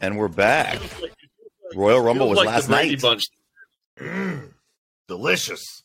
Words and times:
And 0.00 0.18
we're 0.18 0.28
back. 0.28 0.78
Royal 1.74 2.00
Rumble 2.00 2.28
was 2.28 2.36
like 2.36 2.46
last 2.46 2.68
night. 2.68 3.00
Bunch. 3.00 3.24
Mm, 3.98 4.52
delicious. 5.08 5.82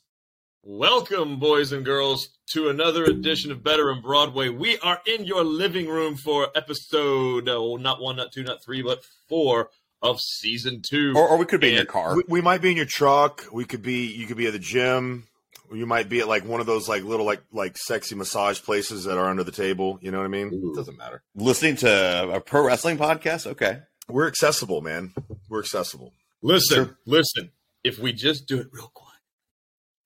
Welcome, 0.64 1.40
boys 1.40 1.72
and 1.72 1.84
girls, 1.84 2.30
to 2.52 2.70
another 2.70 3.06
edition 3.06 3.52
of 3.52 3.64
Better 3.64 3.90
in 3.92 4.02
Broadway. 4.02 4.50
We 4.50 4.78
are 4.80 5.02
in 5.08 5.26
your 5.26 5.44
living 5.44 5.88
room 5.88 6.18
for 6.18 6.50
episode, 6.56 7.50
oh, 7.50 7.78
not 7.78 8.02
one, 8.02 8.18
not 8.18 8.32
two, 8.32 8.44
not 8.44 8.64
three, 8.64 8.82
but 8.84 9.00
four 9.28 9.70
of 10.02 10.20
season 10.20 10.82
two. 10.88 11.14
Or, 11.16 11.30
or 11.30 11.38
we 11.38 11.46
could 11.46 11.62
be 11.62 11.70
in 11.70 11.76
your 11.76 11.86
car. 11.86 12.16
We, 12.16 12.24
we 12.28 12.42
might 12.42 12.62
be 12.62 12.70
in 12.72 12.78
your 12.78 12.86
truck. 12.86 13.46
We 13.52 13.66
could 13.66 13.82
be. 13.82 14.08
You 14.08 14.28
could 14.28 14.38
be 14.38 14.48
at 14.48 14.54
the 14.54 14.60
gym. 14.60 15.28
You 15.74 15.86
might 15.86 16.10
be 16.10 16.20
at 16.20 16.28
like 16.28 16.46
one 16.46 16.60
of 16.60 16.66
those 16.66 16.90
like 16.90 17.04
little 17.04 17.26
like 17.26 17.42
like 17.54 17.78
sexy 17.78 18.16
massage 18.16 18.62
places 18.62 19.06
that 19.06 19.18
are 19.18 19.30
under 19.30 19.44
the 19.44 19.54
table. 19.54 20.00
You 20.02 20.12
know 20.12 20.18
what 20.18 20.26
I 20.26 20.30
mean? 20.30 20.52
Ooh. 20.54 20.74
It 20.74 20.76
doesn't 20.76 20.98
matter. 20.98 21.24
Listening 21.34 21.78
to 21.78 22.30
a 22.34 22.42
pro 22.42 22.66
wrestling 22.66 22.98
podcast? 22.98 23.48
Okay. 23.48 23.80
We're 24.12 24.28
accessible, 24.28 24.82
man. 24.82 25.14
We're 25.50 25.60
accessible. 25.62 26.14
Listen, 26.42 26.86
Sure. 26.86 26.98
listen. 27.06 27.52
If 27.84 27.98
we 27.98 28.14
just 28.14 28.46
do 28.48 28.60
it 28.60 28.68
real 28.72 28.92
quiet 28.94 29.22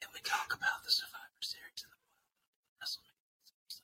and 0.01 0.09
we 0.13 0.19
talk 0.23 0.53
about 0.53 0.83
the 0.85 0.91
Survivor 0.91 1.41
Series 1.41 1.83
and 1.83 1.91
the 1.91 1.97
Royal 1.97 2.21
WrestleMania, 2.79 3.41
it's 3.65 3.81
a 3.81 3.83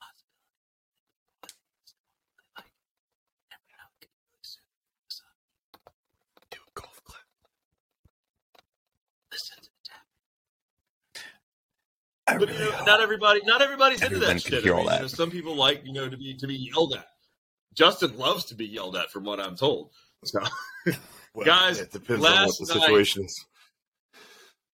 possibility. 0.00 1.94
And 3.52 3.60
we're 3.68 3.76
not 3.78 3.90
gonna 4.00 4.16
really 4.24 4.42
soon. 4.42 4.64
So, 5.08 5.24
Do 6.50 6.58
a 6.66 6.80
golf 6.80 7.00
clap. 7.04 7.22
Listen 9.30 9.56
to 9.62 9.70
the 9.70 9.82
tap. 9.84 10.06
But 12.40 12.86
not 12.86 13.00
everybody, 13.00 13.40
not 13.44 13.62
everybody's 13.62 14.02
into 14.02 14.18
that 14.20 14.40
shit. 14.42 14.62
hear 14.64 14.74
I 14.74 14.78
all 14.78 14.82
mean, 14.82 14.88
that. 14.90 14.96
You 14.96 15.02
know, 15.02 15.08
some 15.08 15.30
people 15.30 15.54
like 15.54 15.84
you 15.84 15.92
know 15.92 16.08
to 16.08 16.16
be 16.16 16.34
to 16.34 16.46
be 16.46 16.54
yelled 16.72 16.94
at. 16.94 17.06
Justin 17.76 18.16
loves 18.18 18.44
to 18.46 18.54
be 18.54 18.66
yelled 18.66 18.96
at, 18.96 19.10
from 19.10 19.24
what 19.24 19.38
I'm 19.40 19.56
told. 19.56 19.90
So, 20.24 20.40
Well, 21.34 21.44
Guys, 21.44 21.78
it 21.80 21.92
depends 21.92 22.24
on 22.24 22.30
what 22.32 22.40
last 22.40 22.58
the 22.66 22.74
night- 22.74 22.80
situation 22.82 23.24
is. 23.24 23.44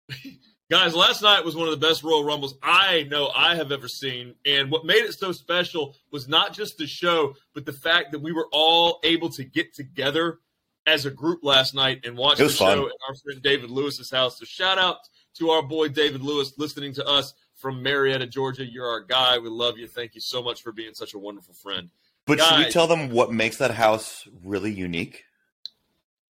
guys, 0.71 0.95
last 0.95 1.23
night 1.23 1.45
was 1.45 1.57
one 1.57 1.69
of 1.69 1.79
the 1.79 1.87
best 1.87 2.03
Royal 2.03 2.25
Rumbles 2.25 2.55
I 2.63 3.05
know 3.05 3.31
I 3.35 3.57
have 3.57 3.73
ever 3.73 3.89
seen, 3.89 4.35
and 4.45 4.71
what 4.71 4.85
made 4.85 5.03
it 5.05 5.15
so 5.15 5.33
special 5.33 5.97
was 6.11 6.29
not 6.29 6.53
just 6.53 6.77
the 6.79 6.87
show, 6.87 7.35
but 7.55 7.65
the 7.65 7.73
fact 7.73 8.13
that 8.13 8.19
we 8.21 8.33
were 8.33 8.49
all 8.53 9.01
able 9.05 9.31
to 9.31 9.45
get 9.45 9.75
together 9.75 10.39
as 10.87 11.07
a 11.07 11.11
group 11.11 11.41
last 11.43 11.75
night 11.75 12.01
and 12.05 12.17
watch 12.17 12.39
the 12.39 12.49
show 12.49 12.65
fun. 12.67 12.79
at 12.79 12.85
our 13.09 13.15
friend 13.25 13.43
David 13.43 13.71
Lewis's 13.71 14.11
house. 14.11 14.39
So 14.39 14.45
shout 14.45 14.79
out 14.79 14.97
to 15.39 15.51
our 15.51 15.63
boy 15.63 15.89
David 15.89 16.23
Lewis 16.23 16.53
listening 16.59 16.93
to 16.95 17.07
us 17.07 17.33
from 17.55 17.83
Marietta, 17.83 18.27
Georgia. 18.27 18.65
You're 18.65 18.89
our 18.89 19.01
guy. 19.05 19.39
We 19.39 19.49
love 19.51 19.79
you. 19.79 19.87
Thank 19.87 20.15
you 20.15 20.21
so 20.21 20.43
much 20.43 20.63
for 20.63 20.73
being 20.73 20.95
such 20.95 21.15
a 21.15 21.19
wonderful 21.19 21.55
friend. 21.55 21.91
But 22.31 22.45
should 22.45 22.59
we 22.59 22.71
tell 22.71 22.87
them 22.87 23.11
what 23.11 23.33
makes 23.33 23.59
that 23.59 23.73
house 23.73 24.27
really 24.45 24.73
unique? 24.73 25.25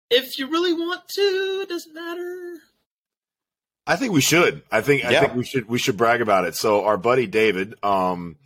If 0.10 0.40
you 0.40 0.50
really 0.50 0.74
want 0.74 1.08
to, 1.10 1.60
it 1.62 1.70
doesn't 1.70 1.94
matter. 1.94 2.56
I 3.86 3.96
think 3.96 4.14
we 4.14 4.22
should. 4.22 4.64
I 4.72 4.82
think 4.82 5.04
I 5.04 5.20
think 5.20 5.36
we 5.36 5.44
should 5.44 5.68
we 5.68 5.80
should 5.80 5.98
brag 5.98 6.22
about 6.22 6.46
it. 6.46 6.56
So 6.56 6.86
our 6.86 6.98
buddy 6.98 7.28
David, 7.28 7.74
um, 7.84 8.38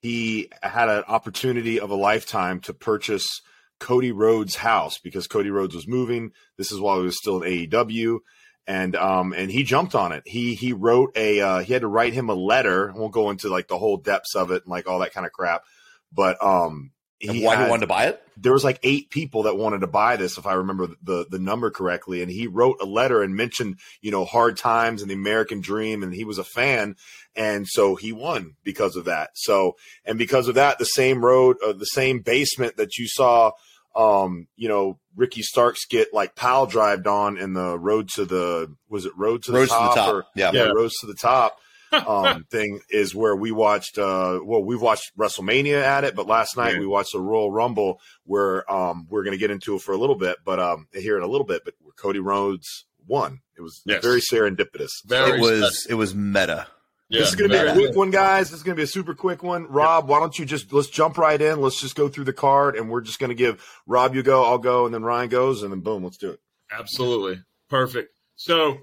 he 0.00 0.50
had 0.62 0.88
an 0.88 1.04
opportunity 1.08 1.80
of 1.80 1.90
a 1.90 1.96
lifetime 1.96 2.60
to 2.60 2.74
purchase 2.74 3.42
Cody 3.80 4.12
Rhodes' 4.12 4.56
house 4.56 4.98
because 4.98 5.26
Cody 5.26 5.50
Rhodes 5.50 5.74
was 5.74 5.88
moving. 5.88 6.32
This 6.56 6.70
is 6.70 6.80
while 6.80 6.98
he 6.98 7.04
was 7.04 7.18
still 7.18 7.42
in 7.42 7.68
AEW, 7.68 8.20
and 8.66 8.94
um, 8.96 9.32
and 9.32 9.50
he 9.50 9.64
jumped 9.64 9.94
on 9.94 10.12
it. 10.12 10.22
He 10.26 10.54
he 10.54 10.72
wrote 10.72 11.16
a 11.16 11.40
uh, 11.40 11.58
he 11.58 11.72
had 11.72 11.82
to 11.82 11.88
write 11.88 12.12
him 12.12 12.28
a 12.30 12.34
letter. 12.34 12.92
I 12.92 12.96
won't 12.96 13.12
go 13.12 13.30
into 13.30 13.48
like 13.48 13.68
the 13.68 13.78
whole 13.78 13.96
depths 13.96 14.34
of 14.34 14.50
it 14.52 14.62
and 14.62 14.70
like 14.70 14.88
all 14.88 15.00
that 15.00 15.12
kind 15.12 15.26
of 15.26 15.32
crap, 15.32 15.64
but 16.12 16.42
um, 16.42 16.92
And 17.30 17.42
why 17.42 17.56
had- 17.56 17.64
he 17.64 17.70
wanted 17.70 17.80
to 17.82 17.86
buy 17.86 18.06
it? 18.06 18.20
there 18.36 18.52
was 18.52 18.64
like 18.64 18.80
eight 18.82 19.10
people 19.10 19.44
that 19.44 19.56
wanted 19.56 19.80
to 19.80 19.86
buy 19.86 20.16
this 20.16 20.38
if 20.38 20.46
i 20.46 20.54
remember 20.54 20.88
the 21.02 21.24
the 21.30 21.38
number 21.38 21.70
correctly 21.70 22.20
and 22.22 22.30
he 22.30 22.46
wrote 22.46 22.76
a 22.80 22.84
letter 22.84 23.22
and 23.22 23.36
mentioned 23.36 23.78
you 24.00 24.10
know 24.10 24.24
hard 24.24 24.56
times 24.56 25.02
and 25.02 25.10
the 25.10 25.14
american 25.14 25.60
dream 25.60 26.02
and 26.02 26.12
he 26.12 26.24
was 26.24 26.38
a 26.38 26.44
fan 26.44 26.96
and 27.36 27.66
so 27.68 27.94
he 27.94 28.12
won 28.12 28.54
because 28.64 28.96
of 28.96 29.04
that 29.04 29.30
so 29.34 29.76
and 30.04 30.18
because 30.18 30.48
of 30.48 30.56
that 30.56 30.78
the 30.78 30.84
same 30.84 31.24
road 31.24 31.56
uh, 31.64 31.72
the 31.72 31.84
same 31.86 32.20
basement 32.20 32.76
that 32.76 32.98
you 32.98 33.06
saw 33.06 33.52
um 33.94 34.48
you 34.56 34.68
know 34.68 34.98
ricky 35.14 35.42
starks 35.42 35.86
get 35.86 36.12
like 36.12 36.34
piledrived 36.34 37.06
on 37.06 37.36
in 37.38 37.52
the 37.52 37.78
road 37.78 38.08
to 38.08 38.24
the 38.24 38.74
was 38.88 39.06
it 39.06 39.12
road 39.16 39.42
to 39.44 39.52
the 39.52 39.58
Rhodes 39.58 39.70
to 39.70 39.76
the 39.76 39.80
top, 39.80 39.94
top. 39.94 40.12
or 40.12 40.24
yeah. 40.34 40.50
yeah, 40.52 40.64
to 40.64 41.06
the 41.06 41.14
Top 41.14 41.58
um, 42.08 42.44
thing 42.50 42.80
is 42.90 43.14
where 43.14 43.36
we 43.36 43.52
watched. 43.52 43.98
Uh, 43.98 44.40
well, 44.44 44.62
we've 44.62 44.80
watched 44.82 45.12
WrestleMania 45.16 45.82
at 45.82 46.04
it, 46.04 46.14
but 46.16 46.26
last 46.26 46.56
night 46.56 46.74
Yeah. 46.74 46.80
we 46.80 46.86
watched 46.86 47.12
the 47.12 47.20
Royal 47.20 47.50
Rumble, 47.50 48.00
where 48.24 48.70
um, 48.72 49.06
we're 49.10 49.22
going 49.24 49.32
to 49.32 49.38
get 49.38 49.50
into 49.50 49.74
it 49.76 49.82
for 49.82 49.92
a 49.92 49.98
little 49.98 50.16
bit, 50.16 50.36
but 50.44 50.58
um, 50.60 50.86
here 50.92 51.16
in 51.16 51.22
a 51.22 51.28
little 51.28 51.46
bit. 51.46 51.62
But 51.64 51.74
where 51.80 51.92
Cody 51.92 52.18
Rhodes 52.20 52.86
won, 53.06 53.40
it 53.56 53.60
was 53.60 53.82
Yes. 53.86 54.02
very 54.02 54.20
serendipitous. 54.20 54.90
Very 55.06 55.38
It 55.38 55.40
was 55.40 55.86
it 55.88 55.94
was 55.94 56.14
meta. 56.14 56.66
this 57.10 57.28
is 57.28 57.34
going 57.36 57.50
to 57.50 57.56
be 57.62 57.68
a 57.68 57.72
quick 57.74 57.94
one, 57.96 58.10
guys. 58.10 58.50
This 58.50 58.58
is 58.58 58.62
going 58.64 58.74
to 58.74 58.80
be 58.80 58.84
a 58.84 58.86
super 58.88 59.14
quick 59.14 59.42
one. 59.42 59.66
Rob, 59.68 60.08
why 60.08 60.18
don't 60.20 60.36
you 60.38 60.44
just 60.46 60.72
let's 60.72 60.88
jump 60.88 61.18
right 61.18 61.40
in? 61.40 61.60
Let's 61.60 61.80
just 61.80 61.94
go 61.96 62.08
through 62.08 62.24
the 62.24 62.32
card, 62.32 62.76
and 62.76 62.90
we're 62.90 63.02
just 63.02 63.18
going 63.20 63.28
to 63.28 63.34
give 63.34 63.62
Rob 63.86 64.14
you 64.14 64.22
go, 64.22 64.42
I'll 64.44 64.58
go, 64.58 64.86
and 64.86 64.94
then 64.94 65.02
Ryan 65.04 65.28
goes, 65.28 65.62
and 65.62 65.70
then 65.70 65.80
boom, 65.80 66.02
let's 66.02 66.16
do 66.16 66.30
it. 66.30 66.40
Absolutely. 66.72 67.40
Perfect. 67.68 68.18
So, 68.36 68.78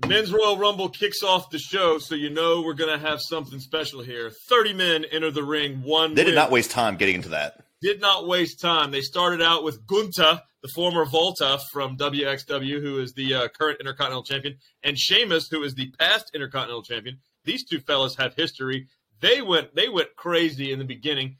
Men's 0.00 0.32
Royal 0.32 0.58
Rumble 0.58 0.88
kicks 0.88 1.22
off 1.22 1.50
the 1.50 1.58
show, 1.58 1.98
so 1.98 2.14
you 2.14 2.28
know 2.28 2.62
we're 2.62 2.74
going 2.74 2.98
to 2.98 3.06
have 3.06 3.20
something 3.22 3.60
special 3.60 4.02
here. 4.02 4.30
30 4.48 4.74
men 4.74 5.04
enter 5.10 5.30
the 5.30 5.44
ring. 5.44 5.82
One 5.82 6.14
They 6.14 6.24
did 6.24 6.34
not 6.34 6.50
waste 6.50 6.72
time 6.72 6.96
getting 6.96 7.14
into 7.14 7.30
that. 7.30 7.64
did 7.80 8.00
not 8.00 8.26
waste 8.26 8.60
time. 8.60 8.90
They 8.90 9.00
started 9.00 9.40
out 9.40 9.62
with 9.62 9.86
Gunther, 9.86 10.42
the 10.62 10.68
former 10.74 11.04
WALTER 11.10 11.58
from 11.72 11.96
WXW, 11.96 12.82
who 12.82 12.98
is 12.98 13.12
the 13.12 13.34
uh, 13.34 13.48
current 13.48 13.78
Intercontinental 13.80 14.24
Champion, 14.24 14.56
and 14.82 14.98
Sheamus, 14.98 15.48
who 15.48 15.62
is 15.62 15.74
the 15.74 15.90
past 15.98 16.30
Intercontinental 16.34 16.82
Champion. 16.82 17.18
These 17.44 17.64
two 17.64 17.80
fellas 17.80 18.16
have 18.16 18.34
history. 18.34 18.88
They 19.20 19.42
went 19.42 19.74
they 19.74 19.88
went 19.88 20.16
crazy 20.16 20.72
in 20.72 20.80
the 20.80 20.84
beginning. 20.84 21.36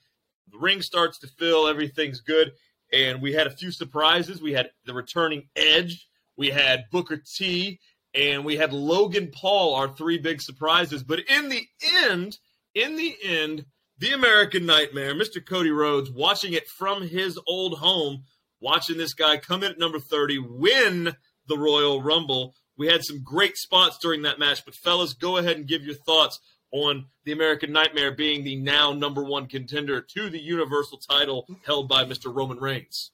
The 0.53 0.59
ring 0.59 0.81
starts 0.81 1.19
to 1.21 1.27
fill, 1.39 1.67
everything's 1.67 2.21
good, 2.21 2.53
and 2.93 3.21
we 3.21 3.33
had 3.33 3.47
a 3.47 3.57
few 3.57 3.73
surprises. 3.73 4.41
We 4.41 4.53
had 4.53 4.71
the 4.87 4.95
returning 4.95 5.49
Edge, 5.57 6.07
we 6.37 6.51
had 6.51 6.85
Booker 6.93 7.21
T, 7.37 7.81
and 8.15 8.45
we 8.45 8.57
had 8.57 8.73
Logan 8.73 9.31
Paul, 9.33 9.75
our 9.75 9.89
three 9.89 10.19
big 10.19 10.41
surprises. 10.41 11.03
But 11.03 11.21
in 11.29 11.49
the 11.49 11.67
end, 12.07 12.39
in 12.75 12.97
the 12.97 13.17
end, 13.23 13.65
the 13.99 14.13
American 14.13 14.67
Nightmare, 14.67 15.15
Mr. 15.15 15.45
Cody 15.45 15.71
Rhodes, 15.71 16.11
watching 16.11 16.53
it 16.53 16.69
from 16.69 17.07
his 17.07 17.39
old 17.47 17.79
home, 17.79 18.25
watching 18.61 18.97
this 18.97 19.15
guy 19.15 19.37
come 19.37 19.63
in 19.63 19.73
at 19.73 19.79
number 19.79 19.99
30, 19.99 20.39
win 20.39 21.17
the 21.47 21.59
Royal 21.59 22.03
Rumble. 22.03 22.55
We 22.77 22.87
had 22.87 23.05
some 23.05 23.23
great 23.23 23.57
spots 23.57 23.99
during 23.99 24.23
that 24.23 24.39
match, 24.39 24.65
but 24.65 24.75
fellas, 24.75 25.15
go 25.15 25.37
ahead 25.37 25.57
and 25.57 25.67
give 25.67 25.85
your 25.85 25.95
thoughts 25.95 26.41
on 26.73 27.07
the 27.25 27.33
American 27.33 27.73
Nightmare 27.73 28.13
being 28.13 28.43
the 28.43 28.57
now 28.57 28.93
number 28.93 29.23
one 29.23 29.47
contender 29.47 30.01
to 30.01 30.29
the 30.29 30.41
Universal 30.41 30.99
title 30.99 31.47
held 31.65 31.89
by 31.89 32.05
Mr. 32.05 32.35
Roman 32.35 32.59
Reigns. 32.59 33.13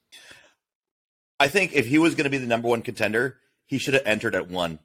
I 1.38 1.48
think 1.48 1.74
if 1.74 1.86
he 1.86 1.98
was 1.98 2.14
going 2.14 2.24
to 2.24 2.30
be 2.30 2.38
the 2.38 2.46
number 2.46 2.68
one 2.68 2.80
contender, 2.80 3.38
he 3.66 3.76
should 3.76 3.94
have 3.94 4.06
entered 4.06 4.34
at 4.34 4.48
one 4.48 4.78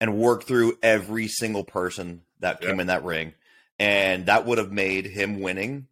and 0.00 0.16
work 0.18 0.44
through 0.44 0.78
every 0.82 1.28
single 1.28 1.64
person 1.64 2.22
that 2.40 2.60
came 2.60 2.76
Yeah. 2.76 2.80
in 2.82 2.86
that 2.88 3.04
ring. 3.04 3.34
And 3.78 4.26
that 4.26 4.44
would 4.46 4.58
have 4.58 4.72
made 4.72 5.06
him 5.06 5.40
winning 5.40 5.86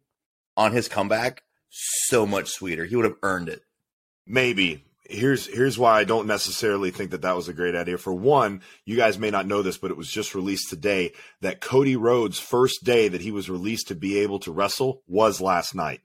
on 0.55 0.71
his 0.71 0.87
comeback 0.87 1.43
so 1.69 2.25
much 2.25 2.49
sweeter. 2.49 2.85
He 2.85 2.95
would 2.95 3.05
have 3.05 3.17
earned 3.23 3.49
it. 3.49 3.61
Maybe. 4.25 4.83
Here's 5.09 5.45
here's 5.47 5.77
why 5.77 5.97
I 5.99 6.03
don't 6.03 6.27
necessarily 6.27 6.91
think 6.91 7.11
that 7.11 7.21
that 7.21 7.35
was 7.35 7.47
a 7.47 7.53
great 7.53 7.75
idea. 7.75 7.97
For 7.97 8.13
one, 8.13 8.61
you 8.83 8.97
guys 8.97 9.17
may 9.17 9.31
not 9.31 9.47
know 9.47 9.61
this, 9.61 9.77
but 9.77 9.89
it 9.89 9.95
was 9.95 10.09
just 10.09 10.35
released 10.35 10.69
today 10.69 11.13
that 11.39 11.61
Cody 11.61 11.95
Rhodes' 11.95 12.39
first 12.39 12.83
day 12.83 13.07
that 13.07 13.21
he 13.21 13.31
was 13.31 13.49
released 13.49 13.87
to 13.87 13.95
be 13.95 14.19
able 14.19 14.39
to 14.39 14.51
wrestle 14.51 15.01
was 15.07 15.39
last 15.39 15.73
night. 15.73 16.01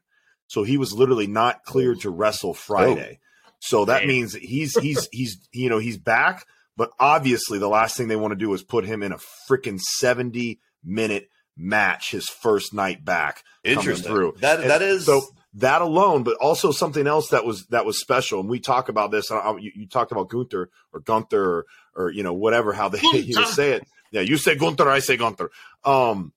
So 0.47 0.63
he 0.63 0.77
was 0.77 0.93
literally 0.93 1.27
not 1.27 1.65
cleared 1.65 2.01
to 2.03 2.11
wrestle 2.11 2.51
oh. 2.51 2.55
Friday. 2.55 3.19
So 3.59 3.85
that 3.87 4.01
Damn. 4.01 4.09
means 4.09 4.35
that 4.35 4.43
he's 4.43 4.79
he's 4.79 5.09
he's 5.11 5.49
you 5.53 5.69
know 5.69 5.79
he's 5.79 5.99
back, 5.99 6.47
but 6.77 6.91
obviously 6.99 7.59
the 7.59 7.69
last 7.69 7.97
thing 7.97 8.09
they 8.09 8.17
want 8.17 8.33
to 8.33 8.37
do 8.37 8.53
is 8.55 8.63
put 8.63 8.85
him 8.85 9.03
in 9.03 9.13
a 9.13 9.19
freaking 9.49 9.81
70 9.81 10.61
minute 10.85 11.29
match 11.57 12.11
his 12.11 12.29
first 12.29 12.73
night 12.73 13.05
back 13.05 13.43
Interesting. 13.65 14.11
through. 14.13 14.35
That 14.41 14.61
And 14.61 14.71
that 14.71 14.83
is 14.83 15.07
so 15.07 15.23
that 15.55 15.83
alone, 15.83 16.23
but 16.23 16.37
also 16.37 16.73
something 16.73 17.07
else 17.07 17.29
that 17.29 17.45
was 17.45 17.67
that 17.67 17.85
was 17.85 18.01
special. 18.01 18.41
And 18.41 18.49
we 18.49 18.59
talk 18.59 18.89
about 18.89 19.11
this. 19.11 19.31
I, 19.31 19.57
you, 19.59 19.71
you 19.75 19.87
talked 19.87 20.13
about 20.13 20.31
Gunther 20.31 20.71
or 20.93 21.01
Gunther 21.01 21.45
or, 21.45 21.67
or 21.95 22.11
you 22.11 22.23
know 22.23 22.33
whatever 22.33 22.73
how 22.73 22.89
they 22.89 23.01
you 23.13 23.35
know, 23.35 23.45
say 23.45 23.73
it. 23.73 23.87
Yeah, 24.11 24.23
you 24.23 24.37
say 24.37 24.57
Gunther, 24.57 24.89
I 24.89 25.01
say 25.01 25.17
Gunther. 25.17 25.51
Um, 25.85 26.33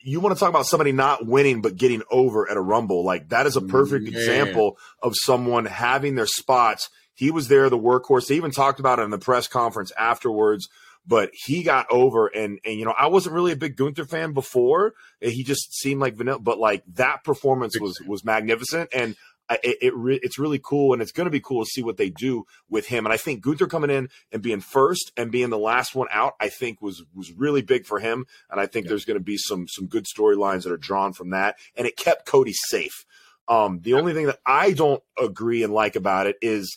you 0.00 0.20
want 0.20 0.36
to 0.36 0.40
talk 0.40 0.48
about 0.50 0.66
somebody 0.66 0.92
not 0.92 1.26
winning 1.26 1.60
but 1.60 1.76
getting 1.76 2.02
over 2.10 2.48
at 2.48 2.56
a 2.56 2.60
Rumble? 2.60 3.04
Like 3.04 3.30
that 3.30 3.46
is 3.46 3.56
a 3.56 3.60
perfect 3.60 4.04
Man. 4.04 4.14
example 4.14 4.78
of 5.02 5.14
someone 5.16 5.64
having 5.66 6.14
their 6.14 6.26
spots. 6.26 6.88
He 7.16 7.32
was 7.32 7.48
there, 7.48 7.68
the 7.68 7.78
workhorse. 7.78 8.28
They 8.28 8.36
even 8.36 8.52
talked 8.52 8.78
about 8.78 9.00
it 9.00 9.02
in 9.02 9.10
the 9.10 9.18
press 9.18 9.48
conference 9.48 9.90
afterwards. 9.98 10.68
But 11.08 11.30
he 11.32 11.62
got 11.62 11.86
over, 11.90 12.26
and 12.26 12.58
and 12.64 12.78
you 12.78 12.84
know 12.84 12.94
I 12.96 13.06
wasn't 13.06 13.34
really 13.36 13.52
a 13.52 13.56
big 13.56 13.76
Gunther 13.76 14.06
fan 14.06 14.32
before. 14.32 14.92
He 15.20 15.44
just 15.44 15.72
seemed 15.74 16.00
like 16.00 16.14
vanilla, 16.16 16.40
but 16.40 16.58
like 16.58 16.82
that 16.94 17.22
performance 17.22 17.78
was 17.78 18.00
was 18.06 18.24
magnificent. 18.24 18.90
And 18.92 19.14
it, 19.62 19.78
it 19.80 19.94
re- 19.96 20.18
it's 20.20 20.36
really 20.40 20.58
cool, 20.60 20.92
and 20.92 21.00
it's 21.00 21.12
going 21.12 21.26
to 21.26 21.30
be 21.30 21.38
cool 21.38 21.64
to 21.64 21.70
see 21.70 21.84
what 21.84 21.96
they 21.96 22.10
do 22.10 22.44
with 22.68 22.86
him. 22.86 23.06
And 23.06 23.12
I 23.12 23.18
think 23.18 23.40
Gunther 23.40 23.68
coming 23.68 23.90
in 23.90 24.08
and 24.32 24.42
being 24.42 24.58
first 24.58 25.12
and 25.16 25.30
being 25.30 25.50
the 25.50 25.58
last 25.58 25.94
one 25.94 26.08
out, 26.10 26.34
I 26.40 26.48
think 26.48 26.82
was 26.82 27.04
was 27.14 27.30
really 27.30 27.62
big 27.62 27.86
for 27.86 28.00
him. 28.00 28.26
And 28.50 28.60
I 28.60 28.66
think 28.66 28.86
Yeah. 28.86 28.88
there's 28.88 29.04
going 29.04 29.18
to 29.18 29.22
be 29.24 29.36
some 29.36 29.68
some 29.68 29.86
good 29.86 30.06
storylines 30.06 30.64
that 30.64 30.72
are 30.72 30.76
drawn 30.76 31.12
from 31.12 31.30
that. 31.30 31.54
And 31.76 31.86
it 31.86 31.96
kept 31.96 32.26
Cody 32.26 32.52
safe. 32.52 33.04
Um, 33.46 33.78
the 33.84 33.94
only 33.94 34.12
thing 34.12 34.26
that 34.26 34.40
I 34.44 34.72
don't 34.72 35.04
agree 35.16 35.62
and 35.62 35.72
like 35.72 35.94
about 35.94 36.26
it 36.26 36.34
is 36.42 36.76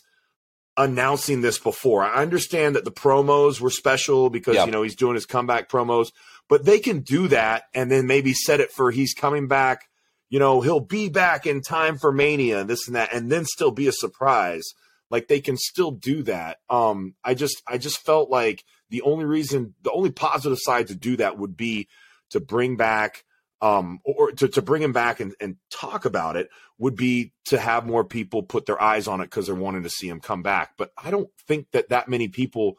announcing 0.84 1.40
this 1.40 1.58
before. 1.58 2.02
I 2.04 2.22
understand 2.22 2.74
that 2.76 2.84
the 2.84 2.90
promos 2.92 3.60
were 3.60 3.70
special 3.70 4.30
because 4.30 4.54
Yeah. 4.56 4.64
you 4.66 4.70
know 4.72 4.82
he's 4.82 4.96
doing 4.96 5.14
his 5.14 5.26
comeback 5.26 5.68
promos, 5.68 6.10
but 6.48 6.64
they 6.64 6.78
can 6.78 7.00
do 7.00 7.28
that 7.28 7.64
and 7.74 7.90
then 7.90 8.06
maybe 8.06 8.32
set 8.32 8.60
it 8.60 8.72
for 8.72 8.90
he's 8.90 9.14
coming 9.14 9.46
back. 9.48 9.88
You 10.28 10.38
know, 10.38 10.60
he'll 10.60 10.80
be 10.80 11.08
back 11.08 11.46
in 11.46 11.60
time 11.60 11.98
for 11.98 12.12
Mania, 12.12 12.62
this 12.64 12.86
and 12.86 12.94
that, 12.96 13.12
and 13.12 13.30
then 13.30 13.44
still 13.44 13.72
be 13.72 13.88
a 13.88 13.92
surprise. 13.92 14.62
Like 15.10 15.26
they 15.26 15.40
can 15.40 15.56
still 15.56 15.90
do 15.90 16.22
that. 16.24 16.58
Um, 16.68 17.14
I 17.24 17.34
just 17.34 17.62
I 17.66 17.78
just 17.78 17.98
felt 17.98 18.30
like 18.30 18.64
the 18.90 19.02
only 19.02 19.24
reason, 19.24 19.74
the 19.82 19.90
only 19.92 20.10
positive 20.10 20.58
side 20.60 20.86
to 20.88 20.94
do 20.94 21.16
that 21.16 21.36
would 21.38 21.56
be 21.56 21.88
to 22.30 22.38
bring 22.40 22.76
back 22.76 23.24
um 23.62 24.00
or 24.04 24.32
to, 24.32 24.48
to 24.48 24.62
bring 24.62 24.82
him 24.82 24.92
back 24.92 25.20
and, 25.20 25.34
and 25.40 25.56
talk 25.70 26.04
about 26.04 26.36
it 26.36 26.48
would 26.78 26.96
be 26.96 27.32
to 27.44 27.58
have 27.58 27.86
more 27.86 28.04
people 28.04 28.42
put 28.42 28.66
their 28.66 28.80
eyes 28.80 29.06
on 29.06 29.20
it 29.20 29.24
because 29.24 29.46
they're 29.46 29.54
wanting 29.54 29.82
to 29.82 29.90
see 29.90 30.08
him 30.08 30.20
come 30.20 30.42
back. 30.42 30.72
But 30.78 30.92
i 31.02 31.10
don't 31.10 31.30
think 31.46 31.66
that 31.72 31.90
that 31.90 32.08
many 32.08 32.28
people 32.28 32.76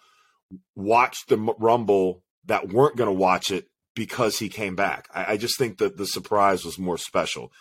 watched 0.75 1.29
the 1.29 1.37
rumble 1.59 2.23
that 2.45 2.69
weren't 2.69 2.97
going 2.97 3.07
to 3.09 3.13
watch 3.13 3.51
it 3.51 3.67
because 3.95 4.39
he 4.39 4.49
came 4.49 4.75
back. 4.75 5.07
I, 5.13 5.33
I 5.33 5.37
just 5.37 5.57
think 5.57 5.77
that 5.77 5.97
the 5.97 6.07
surprise 6.07 6.65
was 6.65 6.79
more 6.79 6.97
special. 6.97 7.51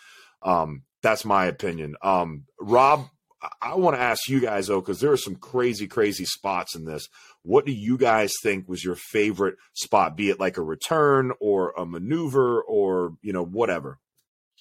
Um 0.41 0.83
that's 1.03 1.25
my 1.25 1.45
opinion. 1.45 1.95
Um 2.01 2.45
rob 2.59 3.07
i, 3.41 3.47
I 3.61 3.75
want 3.75 3.95
to 3.95 4.01
ask 4.01 4.27
you 4.29 4.39
guys 4.39 4.67
though 4.67 4.81
because 4.81 4.99
there 4.99 5.11
are 5.11 5.17
some 5.17 5.35
crazy 5.35 5.87
crazy 5.87 6.25
spots 6.25 6.75
in 6.75 6.85
this 6.85 7.07
what 7.43 7.65
do 7.65 7.71
you 7.71 7.97
guys 7.97 8.33
think 8.43 8.67
was 8.69 8.83
your 8.83 8.95
favorite 8.95 9.55
spot 9.73 10.15
be 10.15 10.29
it 10.29 10.39
like 10.39 10.57
a 10.57 10.61
return 10.61 11.31
or 11.39 11.73
a 11.77 11.85
maneuver 11.85 12.61
or 12.61 13.15
you 13.21 13.33
know 13.33 13.43
whatever 13.43 13.99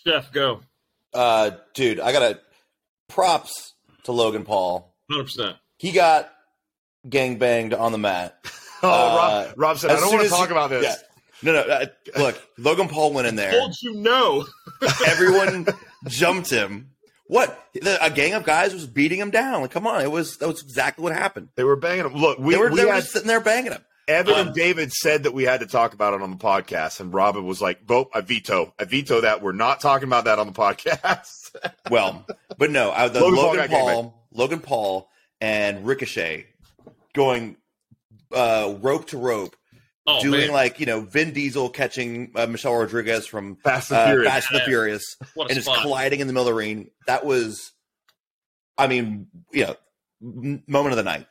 Chef, 0.06 0.32
go. 0.32 0.60
Uh, 1.12 1.50
dude, 1.74 2.00
I 2.00 2.12
got 2.12 2.20
to 2.20 2.40
props 3.08 3.74
to 4.04 4.12
Logan 4.12 4.44
Paul. 4.44 4.94
100%. 5.10 5.56
He 5.76 5.92
got 5.92 6.32
gang 7.06 7.36
banged 7.36 7.74
on 7.74 7.92
the 7.92 7.98
mat. 7.98 8.38
oh 8.82 8.88
Uh, 8.88 9.44
rob, 9.48 9.54
rob 9.58 9.78
said 9.78 9.90
i 9.90 9.96
don't 10.00 10.10
want 10.10 10.22
to 10.24 10.30
talk 10.30 10.48
he- 10.48 10.52
about 10.52 10.70
this 10.70 10.84
yeah. 10.84 10.94
No, 11.42 11.52
no. 11.52 11.60
Uh, 11.60 11.86
look, 12.18 12.38
Logan 12.58 12.88
Paul 12.88 13.14
went 13.14 13.26
in 13.26 13.34
there. 13.34 13.50
Told 13.52 13.74
you 13.80 13.94
no. 13.94 14.46
Everyone 15.06 15.66
jumped 16.06 16.50
him. 16.50 16.90
What? 17.30 17.64
The, 17.74 18.04
a 18.04 18.10
gang 18.10 18.34
of 18.34 18.42
guys 18.42 18.74
was 18.74 18.88
beating 18.88 19.20
him 19.20 19.30
down. 19.30 19.62
Like, 19.62 19.70
come 19.70 19.86
on, 19.86 20.02
it 20.02 20.10
was 20.10 20.38
that 20.38 20.48
was 20.48 20.62
exactly 20.62 21.04
what 21.04 21.12
happened. 21.12 21.50
they 21.54 21.62
were 21.62 21.76
banging 21.76 22.04
him 22.04 22.14
look 22.14 22.40
we, 22.40 22.54
they 22.54 22.60
were, 22.60 22.70
we 22.70 22.76
they 22.78 22.84
were 22.84 22.92
had 22.92 23.02
just 23.02 23.12
sitting 23.12 23.28
there 23.28 23.40
banging 23.40 23.70
him. 23.70 23.84
Evan 24.08 24.34
Um, 24.34 24.46
and 24.48 24.56
David 24.56 24.92
said 24.92 25.22
that 25.22 25.32
we 25.32 25.44
had 25.44 25.60
to 25.60 25.66
talk 25.66 25.94
about 25.94 26.14
it 26.14 26.22
on 26.22 26.32
the 26.32 26.36
podcast, 26.36 26.98
and 26.98 27.14
Robin 27.14 27.46
was 27.46 27.62
like, 27.62 27.84
"Vote, 27.86 28.10
I 28.12 28.22
veto, 28.22 28.74
I 28.80 28.84
veto 28.84 29.20
that. 29.20 29.42
We're 29.42 29.52
not 29.52 29.80
talking 29.80 30.08
about 30.08 30.24
that 30.24 30.40
on 30.40 30.48
the 30.48 30.52
podcast." 30.52 31.36
Well, 31.90 32.24
but 32.58 32.70
no, 32.70 32.92
I, 32.92 33.08
the 33.08 33.20
Logan 33.20 33.34
Paul 33.34 33.44
Logan, 33.44 33.56
got 33.56 33.70
gang 33.70 33.80
Paul, 33.80 34.24
Logan 34.32 34.60
Paul, 34.60 35.10
and 35.40 35.84
Ricochet 35.84 36.46
going 37.12 37.56
uh, 38.32 38.76
rope 38.80 39.08
to 39.08 39.18
rope, 39.18 39.56
Oh, 40.06 40.20
doing 40.22 40.40
man. 40.40 40.52
like 40.52 40.80
you 40.80 40.86
know 40.86 41.00
Vin 41.02 41.32
Diesel 41.32 41.68
catching 41.68 42.32
uh, 42.34 42.46
Michelle 42.46 42.74
Rodriguez 42.74 43.26
from 43.26 43.56
Fast 43.56 43.90
and 43.90 44.00
uh, 44.00 44.06
Furious. 44.06 44.32
Fast 44.32 44.50
and 44.50 44.60
the 44.60 44.64
Furious, 44.64 45.16
and 45.36 45.50
just 45.50 45.68
colliding 45.82 46.20
in 46.20 46.26
the 46.26 46.32
middle 46.32 46.48
of 46.48 46.52
the 46.52 46.58
ring. 46.58 46.90
That 47.06 47.24
was, 47.24 47.72
I 48.78 48.86
mean, 48.86 49.28
yeah, 49.52 49.74
m- 50.22 50.62
moment 50.66 50.92
of 50.92 50.96
the 50.96 51.02
night. 51.04 51.26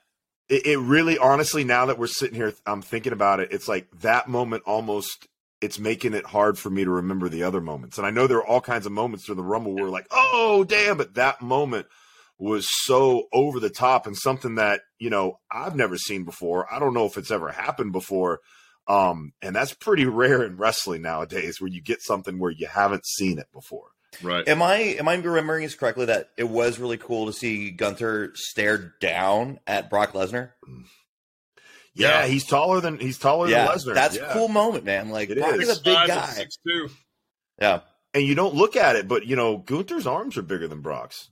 it, 0.50 0.66
it 0.68 0.77
really, 0.77 1.18
honestly, 1.18 1.63
now 1.63 1.88
that 1.88 1.98
we're 1.98 2.07
sitting 2.07 2.36
here, 2.36 2.54
I'm 2.66 2.81
thinking 2.83 3.12
about 3.12 3.39
it. 3.39 3.50
It's 3.51 3.68
like 3.68 3.88
that 4.01 4.27
moment 4.30 4.63
almost. 4.66 5.27
It's 5.62 5.77
making 5.80 6.13
it 6.13 6.25
hard 6.25 6.57
for 6.57 6.69
me 6.69 6.86
to 6.86 6.92
remember 6.92 7.27
the 7.27 7.44
other 7.44 7.60
moments, 7.60 7.98
and 7.98 8.07
I 8.07 8.12
know 8.12 8.27
there 8.27 8.38
are 8.38 8.48
all 8.48 8.62
kinds 8.62 8.86
of 8.86 8.92
moments 8.94 9.25
during 9.25 9.38
the 9.38 9.44
Rumble 9.44 9.74
where 9.75 9.89
like, 9.89 10.07
"Oh, 10.12 10.63
damn!" 10.63 10.95
But 10.95 11.15
that 11.15 11.42
moment 11.42 11.88
was 12.38 12.69
so 12.86 13.27
over 13.33 13.60
the 13.60 13.69
top 13.69 14.07
and 14.07 14.15
something 14.15 14.56
that 14.56 14.81
you 15.00 15.10
know 15.10 15.39
I've 15.51 15.75
never 15.75 15.98
seen 15.98 16.24
before. 16.24 16.72
I 16.72 16.80
don't 16.80 16.94
know 16.94 17.06
if 17.07 17.18
it's 17.18 17.31
ever 17.31 17.51
happened 17.51 17.92
before. 17.92 18.39
Um, 18.89 19.31
and 19.41 19.56
that's 19.56 19.74
pretty 19.74 20.03
rare 20.21 20.44
in 20.44 20.57
wrestling 20.57 21.01
nowadays 21.03 21.62
where 21.62 21.69
you 21.69 21.81
get 21.81 22.01
something 22.01 22.39
where 22.39 22.51
you 22.51 22.68
haven't 22.68 23.06
seen 23.06 23.38
it 23.39 23.47
before. 23.53 23.88
Right. 24.24 24.45
Am 24.50 24.62
I 24.63 24.77
am 25.00 25.07
I 25.07 25.15
remembering 25.15 25.63
this 25.63 25.75
correctly 25.75 26.06
that 26.06 26.31
it 26.36 26.50
was 26.50 26.80
really 26.80 26.97
cool 26.97 27.27
to 27.27 27.33
see 27.33 27.69
Gunther 27.69 28.31
stare 28.33 28.95
down 29.00 29.59
at 29.68 29.89
Brock 29.91 30.13
Lesnar? 30.13 30.51
Yeah, 31.94 32.21
Yeah. 32.21 32.25
he's 32.27 32.45
taller 32.45 32.81
than 32.81 32.97
he's 32.97 33.18
taller 33.19 33.47
Yeah, 33.47 33.68
than 33.68 33.77
Lesnar. 33.77 33.94
that's 33.94 34.15
Yeah. 34.15 34.30
a 34.31 34.33
cool 34.33 34.47
moment, 34.47 34.83
man. 34.83 35.09
Like 35.09 35.30
It 35.30 35.38
Brock 35.38 35.56
is. 35.59 35.69
is 35.69 35.77
a 35.80 35.81
big 35.83 35.94
Five 35.95 36.07
guy. 36.07 36.25
Six, 36.27 36.57
two. 36.68 36.89
Yeah, 37.62 37.81
And 38.15 38.24
you 38.24 38.33
don't 38.36 38.56
look 38.56 38.75
at 38.75 38.95
it, 38.95 39.07
but 39.07 39.27
you 39.27 39.36
know, 39.36 39.57
Gunther's 39.57 40.07
arms 40.07 40.38
are 40.38 40.41
bigger 40.41 40.68
than 40.68 40.81
Brock's. 40.81 41.30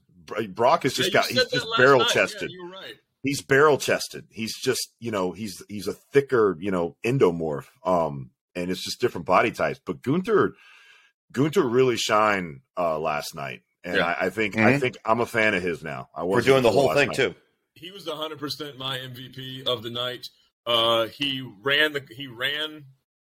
Brock 0.50 0.82
has 0.84 0.92
just 0.94 1.08
Yeah, 1.12 1.20
got 1.22 1.26
he's 1.30 1.44
just 1.46 1.66
barrel 1.78 2.00
night. 2.00 2.10
chested. 2.10 2.50
Yeah, 2.50 2.54
you 2.54 2.64
were 2.64 2.70
right. 2.70 2.94
He's 3.28 3.42
barrel 3.42 3.78
chested. 3.78 4.26
He's 4.30 4.56
just, 4.58 4.92
you 5.00 5.10
know, 5.10 5.32
he's 5.32 5.62
he's 5.68 5.86
a 5.86 5.92
thicker, 5.92 6.56
you 6.60 6.70
know, 6.70 6.96
endomorph. 7.04 7.66
Um, 7.84 8.30
and 8.54 8.70
it's 8.70 8.82
just 8.84 9.00
different 9.00 9.26
body 9.26 9.50
types. 9.52 9.80
But 9.84 10.02
Gunther 10.02 10.54
Gunther 11.32 11.62
really 11.62 11.96
shined 11.96 12.60
uh 12.76 12.98
last 12.98 13.34
night. 13.34 13.62
And 13.84 13.96
Yeah. 13.96 14.06
I, 14.06 14.26
I 14.26 14.30
think 14.30 14.56
I 14.56 14.72
Mhm. 14.74 14.80
think 14.80 14.96
I'm 15.04 15.20
a 15.20 15.26
fan 15.26 15.54
of 15.54 15.62
his 15.62 15.82
now. 15.82 16.08
I 16.14 16.24
we're 16.24 16.36
was 16.36 16.44
doing 16.46 16.62
the 16.62 16.70
whole 16.70 16.92
thing 16.94 17.12
too. 17.12 17.34
He 17.74 17.90
was 17.92 18.06
100% 18.06 18.76
my 18.76 18.98
MVP 18.98 19.66
of 19.66 19.82
the 19.82 19.90
night. 19.90 20.26
Uh, 20.66 21.06
he 21.06 21.40
ran 21.62 21.92
the 21.92 22.02
he 22.10 22.26
ran 22.26 22.84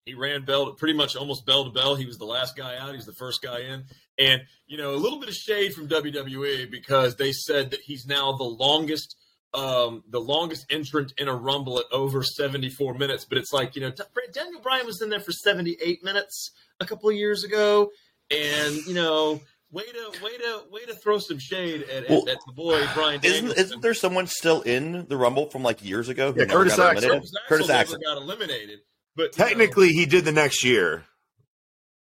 he 0.06 0.14
ran 0.14 0.46
bell 0.46 0.72
pretty 0.74 0.94
much 0.94 1.18
almost 1.18 1.46
bell 1.46 1.66
to 1.66 1.72
bell. 1.72 1.96
He 1.96 2.06
was 2.06 2.18
the 2.18 2.26
last 2.26 2.56
guy 2.56 2.78
out. 2.78 2.96
He's 2.96 3.06
the 3.06 3.14
first 3.14 3.42
guy 3.42 3.60
in. 3.60 3.84
And 4.18 4.42
you 4.66 4.78
know, 4.78 4.94
a 4.94 5.02
little 5.04 5.20
bit 5.20 5.28
of 5.30 5.36
shade 5.36 5.74
from 5.74 5.88
WWE 5.90 6.72
because 6.72 7.16
they 7.18 7.32
said 7.34 7.72
that 7.72 7.82
he's 7.82 8.06
now 8.06 8.32
the 8.38 8.44
longest 8.46 9.16
um 9.54 10.04
the 10.10 10.20
longest 10.20 10.66
entrant 10.70 11.14
in 11.18 11.28
a 11.28 11.34
rumble 11.36 11.80
at 11.80 11.86
over 11.92 12.22
74 12.22 12.94
minutes 12.96 13.26
but 13.26 13.38
it's 13.38 13.54
like 13.54 13.76
you 13.76 13.82
know 13.82 13.92
daniel 14.34 14.60
bryan 14.62 14.86
was 14.86 15.02
in 15.02 15.10
there 15.10 15.20
for 15.22 15.32
78 15.32 16.04
minutes 16.04 16.52
a 16.82 16.86
couple 16.86 17.10
of 17.10 17.16
years 17.16 17.44
ago 17.46 17.90
and 18.30 18.76
you 18.86 18.94
know 18.94 19.40
way 19.72 19.84
to 19.84 20.24
way 20.24 20.38
to 20.38 20.62
way 20.70 20.86
to 20.86 20.94
throw 20.96 21.18
some 21.18 21.40
shade 21.40 21.84
at, 21.84 22.04
at, 22.04 22.10
Well, 22.10 22.28
at 22.30 22.38
the 22.46 22.54
boy 22.54 22.86
bryan 22.94 23.22
Isn't 23.24 23.58
isn't 23.58 23.82
there 23.82 23.94
someone 23.94 24.28
still 24.28 24.62
in 24.62 25.06
the 25.08 25.16
Rumble 25.18 25.50
from 25.50 25.64
like 25.64 25.84
years 25.84 26.10
ago? 26.10 26.34
who 26.34 26.40
Yeah, 26.42 26.46
never 26.46 26.60
Curtis 26.60 26.76
got 26.76 26.92
Axel. 26.98 27.10
eliminated? 27.12 27.22
Curtis 27.22 27.48
Curtis 27.48 27.70
Axel 27.70 27.96
Axel. 27.96 28.00
never 28.02 28.16
got 28.16 28.24
eliminated, 28.24 28.80
but 29.16 29.24
you 29.38 29.44
know, 29.44 29.48
Technically 29.50 29.90
he 29.94 30.06
did 30.06 30.26
the 30.26 30.32
next 30.34 30.64
year. 30.66 31.06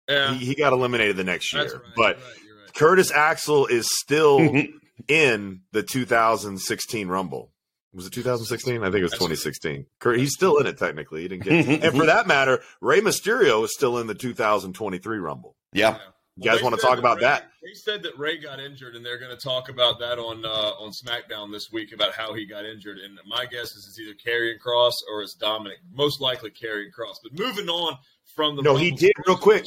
yeah, 0.10 0.34
He, 0.36 0.46
he 0.48 0.56
got 0.56 0.72
eliminated 0.74 1.18
the 1.18 1.24
next 1.24 1.54
year. 1.54 1.64
that's 1.64 1.74
right. 1.76 1.84
But 1.96 2.18
you're 2.18 2.56
right, 2.56 2.62
right. 2.66 2.74
Curtis 2.76 3.12
Axel 3.12 3.68
is 3.68 3.88
still 3.90 4.40
in 5.08 5.62
the 5.72 5.84
2016 5.84 7.08
Rumble. 7.08 7.52
Was 7.94 8.08
it 8.08 8.14
2016? 8.14 8.82
I 8.82 8.86
think 8.88 8.96
it 8.96 9.04
was 9.04 9.14
2016. 9.14 9.86
He's 10.18 10.34
still 10.34 10.58
in 10.58 10.68
it 10.68 10.78
technically. 10.78 11.22
He 11.22 11.28
didn't 11.30 11.44
get. 11.44 11.84
and 11.84 11.96
for 11.98 12.06
that 12.08 12.28
matter, 12.28 12.62
Rey 12.82 13.00
Mysterio 13.00 13.64
is 13.64 13.74
still 13.74 13.98
in 14.00 14.08
the 14.08 14.16
2023 14.16 15.18
Rumble. 15.20 15.56
yeah, 15.72 15.98
You 16.36 16.44
guys 16.44 16.58
they 16.58 16.64
want 16.64 16.76
to 16.76 16.82
talk 16.82 17.00
about 17.00 17.18
Rey- 17.18 17.24
that? 17.24 17.50
Said 17.76 18.04
that 18.04 18.18
Rey 18.18 18.38
got 18.38 18.60
injured, 18.60 18.96
and 18.96 19.06
they're 19.06 19.20
going 19.20 19.36
to 19.36 19.42
talk 19.42 19.70
about 19.70 20.00
that 20.00 20.18
on 20.18 20.44
uh, 20.46 20.50
on 20.50 20.92
SmackDown 20.92 21.52
this 21.52 21.72
week 21.72 21.94
about 21.94 22.14
how 22.14 22.34
he 22.34 22.46
got 22.46 22.66
injured. 22.66 22.98
And 22.98 23.20
my 23.28 23.46
guess 23.46 23.76
is 23.76 23.88
it's 23.88 24.00
either 24.00 24.16
Karrion 24.26 24.56
Kross 24.60 24.94
or 25.12 25.22
it's 25.22 25.36
Dominik. 25.36 25.80
Most 25.94 26.22
likely 26.22 26.50
Karrion 26.50 26.90
Kross. 26.98 27.16
But 27.22 27.38
moving 27.38 27.70
on 27.70 27.98
from 28.36 28.56
the 28.56 28.62
No, 28.62 28.76
he 28.76 28.92
did 28.92 29.14
real 29.26 29.38
quick. 29.38 29.66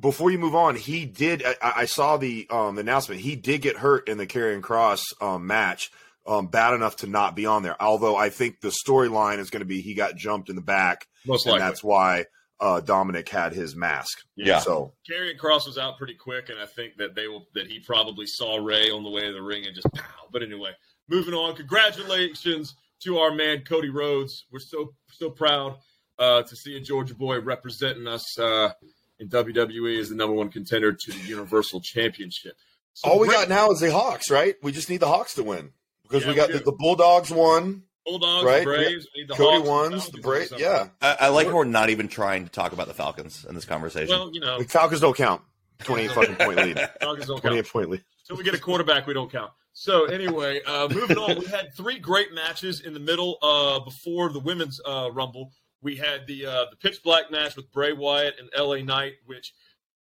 Before 0.00 0.30
you 0.30 0.38
move 0.38 0.54
on, 0.54 0.76
he 0.76 1.06
did. 1.06 1.44
I, 1.44 1.56
I 1.62 1.84
saw 1.86 2.16
the 2.16 2.46
um, 2.50 2.78
announcement. 2.78 3.20
He 3.20 3.36
did 3.36 3.62
get 3.62 3.76
hurt 3.76 4.08
in 4.08 4.18
the 4.18 4.26
Karrion 4.26 4.60
Kross 4.60 5.02
um, 5.20 5.46
match, 5.46 5.90
um, 6.26 6.48
bad 6.48 6.74
enough 6.74 6.96
to 6.96 7.06
not 7.06 7.36
be 7.36 7.46
on 7.46 7.62
there. 7.62 7.80
Although 7.80 8.16
I 8.16 8.30
think 8.30 8.60
the 8.60 8.74
storyline 8.86 9.38
is 9.38 9.50
going 9.50 9.60
to 9.60 9.66
be 9.66 9.80
he 9.80 9.94
got 9.94 10.16
jumped 10.16 10.50
in 10.50 10.56
the 10.56 10.62
back, 10.62 11.06
most 11.26 11.46
and 11.46 11.52
likely. 11.52 11.68
that's 11.68 11.84
why 11.84 12.24
uh, 12.60 12.80
Dominik 12.84 13.28
had 13.28 13.52
his 13.52 13.76
mask. 13.76 14.22
Yeah. 14.34 14.60
So 14.60 14.92
Karrion 15.08 15.38
Kross 15.38 15.66
was 15.66 15.78
out 15.78 15.98
pretty 15.98 16.14
quick, 16.14 16.48
and 16.48 16.58
I 16.58 16.66
think 16.66 16.96
that 16.96 17.14
they 17.14 17.28
will 17.28 17.46
that 17.54 17.66
he 17.66 17.80
probably 17.80 18.26
saw 18.26 18.56
Rey 18.56 18.90
on 18.90 19.02
the 19.04 19.10
way 19.10 19.22
to 19.22 19.32
the 19.32 19.42
ring 19.42 19.66
and 19.66 19.74
just 19.74 19.92
pow. 19.94 20.28
But 20.32 20.42
anyway, 20.42 20.70
moving 21.08 21.34
on. 21.34 21.54
Congratulations 21.56 22.74
to 23.04 23.18
our 23.18 23.32
man 23.32 23.62
Cody 23.62 23.90
Rhodes. 23.90 24.46
We're 24.50 24.60
so 24.60 24.94
so 25.12 25.30
proud 25.30 25.76
uh, 26.18 26.42
to 26.42 26.56
see 26.56 26.76
a 26.76 26.80
Georgia 26.80 27.14
boy 27.14 27.40
representing 27.40 28.06
us 28.06 28.38
uh, 28.38 28.70
in 29.18 29.28
WWE 29.28 30.00
as 30.00 30.08
the 30.08 30.14
number 30.14 30.34
one 30.34 30.48
contender 30.48 30.92
to 30.92 31.12
the 31.12 31.28
Universal 31.28 31.80
Championship. 31.82 32.56
So 32.94 33.10
all 33.10 33.18
we 33.18 33.28
great 33.28 33.40
got 33.40 33.48
now 33.48 33.70
is 33.70 33.80
the 33.80 33.92
Hawks, 33.92 34.30
right? 34.30 34.54
We 34.62 34.72
just 34.72 34.88
need 34.88 35.00
the 35.00 35.08
Hawks 35.08 35.34
to 35.34 35.42
win 35.42 35.72
because 36.02 36.22
Yeah, 36.22 36.30
we 36.30 36.34
got 36.34 36.48
we 36.48 36.54
the, 36.54 36.64
the 36.64 36.72
Bulldogs 36.72 37.30
won, 37.30 37.82
Bulldogs, 38.06 38.44
right? 38.44 38.64
Braves, 38.64 39.08
we 39.14 39.22
need 39.22 39.28
the 39.28 39.34
Cody 39.34 39.56
Hawks, 39.58 39.68
won, 39.68 39.90
Falcons, 39.90 40.10
the 40.10 40.18
or 40.18 40.22
Braves. 40.22 40.52
Yeah, 40.56 40.88
I, 41.02 41.16
I 41.20 41.28
like 41.28 41.48
how 41.48 41.56
we're 41.56 41.64
not 41.64 41.90
even 41.90 42.08
trying 42.08 42.44
to 42.44 42.50
talk 42.50 42.72
about 42.72 42.86
the 42.86 42.94
Falcons 42.94 43.44
in 43.48 43.54
this 43.54 43.64
conversation. 43.64 44.08
Well, 44.08 44.30
you 44.32 44.40
know, 44.40 44.58
the 44.58 44.64
Falcons 44.64 45.00
don't 45.00 45.16
count. 45.16 45.42
Twenty-eight 45.80 46.10
fucking 46.12 46.36
point 46.36 46.56
lead. 46.56 46.78
Falcons 47.00 47.26
don't 47.26 47.36
count. 47.36 47.42
Twenty-eight 47.42 47.68
point 47.68 47.90
lead. 47.90 48.04
Until 48.22 48.36
we 48.38 48.44
get 48.44 48.54
a 48.54 48.60
quarterback, 48.60 49.06
we 49.06 49.14
don't 49.14 49.30
count. 49.30 49.50
So 49.72 50.06
anyway, 50.06 50.62
uh, 50.66 50.88
moving 50.88 51.18
on, 51.18 51.38
we 51.38 51.44
had 51.46 51.74
three 51.76 51.98
great 51.98 52.32
matches 52.32 52.80
in 52.80 52.94
the 52.94 53.00
middle 53.00 53.36
uh, 53.42 53.80
before 53.80 54.30
the 54.30 54.40
women's 54.40 54.80
uh, 54.86 55.10
rumble. 55.12 55.52
We 55.82 55.96
had 55.96 56.26
the 56.26 56.46
uh, 56.46 56.64
the 56.70 56.76
pitch 56.76 57.02
black 57.02 57.30
match 57.30 57.56
with 57.56 57.70
Bray 57.72 57.92
Wyatt 57.92 58.36
and 58.40 58.48
LA 58.58 58.78
Knight, 58.78 59.14
which 59.26 59.52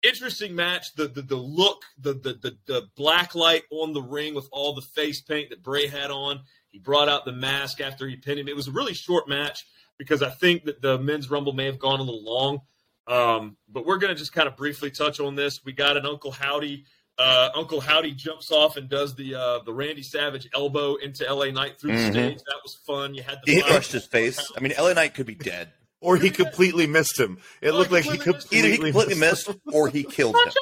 interesting 0.03 0.55
match. 0.57 0.95
The 0.95 1.07
the, 1.07 1.23
the 1.23 1.37
look, 1.37 1.85
the, 1.99 2.15
the 2.15 2.35
the 2.35 2.59
the 2.67 2.89
black 2.97 3.35
light 3.35 3.63
on 3.71 3.93
the 3.93 4.03
ring 4.03 4.35
with 4.35 4.49
all 4.51 4.75
the 4.75 4.83
face 4.83 5.21
paint 5.21 5.51
that 5.51 5.63
Bray 5.63 5.87
had 5.87 6.11
on. 6.11 6.41
He 6.73 6.79
brought 6.81 7.09
out 7.09 7.25
the 7.25 7.33
mask 7.33 7.81
after 7.81 8.09
he 8.09 8.17
pinned 8.17 8.41
him. 8.41 8.49
It 8.49 8.57
was 8.57 8.67
a 8.67 8.73
really 8.73 8.95
short 8.95 9.29
match 9.29 9.65
because 9.99 10.23
I 10.23 10.31
think 10.31 10.65
that 10.65 10.83
the 10.83 10.99
men's 10.99 11.31
rumble 11.31 11.53
may 11.53 11.67
have 11.67 11.79
gone 11.79 12.01
a 12.01 12.03
little 12.03 12.25
long. 12.25 12.61
Um, 13.07 13.57
but 13.69 13.85
we're 13.87 13.99
going 13.99 14.13
to 14.13 14.19
just 14.19 14.33
kind 14.33 14.49
of 14.49 14.57
briefly 14.57 14.91
touch 14.91 15.21
on 15.21 15.35
this. 15.37 15.65
We 15.65 15.73
got 15.73 15.97
an 15.97 16.07
Uncle 16.07 16.31
Howdy. 16.33 16.85
Uh, 17.19 17.51
Uncle 17.55 17.81
Howdy 17.81 18.13
jumps 18.13 18.51
off 18.51 18.77
and 18.77 18.89
does 18.89 19.15
the 19.15 19.35
uh, 19.35 19.59
the 19.65 19.73
Randy 19.73 20.03
Savage 20.03 20.49
elbow 20.55 20.95
into 20.97 21.25
LA 21.33 21.51
Knight 21.51 21.79
through 21.79 21.93
Mhm. 21.93 22.07
the 22.07 22.11
stage. 22.13 22.39
That 22.39 22.57
was 22.65 22.75
fun. 22.87 23.15
You 23.15 23.23
had 23.23 23.39
the 23.45 23.53
He 23.53 23.61
fire- 23.61 23.71
crushed 23.71 23.93
his 23.93 24.07
face. 24.07 24.41
I 24.57 24.61
mean, 24.61 24.73
LA 24.79 24.95
Knight 24.95 25.15
could 25.15 25.27
be 25.27 25.35
dead. 25.35 25.73
Or 26.05 26.17
he 26.17 26.31
completely 26.31 26.89
missed 26.89 27.17
him. 27.17 27.39
It 27.61 27.71
Oh, 27.71 27.77
looked 27.77 27.93
like 27.93 28.03
he 28.03 28.19
completely 28.19 28.33
missed. 28.33 28.53
Either 28.53 28.69
completely, 28.71 28.87
he 28.89 28.93
completely 28.93 29.21
missed 29.21 29.51
or 29.73 29.89
he 29.89 30.03
killed 30.03 30.35
him. 30.35 30.53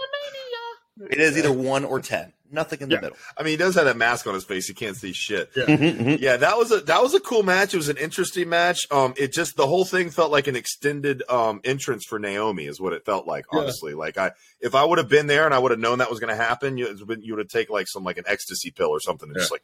It 1.10 1.18
is 1.18 1.38
either 1.38 1.50
one 1.50 1.82
or 1.86 1.98
ten. 2.00 2.34
Nothing 2.52 2.80
in 2.80 2.88
the 2.88 2.94
Yeah. 2.96 3.00
middle. 3.02 3.16
I 3.36 3.42
mean, 3.42 3.52
he 3.52 3.56
does 3.56 3.74
have 3.76 3.84
that 3.84 3.96
mask 3.96 4.26
on 4.26 4.34
his 4.34 4.44
face. 4.44 4.68
You 4.68 4.74
can't 4.74 4.96
see 4.96 5.12
shit. 5.12 5.50
Yeah. 5.56 5.64
Mhm. 5.66 6.20
Yeah, 6.20 6.36
that 6.38 6.56
was 6.58 6.70
a 6.72 6.80
that 6.80 7.02
was 7.02 7.14
a 7.14 7.20
cool 7.20 7.42
match. 7.42 7.74
It 7.74 7.76
was 7.76 7.88
an 7.88 7.96
interesting 7.96 8.48
match. 8.48 8.86
Um, 8.90 9.14
it 9.16 9.32
just 9.32 9.56
the 9.56 9.66
whole 9.66 9.84
thing 9.84 10.10
felt 10.10 10.30
like 10.32 10.46
an 10.48 10.56
extended 10.56 11.22
um 11.28 11.60
entrance 11.64 12.04
for 12.08 12.18
Naomi 12.18 12.66
is 12.66 12.80
what 12.80 12.92
it 12.92 13.04
felt 13.04 13.26
like. 13.26 13.44
Yeah. 13.52 13.60
Honestly, 13.60 13.94
like 13.94 14.18
I 14.18 14.32
if 14.60 14.74
I 14.74 14.84
would 14.84 14.98
have 14.98 15.08
been 15.08 15.26
there 15.28 15.44
and 15.44 15.54
I 15.54 15.58
would 15.58 15.70
have 15.70 15.80
known 15.80 15.98
that 15.98 16.10
was 16.10 16.18
going 16.20 16.36
to 16.36 16.42
happen, 16.42 16.76
you 16.76 16.88
you 17.20 17.34
would 17.34 17.38
have 17.44 17.48
taken 17.48 17.72
like 17.72 17.86
some 17.88 18.04
like 18.04 18.18
an 18.18 18.24
ecstasy 18.26 18.70
pill 18.70 18.88
or 18.90 19.00
something 19.00 19.28
and 19.28 19.38
just 19.38 19.50
like 19.52 19.62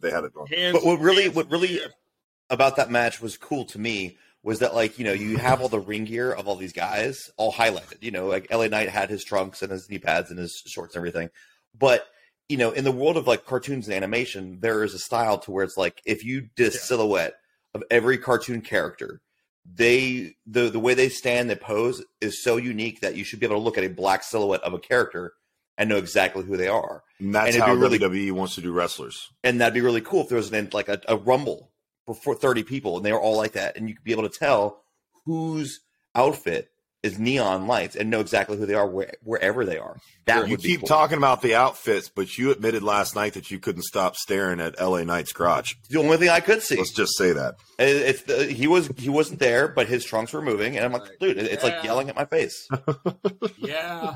they 0.00 0.10
had 0.10 0.24
it 0.24 0.34
going. 0.34 0.48
Hands- 0.48 0.72
But 0.72 0.84
what 0.84 1.00
really, 1.00 1.24
hands 1.24 1.34
what 1.36 1.50
really 1.50 1.80
air. 1.80 1.88
about 2.50 2.76
that 2.76 2.90
match 2.90 3.20
was 3.20 3.36
cool 3.36 3.64
to 3.66 3.78
me 3.78 4.18
was 4.44 4.58
that 4.58 4.74
like 4.74 4.98
you 4.98 5.04
know 5.04 5.12
you 5.12 5.36
have 5.36 5.60
all 5.62 5.68
the 5.68 5.78
ring 5.78 6.04
gear 6.04 6.32
of 6.32 6.48
all 6.48 6.56
these 6.56 6.72
guys 6.72 7.30
all 7.36 7.52
highlighted. 7.52 8.02
You 8.02 8.10
know, 8.10 8.26
like 8.26 8.50
LA 8.50 8.66
Knight 8.66 8.88
had 8.88 9.08
his 9.08 9.22
trunks 9.24 9.62
and 9.62 9.70
his 9.70 9.88
knee 9.88 9.98
pads 10.00 10.30
and 10.30 10.38
his 10.38 10.62
shorts 10.66 10.94
and 10.96 11.00
everything. 11.00 11.30
But 11.78 12.06
you 12.48 12.56
know, 12.58 12.70
in 12.72 12.84
the 12.84 12.92
world 12.92 13.16
of 13.16 13.26
like 13.26 13.46
cartoons 13.46 13.86
and 13.88 13.94
animation, 13.96 14.58
there 14.60 14.82
is 14.84 14.92
a 14.94 14.98
style 14.98 15.38
to 15.38 15.50
where 15.50 15.64
it's 15.64 15.76
like 15.76 16.02
if 16.04 16.24
you 16.24 16.48
did 16.56 16.70
a 16.72 16.74
Yeah. 16.74 16.80
silhouette 16.80 17.34
of 17.74 17.82
every 17.90 18.18
cartoon 18.18 18.60
character, 18.60 19.20
they 19.64 20.34
the 20.46 20.68
the 20.70 20.80
way 20.80 20.94
they 20.94 21.08
stand, 21.08 21.48
they 21.48 21.54
pose 21.54 22.02
is 22.20 22.42
so 22.42 22.56
unique 22.56 23.00
that 23.00 23.14
you 23.16 23.24
should 23.24 23.40
be 23.40 23.46
able 23.46 23.56
to 23.56 23.62
look 23.62 23.78
at 23.78 23.84
a 23.84 23.88
black 23.88 24.22
silhouette 24.22 24.62
of 24.62 24.74
a 24.74 24.78
character 24.78 25.34
and 25.78 25.88
know 25.88 25.96
exactly 25.96 26.44
who 26.44 26.56
they 26.56 26.68
are. 26.68 27.02
And 27.18 27.34
that's 27.34 27.54
And 27.54 27.64
how 27.64 27.72
really- 27.74 27.98
WWE 27.98 28.32
wants 28.32 28.56
to 28.56 28.60
do 28.60 28.72
wrestlers. 28.72 29.30
and 29.44 29.60
that'd 29.60 29.72
be 29.74 29.80
really 29.80 30.00
cool 30.02 30.22
if 30.22 30.28
there 30.28 30.36
was 30.36 30.52
an 30.52 30.68
like 30.72 30.88
a, 30.88 31.00
a 31.08 31.16
rumble 31.16 31.70
for, 32.04 32.14
for 32.14 32.34
30 32.34 32.64
people 32.64 32.96
and 32.96 33.06
they 33.06 33.12
were 33.12 33.20
all 33.20 33.36
like 33.36 33.52
that 33.52 33.76
and 33.76 33.88
you 33.88 33.94
could 33.94 34.04
be 34.04 34.12
able 34.12 34.28
to 34.28 34.38
tell 34.38 34.82
whose 35.24 35.80
outfit 36.14 36.71
is 37.02 37.18
neon 37.18 37.66
lights 37.66 37.96
and 37.96 38.10
know 38.10 38.20
exactly 38.20 38.56
who 38.56 38.64
they 38.66 38.74
are 38.74 38.86
where, 38.86 39.12
wherever 39.24 39.64
they 39.64 39.76
are 39.78 39.96
that 40.26 40.46
you 40.46 40.52
would 40.52 40.60
keep 40.62 40.80
cool. 40.80 40.86
talking 40.86 41.18
about 41.18 41.42
the 41.42 41.54
outfits, 41.54 42.08
but 42.08 42.38
you 42.38 42.52
admitted 42.52 42.82
last 42.82 43.16
night 43.16 43.34
that 43.34 43.50
you 43.50 43.58
couldn't 43.58 43.82
stop 43.82 44.14
staring 44.14 44.60
at 44.60 44.80
LA 44.80 45.02
Knight's 45.02 45.32
crotch. 45.32 45.76
the 45.90 45.98
only 45.98 46.16
thing 46.16 46.28
i 46.28 46.38
could 46.40 46.62
see 46.62 46.76
Let's 46.76 46.92
just 46.94 47.16
say 47.18 47.32
that. 47.32 47.56
It- 47.78 47.96
it's 47.96 48.22
the, 48.22 48.44
he 48.46 48.66
was 48.68 48.86
he 48.98 49.08
wasn't 49.08 49.40
there 49.40 49.66
but 49.68 49.88
his 49.88 50.04
trunks 50.04 50.32
were 50.32 50.42
moving 50.42 50.76
and 50.76 50.84
i'm 50.84 50.92
like 50.92 51.18
dude 51.18 51.38
it- 51.38 51.50
it's 51.50 51.64
like 51.64 51.82
yelling 51.82 52.08
at 52.08 52.14
my 52.16 52.24
face 52.24 52.68
Yeah. 53.58 54.14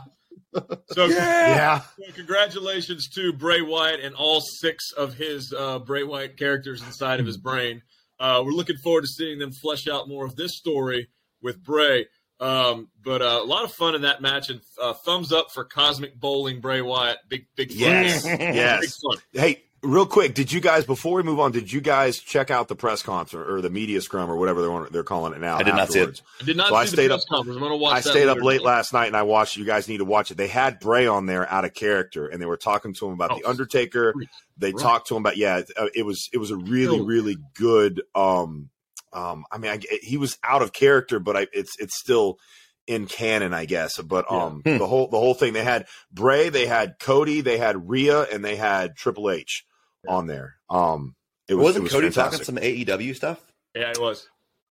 So, 0.88 1.04
Yeah. 1.06 1.80
so 1.80 2.12
congratulations 2.14 3.08
to 3.10 3.32
Bray 3.32 3.60
Wyatt 3.60 4.00
and 4.00 4.14
all 4.14 4.40
six 4.40 4.90
of 4.92 5.14
his 5.14 5.52
uh, 5.56 5.80
Bray 5.80 6.02
Wyatt 6.02 6.38
characters 6.38 6.80
inside 6.82 7.20
of 7.20 7.26
his 7.26 7.36
brain. 7.36 7.82
Uh, 8.18 8.42
we're 8.44 8.52
looking 8.52 8.76
forward 8.78 9.02
to 9.02 9.06
seeing 9.06 9.38
them 9.38 9.52
flesh 9.52 9.86
out 9.86 10.08
more 10.08 10.24
of 10.24 10.34
this 10.36 10.56
story 10.56 11.08
with 11.42 11.62
Bray. 11.62 12.06
Um, 12.38 12.88
but 13.02 13.22
uh, 13.22 13.40
a 13.42 13.44
lot 13.46 13.64
of 13.64 13.72
fun 13.72 13.94
in 13.94 14.02
that 14.02 14.20
match, 14.20 14.50
and 14.50 14.60
uh, 14.80 14.92
thumbs 14.92 15.32
up 15.32 15.50
for 15.52 15.64
Cosmic 15.64 16.18
Bowling 16.20 16.60
Bray 16.60 16.82
Wyatt. 16.82 17.18
Big, 17.28 17.46
big 17.56 17.70
fun. 17.70 17.78
Yes. 17.78 18.24
Big 18.24 18.38
yes. 18.40 18.98
fun. 19.00 19.16
Hey, 19.32 19.62
real 19.82 20.04
quick, 20.04 20.34
did 20.34 20.52
you 20.52 20.60
guys 20.60 20.84
before 20.84 21.16
we 21.16 21.22
move 21.22 21.40
on? 21.40 21.52
Did 21.52 21.72
you 21.72 21.80
guys 21.80 22.18
check 22.18 22.50
out 22.50 22.68
the 22.68 22.76
press 22.76 23.02
concert 23.02 23.50
or 23.50 23.62
the 23.62 23.70
media 23.70 24.02
scrum 24.02 24.30
or 24.30 24.36
whatever 24.36 24.60
they're 24.60 24.86
they're 24.90 25.02
calling 25.02 25.32
it 25.32 25.40
now? 25.40 25.56
I 25.56 25.62
did 25.62 25.74
not 25.74 25.90
see 25.90 26.00
it. 26.00 26.20
I 26.42 26.44
did 26.44 26.56
not 26.58 26.68
So 26.68 26.74
I 26.74 26.84
stayed 26.84 27.04
the 27.06 27.14
press 27.14 27.22
up- 27.22 27.28
conference. 27.28 27.56
I'm 27.56 27.60
going 27.60 27.72
to 27.72 27.76
watch 27.82 27.92
I 27.94 28.00
that 28.00 28.10
stayed 28.10 28.28
up 28.28 28.42
late 28.42 28.62
last 28.62 28.92
night 28.92 29.06
and 29.06 29.16
I 29.16 29.22
watched. 29.22 29.56
You 29.56 29.64
guys 29.64 29.88
need 29.88 29.98
to 29.98 30.04
watch 30.04 30.30
it. 30.30 30.36
They 30.36 30.48
had 30.48 30.78
Bray 30.78 31.06
on 31.06 31.24
there 31.24 31.50
out 31.50 31.64
of 31.64 31.72
character, 31.72 32.26
and 32.26 32.40
they 32.42 32.46
were 32.46 32.58
talking 32.58 32.92
to 32.94 33.06
him 33.06 33.12
about 33.14 33.32
Oh, 33.32 33.38
the 33.38 33.48
Undertaker. 33.48 34.12
They 34.58 34.72
Right. 34.72 34.82
talked 34.82 35.08
to 35.08 35.16
him 35.16 35.22
about 35.22 35.38
yeah. 35.38 35.58
It, 35.58 35.70
uh, 35.76 35.86
it 35.94 36.02
was 36.04 36.28
it 36.34 36.38
was 36.38 36.50
a 36.50 36.56
really 36.56 37.00
really 37.00 37.36
good. 37.54 38.02
Um, 38.14 38.68
um, 39.16 39.44
I 39.50 39.58
mean, 39.58 39.70
I, 39.72 39.80
he 40.02 40.16
was 40.16 40.36
out 40.44 40.62
of 40.62 40.72
character, 40.72 41.18
but 41.18 41.36
I, 41.36 41.46
it's 41.52 41.74
it's 41.78 41.98
still 41.98 42.38
in 42.86 43.06
canon, 43.06 43.52
I 43.54 43.64
guess. 43.64 44.00
But 44.00 44.26
Yeah. 44.30 44.44
um, 44.44 44.62
Hmm. 44.64 44.78
the 44.78 44.86
whole 44.86 45.08
the 45.08 45.18
whole 45.18 45.34
thing 45.34 45.52
they 45.54 45.64
had 45.64 45.86
Bray, 46.12 46.50
they 46.50 46.66
had 46.66 46.96
Cody, 47.00 47.40
they 47.40 47.58
had 47.58 47.88
Rhea, 47.88 48.22
and 48.24 48.44
they 48.44 48.56
had 48.56 48.94
Triple 48.96 49.30
H 49.30 49.64
on 50.06 50.26
there. 50.26 50.54
Um, 50.70 51.16
it 51.48 51.54
was, 51.54 51.64
wasn't 51.64 51.80
it 51.80 51.82
was 51.84 51.92
cody 51.92 52.06
fantastic. 52.10 52.44
talking 52.44 52.44
some 52.44 52.62
aew 52.62 53.16
stuff 53.16 53.40
Yeah, 53.74 53.90
it 53.90 54.00
was. 54.00 54.28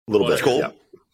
a 0.07 0.12
little 0.12 0.27
Well, 0.27 0.36
bit. 0.38 0.43
cool. 0.43 0.57
Yeah. 0.60 0.71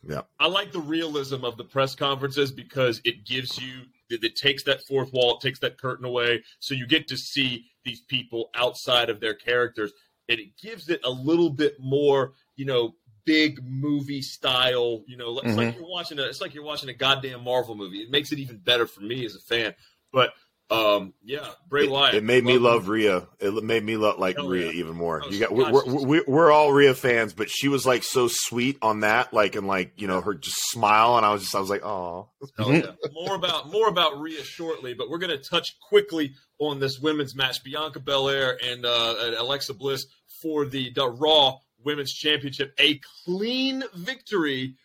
Yeah. 0.08 0.22
I 0.40 0.48
like 0.48 0.72
the 0.72 0.80
realism 0.80 1.44
of 1.44 1.58
the 1.58 1.64
press 1.66 1.94
conferences 1.96 2.52
because 2.52 3.02
it 3.04 3.26
gives 3.26 3.60
you 3.60 3.82
it, 4.10 4.24
it 4.24 4.36
takes 4.38 4.64
that 4.64 4.84
fourth 4.88 5.12
wall, 5.12 5.36
it 5.36 5.42
takes 5.42 5.60
that 5.60 5.78
curtain 5.78 6.06
away, 6.06 6.44
so 6.60 6.74
you 6.74 6.88
get 6.88 7.08
to 7.10 7.18
see 7.18 7.66
these 7.84 8.02
people 8.02 8.50
outside 8.56 9.10
of 9.10 9.20
their 9.20 9.34
characters, 9.34 9.92
and 10.30 10.40
it 10.40 10.50
gives 10.62 10.90
it 10.90 11.02
a 11.04 11.10
little 11.10 11.50
bit 11.50 11.76
more, 11.80 12.34
you 12.56 12.66
know, 12.66 12.94
big 13.28 13.60
movie 13.64 14.24
style. 14.24 15.04
You 15.06 15.18
know, 15.18 15.40
it's 15.44 15.56
like 15.56 15.76
you're 15.76 15.88
watching 15.88 16.18
a 16.18 16.24
it's 16.24 16.42
like 16.42 16.56
you're 16.56 16.64
watching 16.64 16.90
a 16.90 16.94
goddamn 16.94 17.44
Marvel 17.44 17.76
movie. 17.76 18.00
It 18.00 18.10
makes 18.10 18.32
it 18.32 18.40
even 18.40 18.58
better 18.58 18.88
for 18.88 19.02
me 19.02 19.24
as 19.26 19.36
a 19.36 19.40
fan. 19.42 19.76
But 20.12 20.32
um, 20.70 21.14
yeah, 21.24 21.48
Bray 21.70 21.84
It, 21.84 21.92
Wyatt. 21.92 22.16
it 22.16 22.24
made 22.24 22.44
me 22.44 22.58
love 22.58 22.86
him. 22.86 22.92
Rhea. 22.92 23.28
It 23.40 23.64
made 23.64 23.84
me 23.84 23.98
love 23.98 24.18
like 24.18 24.38
Hell 24.38 24.48
Rhea 24.48 24.68
yeah. 24.68 24.80
even 24.80 24.96
more. 24.96 25.22
Oh, 25.24 25.30
You 25.30 25.40
got 25.40 25.52
we're, 25.52 25.72
we're, 25.72 26.06
we're, 26.06 26.24
we're 26.28 26.52
all 26.52 26.72
Rhea 26.72 26.94
fans, 26.94 27.34
but 27.34 27.50
she 27.50 27.68
was 27.68 27.86
like 27.86 28.04
so 28.04 28.28
sweet 28.30 28.78
on 28.82 29.02
that, 29.02 29.34
like 29.34 29.56
and 29.56 29.68
like 29.68 29.94
you 29.98 30.08
know 30.08 30.22
her 30.22 30.34
just 30.34 30.58
smile, 30.70 31.18
and 31.18 31.26
I 31.26 31.32
was 31.34 31.44
just 31.44 31.56
I 31.56 31.60
was 31.60 31.70
like, 31.70 31.86
oh, 31.86 32.30
yeah. 32.60 32.92
more 33.12 33.36
about 33.36 33.72
more 33.72 33.88
about 33.88 34.20
Rhea 34.20 34.44
shortly, 34.44 34.94
but 34.94 35.10
we're 35.10 35.20
going 35.20 35.38
to 35.38 35.50
touch 35.50 35.78
quickly 35.90 36.34
on 36.60 36.80
this 36.80 37.00
women's 37.00 37.36
match: 37.36 37.64
Bianca 37.64 38.00
Belair 38.00 38.58
and, 38.64 38.86
uh, 38.86 39.32
Alexa 39.38 39.74
Bliss 39.74 40.06
for 40.42 40.66
the, 40.66 40.92
the 40.94 41.10
Raw 41.10 41.58
Women's 41.84 42.14
Championship. 42.14 42.74
A 42.80 43.00
clean 43.26 43.84
victory 43.96 44.76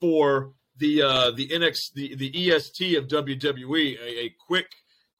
for 0.00 0.52
the 0.76 1.02
uh, 1.02 1.30
the 1.30 1.48
NX 1.48 1.76
the 1.94 2.14
the 2.14 2.52
EST 2.52 2.96
of 2.96 3.08
WWE. 3.08 3.98
A, 3.98 4.24
a 4.24 4.34
quick 4.46 4.66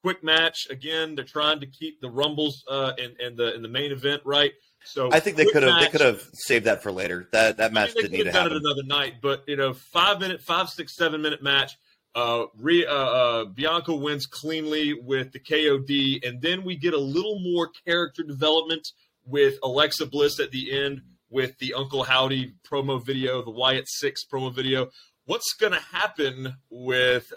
quick 0.03 0.23
match. 0.23 0.67
Again, 0.71 1.15
they're 1.15 1.25
trying 1.25 1.61
to 1.61 1.67
keep 1.67 2.01
the 2.01 2.11
rumbles 2.11 2.65
uh, 2.69 2.93
and 2.99 3.19
and 3.21 3.37
the 3.37 3.55
in 3.55 3.63
the 3.63 3.69
main 3.69 3.93
event 3.93 4.23
right. 4.25 4.53
So 4.85 5.11
i 5.13 5.21
think 5.21 5.37
they 5.37 5.45
could 5.45 5.63
have 5.63 5.81
they 5.81 5.87
could 5.87 6.01
have 6.01 6.23
saved 6.33 6.65
that 6.65 6.83
for 6.83 6.91
later 6.91 7.29
that 7.31 7.59
that 7.59 7.73
match 7.73 7.95
didn't 7.95 8.11
need 8.11 8.25
to 8.25 8.33
happen 8.33 8.53
it 8.53 8.63
another 8.65 8.83
night, 8.83 9.15
but 9.23 9.45
you 9.47 9.57
know, 9.57 9.73
five 9.73 10.19
minute, 10.19 10.43
five, 10.43 10.69
six, 10.69 10.97
seven 10.97 11.23
minute 11.23 11.43
match. 11.43 11.79
Uh, 12.15 12.45
Rhea, 12.59 12.91
uh, 12.91 12.93
uh, 12.93 13.45
Bianca 13.47 13.95
wins 13.95 14.27
cleanly 14.27 14.93
with 14.93 15.33
the 15.33 15.39
KOD, 15.39 16.27
and 16.27 16.43
then 16.43 16.63
we 16.63 16.77
get 16.77 16.93
a 16.93 16.99
little 16.99 17.41
more 17.41 17.71
character 17.87 18.23
development 18.23 18.87
with 19.25 19.55
Alexa 19.63 20.07
Bliss 20.07 20.39
at 20.39 20.51
the 20.51 20.79
end 20.79 21.01
with 21.33 21.59
the 21.59 21.75
Uncle 21.75 22.05
Howdy 22.05 22.55
promo 22.71 23.05
video, 23.05 23.43
the 23.43 23.51
Wyatt 23.51 23.89
Six 23.89 24.23
promo 24.31 24.55
video. 24.55 24.91
What's 25.25 25.55
going 25.59 25.73
to 25.73 25.81
happen 25.81 26.57
with 26.71 27.33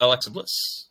Alexa 0.00 0.30
Bliss? 0.30 0.88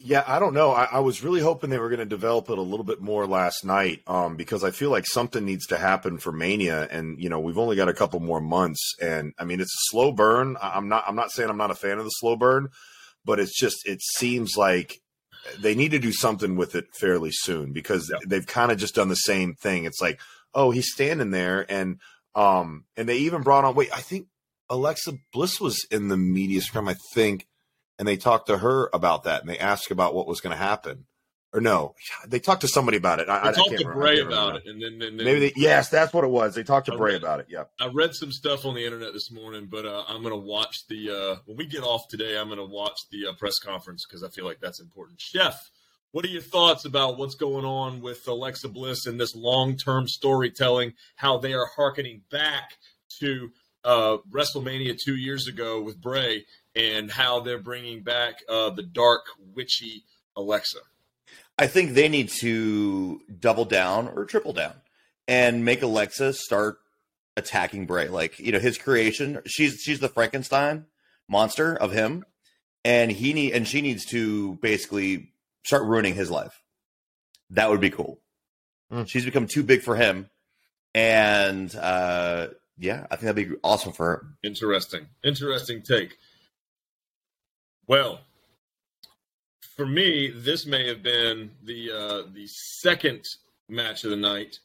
Yeah, 0.00 0.22
I 0.26 0.38
don't 0.38 0.54
know. 0.54 0.70
I, 0.70 0.84
I 0.92 0.98
was 1.00 1.24
really 1.24 1.40
hoping 1.40 1.70
they 1.70 1.78
were 1.78 1.88
going 1.88 1.98
to 1.98 2.04
develop 2.04 2.48
it 2.50 2.58
a 2.58 2.62
little 2.62 2.84
bit 2.84 3.00
more 3.00 3.26
last 3.26 3.64
night, 3.64 4.00
um, 4.06 4.36
because 4.36 4.62
I 4.62 4.70
feel 4.70 4.90
like 4.90 5.04
something 5.06 5.44
needs 5.44 5.66
to 5.66 5.76
happen 5.76 6.18
for 6.18 6.30
Mania, 6.30 6.86
and 6.88 7.20
you 7.20 7.28
know 7.28 7.40
we've 7.40 7.58
only 7.58 7.74
got 7.74 7.88
a 7.88 7.94
couple 7.94 8.20
more 8.20 8.40
months, 8.40 8.94
and 9.02 9.32
I 9.38 9.44
mean 9.44 9.60
it's 9.60 9.72
a 9.74 9.90
slow 9.90 10.12
burn. 10.12 10.56
I- 10.62 10.76
I'm 10.76 10.88
not. 10.88 11.04
I'm 11.08 11.16
not 11.16 11.32
saying 11.32 11.50
I'm 11.50 11.56
not 11.56 11.72
a 11.72 11.76
fan 11.76 11.98
of 11.98 12.04
the 12.04 12.10
slow 12.10 12.36
burn, 12.36 12.68
but 13.24 13.40
it's 13.40 13.58
just 13.58 13.78
it 13.86 14.00
seems 14.00 14.56
like 14.56 15.00
they 15.58 15.74
need 15.74 15.90
to 15.92 15.98
do 15.98 16.12
something 16.12 16.56
with 16.56 16.74
it 16.74 16.86
fairly 16.94 17.30
soon 17.32 17.72
because 17.72 18.10
Yeah. 18.12 18.18
they've 18.26 18.46
kind 18.46 18.70
of 18.72 18.78
just 18.78 18.94
done 18.94 19.08
the 19.08 19.14
same 19.16 19.54
thing. 19.54 19.84
It's 19.84 20.00
like, 20.00 20.20
oh, 20.54 20.70
he's 20.70 20.92
standing 20.92 21.30
there, 21.30 21.66
and 21.70 21.98
um, 22.34 22.84
and 22.96 23.08
they 23.08 23.18
even 23.18 23.42
brought 23.42 23.64
on. 23.64 23.74
Wait, 23.74 23.90
I 23.92 24.00
think 24.00 24.26
Alexa 24.70 25.14
Bliss 25.32 25.60
was 25.60 25.84
in 25.90 26.08
the 26.08 26.16
media 26.16 26.60
scrum. 26.60 26.88
I 26.88 26.96
think 27.14 27.46
and 27.98 28.06
they 28.06 28.16
talked 28.16 28.46
to 28.46 28.58
her 28.58 28.88
about 28.92 29.24
that 29.24 29.40
and 29.40 29.50
they 29.50 29.58
asked 29.58 29.90
about 29.90 30.14
what 30.14 30.26
was 30.28 30.40
going 30.40 30.52
to 30.56 30.62
happen. 30.62 31.06
Or 31.52 31.60
no, 31.60 31.94
they 32.26 32.38
talked 32.38 32.60
to 32.60 32.68
somebody 32.68 32.98
about 32.98 33.20
it. 33.20 33.28
I, 33.28 33.38
I, 33.38 33.48
I 33.48 33.52
talked 33.52 33.70
can't 33.70 33.80
to. 33.82 33.88
I 33.88 33.92
Bray 33.92 34.20
about 34.20 34.56
it, 34.56 34.66
and 34.66 34.82
then, 34.82 35.00
and 35.00 35.18
then 35.18 35.24
Maybe 35.24 35.40
they, 35.40 35.52
yes, 35.56 35.88
that's 35.88 36.12
what 36.12 36.24
it 36.24 36.30
was. 36.30 36.54
They 36.54 36.62
talked 36.62 36.86
to 36.86 36.94
I 36.94 36.96
Bray 36.96 37.12
read- 37.14 37.22
about 37.22 37.40
it. 37.40 37.46
Yeah. 37.48 37.64
I 37.80 37.86
read 37.86 38.14
some 38.14 38.32
stuff 38.32 38.66
on 38.66 38.74
the 38.74 38.84
internet 38.84 39.12
this 39.12 39.30
morning, 39.30 39.66
but 39.70 39.86
uh, 39.86 40.04
I'm 40.08 40.22
going 40.22 40.34
to 40.34 40.46
watch 40.46 40.86
the 40.88 41.10
uh, 41.10 41.36
when 41.46 41.56
we 41.56 41.66
get 41.66 41.82
off 41.82 42.08
today. 42.08 42.36
I'm 42.38 42.48
going 42.48 42.58
to 42.58 42.64
watch 42.64 42.98
the 43.10 43.28
uh, 43.28 43.32
press 43.34 43.58
conference 43.58 44.04
because 44.06 44.22
I 44.22 44.28
feel 44.28 44.44
like 44.44 44.60
that's 44.60 44.80
important. 44.80 45.20
Chef, 45.20 45.70
what 46.12 46.24
are 46.24 46.28
your 46.28 46.42
thoughts 46.42 46.84
about 46.84 47.18
what's 47.18 47.34
going 47.34 47.64
on 47.64 48.00
with 48.02 48.26
Alexa 48.28 48.68
Bliss 48.68 49.06
and 49.06 49.18
this 49.18 49.34
long-term 49.34 50.06
storytelling? 50.08 50.92
How 51.16 51.38
they 51.38 51.54
are 51.54 51.66
harkening 51.76 52.22
back 52.30 52.74
to 53.20 53.50
uh, 53.84 54.18
WrestleMania 54.30 54.98
two 55.02 55.16
years 55.16 55.46
ago 55.48 55.80
with 55.80 56.00
Bray, 56.00 56.44
and 56.76 57.10
how 57.10 57.40
they're 57.40 57.58
bringing 57.58 58.02
back 58.02 58.42
uh, 58.48 58.68
the 58.70 58.82
dark, 58.82 59.22
witchy 59.54 60.04
Alexa. 60.36 60.80
I 61.58 61.66
think 61.66 61.92
they 61.92 62.08
need 62.08 62.28
to 62.40 63.20
double 63.40 63.64
down 63.64 64.08
or 64.08 64.24
triple 64.24 64.52
down 64.52 64.74
and 65.26 65.64
make 65.64 65.82
Alexa 65.82 66.34
start 66.34 66.78
attacking 67.36 67.86
Bray. 67.86 68.08
Like, 68.08 68.38
you 68.38 68.52
know, 68.52 68.58
his 68.60 68.78
creation, 68.78 69.40
she's 69.46 69.80
she's 69.80 70.00
the 70.00 70.08
Frankenstein 70.08 70.86
monster 71.28 71.74
of 71.74 71.92
him, 71.92 72.24
and 72.84 73.10
he 73.10 73.32
need 73.32 73.52
and 73.52 73.66
she 73.66 73.80
needs 73.80 74.04
to 74.06 74.54
basically 74.56 75.32
start 75.64 75.82
ruining 75.84 76.14
his 76.14 76.30
life. 76.30 76.62
That 77.50 77.70
would 77.70 77.80
be 77.80 77.90
cool. 77.90 78.20
Hmm. 78.90 79.04
She's 79.04 79.24
become 79.24 79.46
too 79.46 79.62
big 79.62 79.82
for 79.82 79.96
him. 79.96 80.30
And 80.94 81.74
uh 81.74 82.48
yeah, 82.78 83.06
I 83.10 83.16
think 83.16 83.34
that'd 83.34 83.50
be 83.50 83.56
awesome 83.64 83.92
for 83.92 84.06
her. 84.06 84.26
Interesting. 84.44 85.08
Interesting 85.24 85.82
take. 85.82 86.16
Well, 87.88 88.20
for 89.78 89.86
me, 89.86 90.28
this 90.34 90.66
may 90.66 90.88
have 90.88 91.04
been 91.04 91.52
the 91.64 91.90
uh, 91.90 92.22
the 92.34 92.46
second 92.48 93.22
match 93.68 94.02
of 94.02 94.10
the 94.10 94.16
night. 94.16 94.58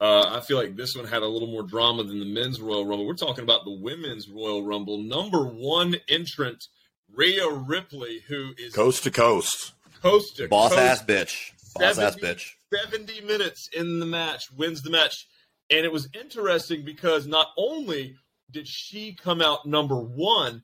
Uh, 0.00 0.38
I 0.38 0.40
feel 0.40 0.56
like 0.56 0.76
this 0.76 0.94
one 0.94 1.06
had 1.06 1.22
a 1.22 1.26
little 1.26 1.48
more 1.48 1.64
drama 1.64 2.04
than 2.04 2.20
the 2.20 2.24
men's 2.24 2.60
Royal 2.60 2.86
Rumble. 2.86 3.04
We're 3.04 3.14
talking 3.14 3.44
about 3.44 3.64
the 3.64 3.76
women's 3.82 4.28
Royal 4.28 4.64
Rumble. 4.64 5.02
Number 5.02 5.44
one 5.44 5.96
entrant, 6.08 6.64
Rhea 7.12 7.50
Ripley, 7.50 8.20
who 8.28 8.52
is 8.56 8.72
Coast 8.72 9.02
to 9.02 9.10
coast. 9.10 9.72
coast 10.00 10.36
to 10.36 10.48
Boss 10.48 10.70
coast, 10.70 10.80
ass 10.80 11.02
bitch. 11.02 11.50
Boss 11.74 11.98
ass 11.98 12.16
bitch. 12.16 12.52
70 12.72 13.22
minutes 13.22 13.68
in 13.76 13.98
the 13.98 14.06
match, 14.06 14.44
wins 14.56 14.82
the 14.82 14.90
match. 14.90 15.26
And 15.68 15.84
it 15.84 15.92
was 15.92 16.08
interesting 16.14 16.84
because 16.84 17.26
not 17.26 17.48
only 17.58 18.14
did 18.52 18.68
she 18.68 19.16
come 19.20 19.42
out 19.42 19.66
number 19.66 19.96
one, 19.96 20.62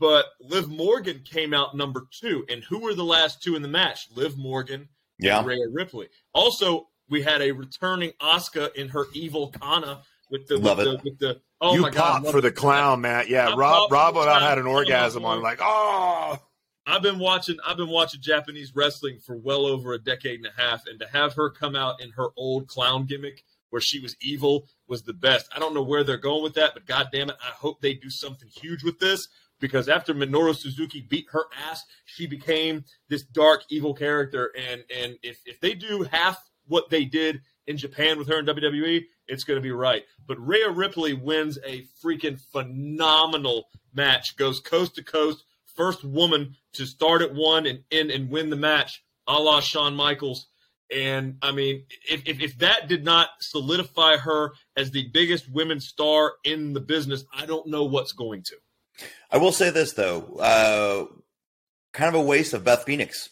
but 0.00 0.26
Liv 0.40 0.68
Morgan 0.68 1.20
came 1.24 1.54
out 1.54 1.76
number 1.76 2.06
two. 2.10 2.44
And 2.48 2.64
who 2.64 2.80
were 2.80 2.94
the 2.94 3.04
last 3.04 3.42
two 3.42 3.54
in 3.54 3.62
the 3.62 3.68
match? 3.68 4.08
Liv 4.16 4.36
Morgan 4.36 4.88
Yeah. 5.20 5.38
and 5.38 5.46
Rhea 5.46 5.68
Ripley. 5.70 6.08
Also, 6.32 6.88
we 7.08 7.22
had 7.22 7.42
a 7.42 7.52
returning 7.52 8.12
Asuka 8.20 8.74
in 8.74 8.88
her 8.88 9.04
evil 9.14 9.48
Kana 9.52 10.02
with 10.30 10.46
the 10.48 10.56
Love 10.58 10.78
with 10.78 10.86
it. 10.86 10.90
the, 10.90 11.10
with 11.10 11.18
the 11.18 11.40
oh 11.60 11.74
you 11.74 11.82
my 11.82 11.90
god, 11.90 12.00
pop 12.00 12.22
love 12.24 12.32
for 12.32 12.38
it. 12.38 12.42
the 12.42 12.52
clown, 12.52 13.02
Matt. 13.02 13.28
Yeah, 13.28 13.50
I 13.50 13.56
Rob. 13.56 13.92
Rob 13.92 14.16
about 14.16 14.42
had 14.42 14.58
an 14.58 14.66
Oh, 14.66 14.70
orgasm 14.72 15.24
on 15.24 15.42
like, 15.42 15.58
oh. 15.62 16.38
I've 16.86 17.02
been 17.02 17.18
watching 17.18 17.56
I've 17.66 17.76
been 17.76 17.88
watching 17.90 18.20
Japanese 18.22 18.72
wrestling 18.74 19.18
for 19.24 19.36
well 19.36 19.66
over 19.66 19.92
a 19.92 19.98
decade 19.98 20.38
and 20.40 20.46
a 20.46 20.60
half, 20.60 20.86
and 20.86 20.98
to 21.00 21.06
have 21.08 21.34
her 21.34 21.50
come 21.50 21.76
out 21.76 22.00
in 22.00 22.10
her 22.12 22.28
old 22.36 22.68
clown 22.68 23.04
gimmick 23.06 23.44
where 23.70 23.82
she 23.82 24.00
was 24.00 24.16
evil 24.20 24.66
was 24.88 25.02
the 25.02 25.12
best. 25.12 25.48
I 25.54 25.58
don't 25.60 25.74
know 25.74 25.82
where 25.82 26.02
they're 26.02 26.16
going 26.16 26.42
with 26.42 26.54
that, 26.54 26.72
but 26.74 26.86
god 26.86 27.08
damn 27.12 27.30
it, 27.30 27.36
I 27.40 27.50
hope 27.50 27.80
they 27.80 27.94
do 27.94 28.10
something 28.10 28.48
huge 28.48 28.82
with 28.82 28.98
this 28.98 29.28
because 29.60 29.88
after 29.88 30.14
Minoru 30.14 30.56
Suzuki 30.56 31.00
beat 31.08 31.26
her 31.30 31.44
ass, 31.68 31.84
she 32.04 32.26
became 32.26 32.84
this 33.08 33.22
dark 33.22 33.62
evil 33.70 33.94
character 33.94 34.52
and 34.56 34.82
and 34.94 35.16
if 35.22 35.40
if 35.46 35.60
they 35.60 35.74
do 35.74 36.06
half 36.10 36.42
what 36.66 36.88
they 36.88 37.04
did 37.04 37.40
in 37.66 37.76
Japan 37.76 38.18
with 38.18 38.28
her 38.28 38.38
in 38.38 38.46
WWE, 38.46 39.04
it's 39.28 39.44
going 39.44 39.56
to 39.56 39.62
be 39.62 39.70
right. 39.70 40.02
But 40.26 40.44
Rhea 40.44 40.70
Ripley 40.70 41.14
wins 41.14 41.58
a 41.64 41.86
freaking 42.04 42.40
phenomenal 42.52 43.68
match, 43.94 44.36
goes 44.36 44.60
coast 44.60 44.96
to 44.96 45.04
coast, 45.04 45.44
first 45.76 46.04
woman 46.04 46.56
to 46.74 46.86
start 46.86 47.22
at 47.22 47.34
one 47.34 47.66
and 47.66 47.80
end 47.90 48.10
and 48.10 48.30
win 48.30 48.50
the 48.50 48.56
match, 48.56 49.02
a 49.26 49.34
la 49.34 49.60
Shawn 49.60 49.94
Michaels. 49.94 50.46
And 50.94 51.36
I 51.42 51.52
mean, 51.52 51.84
if, 52.08 52.22
if, 52.26 52.40
if 52.40 52.58
that 52.58 52.88
did 52.88 53.04
not 53.04 53.28
solidify 53.40 54.16
her 54.16 54.52
as 54.76 54.90
the 54.90 55.08
biggest 55.12 55.48
women's 55.48 55.86
star 55.86 56.34
in 56.44 56.72
the 56.72 56.80
business, 56.80 57.24
I 57.32 57.46
don't 57.46 57.68
know 57.68 57.84
what's 57.84 58.12
going 58.12 58.42
to. 58.44 58.56
I 59.30 59.38
will 59.38 59.52
say 59.52 59.70
this 59.70 59.92
though, 59.92 60.22
uh, 60.38 61.06
kind 61.92 62.08
of 62.14 62.20
a 62.20 62.24
waste 62.24 62.52
of 62.52 62.64
Beth 62.64 62.84
Phoenix 62.84 63.30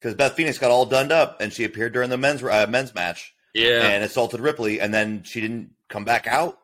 because 0.00 0.14
Beth 0.14 0.34
Phoenix 0.34 0.58
got 0.58 0.70
all 0.70 0.86
done 0.86 1.12
up 1.12 1.40
and 1.40 1.52
she 1.52 1.64
appeared 1.64 1.92
during 1.92 2.10
the 2.10 2.16
men's 2.18 2.42
uh, 2.42 2.66
men's 2.68 2.94
match 2.94 3.34
Yeah. 3.54 3.86
and 3.88 4.04
assaulted 4.04 4.40
Ripley, 4.40 4.80
and 4.80 4.92
then 4.94 5.22
she 5.24 5.40
didn't 5.40 5.72
come 5.88 6.04
back 6.04 6.26
out. 6.26 6.58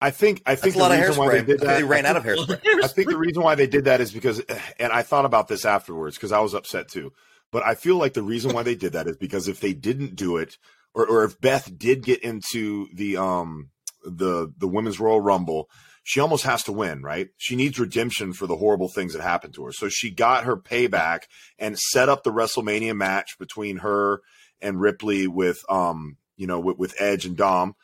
I 0.00 0.10
think 0.10 0.42
I 0.44 0.52
That's 0.52 0.62
think 0.62 0.74
a 0.76 0.78
lot 0.78 0.88
the 0.88 0.96
of 1.02 1.08
reason 1.08 1.16
why 1.24 1.30
they 1.32 1.40
hairspray. 1.42 1.46
did 1.46 1.60
that. 1.60 1.76
they 1.78 1.84
ran 1.84 2.04
I 2.06 2.10
out 2.10 2.22
think- 2.22 2.38
of 2.38 2.48
hairspray. 2.60 2.84
I 2.84 2.88
think 2.88 3.08
the 3.08 3.16
reason 3.16 3.42
why 3.42 3.54
they 3.54 3.66
did 3.66 3.84
that 3.84 4.00
is 4.00 4.12
because, 4.12 4.40
and 4.78 4.92
I 4.92 5.02
thought 5.02 5.24
about 5.24 5.48
this 5.48 5.64
afterwards 5.64 6.16
because 6.16 6.32
I 6.32 6.40
was 6.40 6.52
upset 6.54 6.88
too. 6.88 7.12
But 7.52 7.64
I 7.64 7.74
feel 7.76 7.96
like 7.96 8.12
the 8.12 8.22
reason 8.22 8.52
why 8.52 8.64
they 8.64 8.74
did 8.74 8.92
that 8.94 9.06
is 9.06 9.16
because 9.16 9.46
if 9.48 9.60
they 9.60 9.72
didn't 9.72 10.16
do 10.16 10.36
it, 10.36 10.58
or, 10.94 11.06
or 11.06 11.24
if 11.24 11.40
Beth 11.40 11.70
did 11.78 12.02
get 12.02 12.22
into 12.22 12.88
the 12.94 13.16
um 13.16 13.70
the 14.04 14.52
the 14.58 14.68
women's 14.68 15.00
Royal 15.00 15.20
Rumble, 15.20 15.70
she 16.08 16.20
almost 16.20 16.44
has 16.44 16.62
to 16.62 16.72
win, 16.72 17.02
right? 17.02 17.30
She 17.36 17.56
needs 17.56 17.80
redemption 17.80 18.32
for 18.32 18.46
the 18.46 18.54
horrible 18.54 18.88
things 18.88 19.12
that 19.12 19.22
happened 19.22 19.54
to 19.54 19.64
her. 19.64 19.72
So 19.72 19.88
she 19.88 20.08
got 20.08 20.44
her 20.44 20.56
payback 20.56 21.22
and 21.58 21.76
set 21.76 22.08
up 22.08 22.22
the 22.22 22.30
WrestleMania 22.30 22.96
match 22.96 23.36
between 23.40 23.78
her 23.78 24.20
and 24.62 24.80
Ripley 24.80 25.26
with 25.26 25.58
um 25.68 26.16
you 26.36 26.46
know 26.46 26.60
with, 26.60 26.78
with 26.78 26.94
Edge 27.00 27.26
and 27.26 27.36
Dom. 27.36 27.74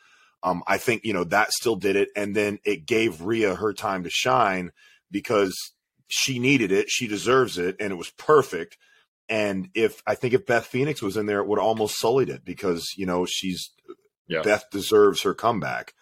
Um, 0.41 0.63
I 0.65 0.77
think 0.77 1.03
you 1.03 1.11
know 1.11 1.25
that 1.25 1.51
still 1.51 1.75
did 1.75 1.97
it, 1.97 2.09
and 2.15 2.33
then 2.33 2.59
it 2.63 2.85
gave 2.85 3.21
Rhea 3.21 3.55
her 3.55 3.73
time 3.73 4.03
to 4.03 4.09
shine 4.09 4.71
because 5.11 5.53
she 6.07 6.39
needed 6.39 6.71
it, 6.71 6.89
she 6.89 7.07
deserves 7.07 7.57
it, 7.57 7.75
and 7.81 7.91
it 7.91 7.97
was 7.97 8.11
perfect. 8.11 8.77
And 9.27 9.67
if 9.75 10.01
I 10.07 10.15
think 10.15 10.33
if 10.33 10.45
Beth 10.45 10.65
Phoenix 10.65 11.01
was 11.01 11.17
in 11.17 11.25
there, 11.25 11.41
it 11.41 11.47
would 11.47 11.59
almost 11.59 11.99
sullied 11.99 12.29
it 12.29 12.45
because 12.45 12.85
you 12.95 13.05
know 13.05 13.25
she's 13.27 13.69
Yeah. 14.29 14.43
Beth 14.43 14.63
deserves 14.71 15.23
her 15.23 15.33
comeback, 15.33 15.93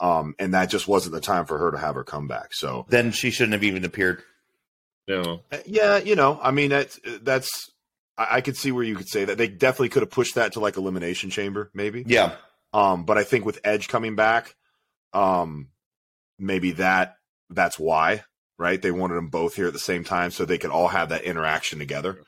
um, 0.00 0.34
and 0.38 0.54
that 0.54 0.70
just 0.70 0.86
wasn't 0.88 1.14
the 1.14 1.20
time 1.20 1.46
for 1.46 1.58
her 1.58 1.70
to 1.70 1.78
have 1.78 1.94
her 1.94 2.04
comeback. 2.04 2.52
So 2.52 2.86
then 2.88 3.12
she 3.12 3.30
shouldn't 3.30 3.54
have 3.54 3.64
even 3.64 3.84
appeared. 3.84 4.22
No. 5.08 5.42
uh, 5.52 5.58
yeah, 5.66 5.98
you 5.98 6.16
know, 6.16 6.38
I 6.42 6.50
mean 6.50 6.70
that's 6.70 6.98
that's 7.22 7.70
I, 8.18 8.36
I 8.36 8.40
could 8.40 8.56
see 8.56 8.72
where 8.72 8.84
you 8.84 8.96
could 8.96 9.08
say 9.08 9.24
that 9.24 9.38
they 9.38 9.48
definitely 9.48 9.90
could 9.90 10.02
have 10.02 10.10
pushed 10.10 10.34
that 10.34 10.52
to 10.54 10.60
like 10.60 10.76
elimination 10.76 11.30
chamber, 11.30 11.70
maybe. 11.74 12.04
Yeah, 12.06 12.34
Um, 12.72 13.04
but 13.04 13.16
I 13.16 13.24
think 13.24 13.44
with 13.44 13.60
Edge 13.64 13.88
coming 13.88 14.16
back, 14.16 14.54
um, 15.12 15.68
maybe 16.38 16.72
that 16.72 17.16
that's 17.50 17.78
why, 17.78 18.24
right? 18.58 18.80
They 18.82 18.90
wanted 18.90 19.14
them 19.14 19.28
both 19.28 19.54
here 19.54 19.68
at 19.68 19.72
the 19.72 19.78
same 19.78 20.04
time 20.04 20.30
so 20.30 20.44
they 20.44 20.58
could 20.58 20.70
all 20.70 20.88
have 20.88 21.10
that 21.10 21.22
interaction 21.22 21.78
together. 21.78 22.18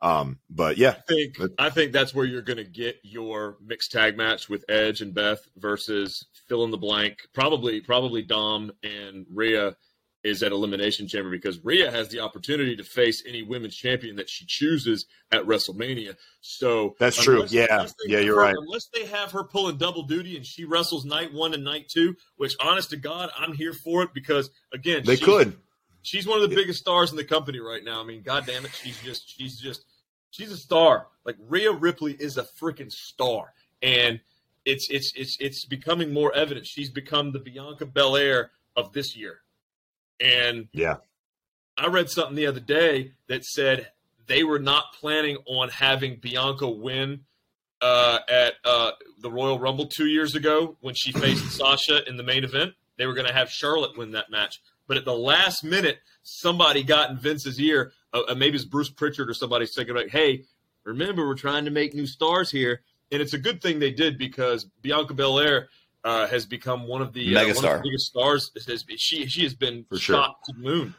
Um, 0.00 0.38
but 0.48 0.78
yeah, 0.78 0.96
I 0.98 1.12
think 1.12 1.38
I 1.58 1.70
think 1.70 1.92
that's 1.92 2.14
where 2.14 2.24
you're 2.24 2.42
going 2.42 2.58
to 2.58 2.64
get 2.64 2.98
your 3.02 3.56
mixed 3.64 3.92
tag 3.92 4.16
match 4.16 4.48
with 4.48 4.64
Edge 4.68 5.00
and 5.00 5.14
Beth 5.14 5.40
versus 5.56 6.26
fill 6.48 6.64
in 6.64 6.70
the 6.70 6.76
blank. 6.76 7.18
Probably 7.34 7.80
probably 7.80 8.22
Dom 8.22 8.72
and 8.82 9.26
Rhea 9.32 9.76
is 10.24 10.42
at 10.42 10.52
Elimination 10.52 11.06
Chamber 11.06 11.30
because 11.30 11.64
Rhea 11.64 11.90
has 11.90 12.08
the 12.08 12.20
opportunity 12.20 12.76
to 12.76 12.84
face 12.84 13.22
any 13.26 13.42
women's 13.42 13.76
champion 13.76 14.16
that 14.16 14.28
she 14.28 14.44
chooses 14.46 15.06
at 15.30 15.44
WrestleMania. 15.44 16.16
So 16.40 16.96
That's 16.98 17.22
true. 17.22 17.46
Yeah. 17.48 17.86
Yeah, 18.06 18.18
you're 18.18 18.34
her- 18.34 18.42
right. 18.42 18.54
Unless 18.56 18.88
they 18.92 19.06
have 19.06 19.30
her 19.32 19.44
pulling 19.44 19.78
double 19.78 20.02
duty 20.02 20.36
and 20.36 20.44
she 20.44 20.64
wrestles 20.64 21.04
night 21.04 21.32
one 21.32 21.54
and 21.54 21.64
night 21.64 21.88
two, 21.88 22.16
which 22.36 22.56
honest 22.60 22.90
to 22.90 22.96
God, 22.96 23.30
I'm 23.38 23.52
here 23.52 23.72
for 23.72 24.02
it 24.02 24.10
because 24.12 24.50
again, 24.72 25.02
they 25.04 25.16
could. 25.16 25.56
She's 26.02 26.26
one 26.26 26.40
of 26.40 26.48
the 26.48 26.54
biggest 26.54 26.80
stars 26.80 27.10
in 27.10 27.16
the 27.16 27.24
company 27.24 27.60
right 27.60 27.84
now. 27.84 28.00
I 28.00 28.04
mean, 28.04 28.22
god 28.22 28.46
damn 28.46 28.64
it, 28.64 28.72
she's 28.72 29.00
just 29.02 29.36
she's 29.36 29.58
just 29.58 29.84
she's 30.30 30.52
a 30.52 30.56
star. 30.56 31.08
Like 31.24 31.36
Rhea 31.48 31.72
Ripley 31.72 32.14
is 32.14 32.36
a 32.36 32.44
freaking 32.60 32.90
star. 32.90 33.52
And 33.82 34.20
it's 34.64 34.88
it's 34.90 35.12
it's 35.16 35.36
it's 35.40 35.64
becoming 35.64 36.12
more 36.12 36.34
evident. 36.34 36.66
She's 36.66 36.90
become 36.90 37.32
the 37.32 37.38
Bianca 37.38 37.86
Belair 37.86 38.50
of 38.76 38.92
this 38.92 39.16
year. 39.16 39.40
And 40.20 40.68
Yeah. 40.72 40.96
I 41.76 41.86
read 41.86 42.10
something 42.10 42.34
the 42.34 42.46
other 42.46 42.60
day 42.60 43.12
that 43.28 43.44
said 43.44 43.92
they 44.26 44.42
were 44.42 44.58
not 44.58 44.92
planning 44.98 45.38
on 45.46 45.68
having 45.68 46.16
Bianca 46.16 46.68
win 46.68 47.20
uh, 47.80 48.18
at 48.28 48.54
uh, 48.64 48.90
the 49.20 49.30
Royal 49.30 49.58
Rumble 49.60 49.86
two 49.86 50.06
years 50.06 50.34
ago 50.34 50.76
when 50.80 50.94
she 50.94 51.12
faced 51.12 51.50
Sasha 51.56 52.06
in 52.08 52.16
the 52.16 52.24
main 52.24 52.42
event. 52.42 52.74
They 52.96 53.06
were 53.06 53.14
going 53.14 53.28
to 53.28 53.32
have 53.32 53.48
Charlotte 53.48 53.96
win 53.96 54.10
that 54.12 54.28
match. 54.28 54.60
But 54.88 54.96
at 54.96 55.04
the 55.04 55.14
last 55.14 55.62
minute, 55.62 56.00
somebody 56.22 56.82
got 56.82 57.10
in 57.10 57.18
Vince's 57.18 57.60
ear. 57.60 57.92
Uh, 58.12 58.22
uh, 58.28 58.34
maybe 58.34 58.56
it's 58.56 58.64
Bruce 58.64 58.90
Prichard 58.90 59.30
or 59.30 59.34
somebody 59.34 59.66
thinking 59.66 59.94
like, 59.94 60.08
hey, 60.08 60.44
remember, 60.84 61.26
we're 61.26 61.36
trying 61.36 61.66
to 61.66 61.70
make 61.70 61.94
new 61.94 62.06
stars 62.06 62.50
here. 62.50 62.80
And 63.12 63.22
it's 63.22 63.34
a 63.34 63.38
good 63.38 63.62
thing 63.62 63.78
they 63.78 63.92
did 63.92 64.18
because 64.18 64.64
Bianca 64.82 65.14
Belair 65.14 65.68
uh, 66.02 66.26
has 66.26 66.46
become 66.46 66.88
one 66.88 67.02
of 67.02 67.12
the, 67.12 67.36
uh, 67.36 67.40
one 67.40 67.50
of 67.50 67.62
the 67.62 67.80
biggest 67.84 68.06
stars. 68.06 68.50
She, 68.96 69.26
she 69.26 69.42
has 69.44 69.54
been 69.54 69.84
For 69.88 69.98
sure. 69.98 70.16
shot 70.16 70.36
to 70.46 70.52
the 70.54 70.58
moon. 70.58 70.94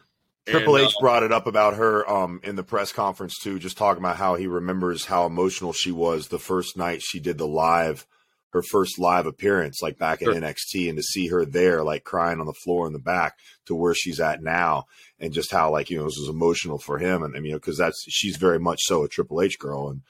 Triple 0.47 0.75
And, 0.77 0.85
H 0.85 0.93
uh, 0.97 1.01
brought 1.01 1.23
it 1.23 1.31
up 1.31 1.47
about 1.47 1.75
her 1.75 2.09
um, 2.09 2.39
in 2.43 2.55
the 2.55 2.63
press 2.63 2.91
conference 2.91 3.37
too, 3.37 3.59
just 3.59 3.77
talking 3.77 4.01
about 4.01 4.17
how 4.17 4.35
he 4.35 4.47
remembers 4.47 5.05
how 5.05 5.25
emotional 5.25 5.73
she 5.73 5.91
was 5.91 6.27
the 6.27 6.39
first 6.39 6.77
night 6.77 7.01
she 7.01 7.19
did 7.19 7.37
the 7.37 7.47
live, 7.47 8.05
her 8.51 8.61
first 8.61 8.97
live 8.97 9.25
appearance, 9.25 9.79
like 9.81 9.97
back 9.97 10.19
Sure. 10.19 10.33
in 10.33 10.41
NXT, 10.43 10.89
and 10.89 10.97
to 10.97 11.03
see 11.03 11.27
her 11.27 11.45
there, 11.45 11.83
like 11.83 12.03
crying 12.03 12.39
on 12.39 12.45
the 12.45 12.53
floor 12.53 12.87
in 12.87 12.93
the 12.93 12.99
back 12.99 13.37
to 13.67 13.75
where 13.75 13.93
she's 13.93 14.19
at 14.19 14.41
now, 14.41 14.85
and 15.19 15.33
just 15.33 15.51
how 15.51 15.71
like 15.71 15.89
you 15.89 15.97
know 15.97 16.05
this 16.05 16.17
was 16.17 16.29
emotional 16.29 16.79
for 16.79 16.97
him, 16.97 17.23
and 17.23 17.35
I 17.35 17.39
mean 17.39 17.53
because 17.53 17.77
that's 17.77 18.03
she's 18.09 18.37
very 18.37 18.59
much 18.59 18.79
so 18.83 19.03
a 19.03 19.07
Triple 19.07 19.41
H 19.41 19.59
girl, 19.59 19.89
and 19.89 20.01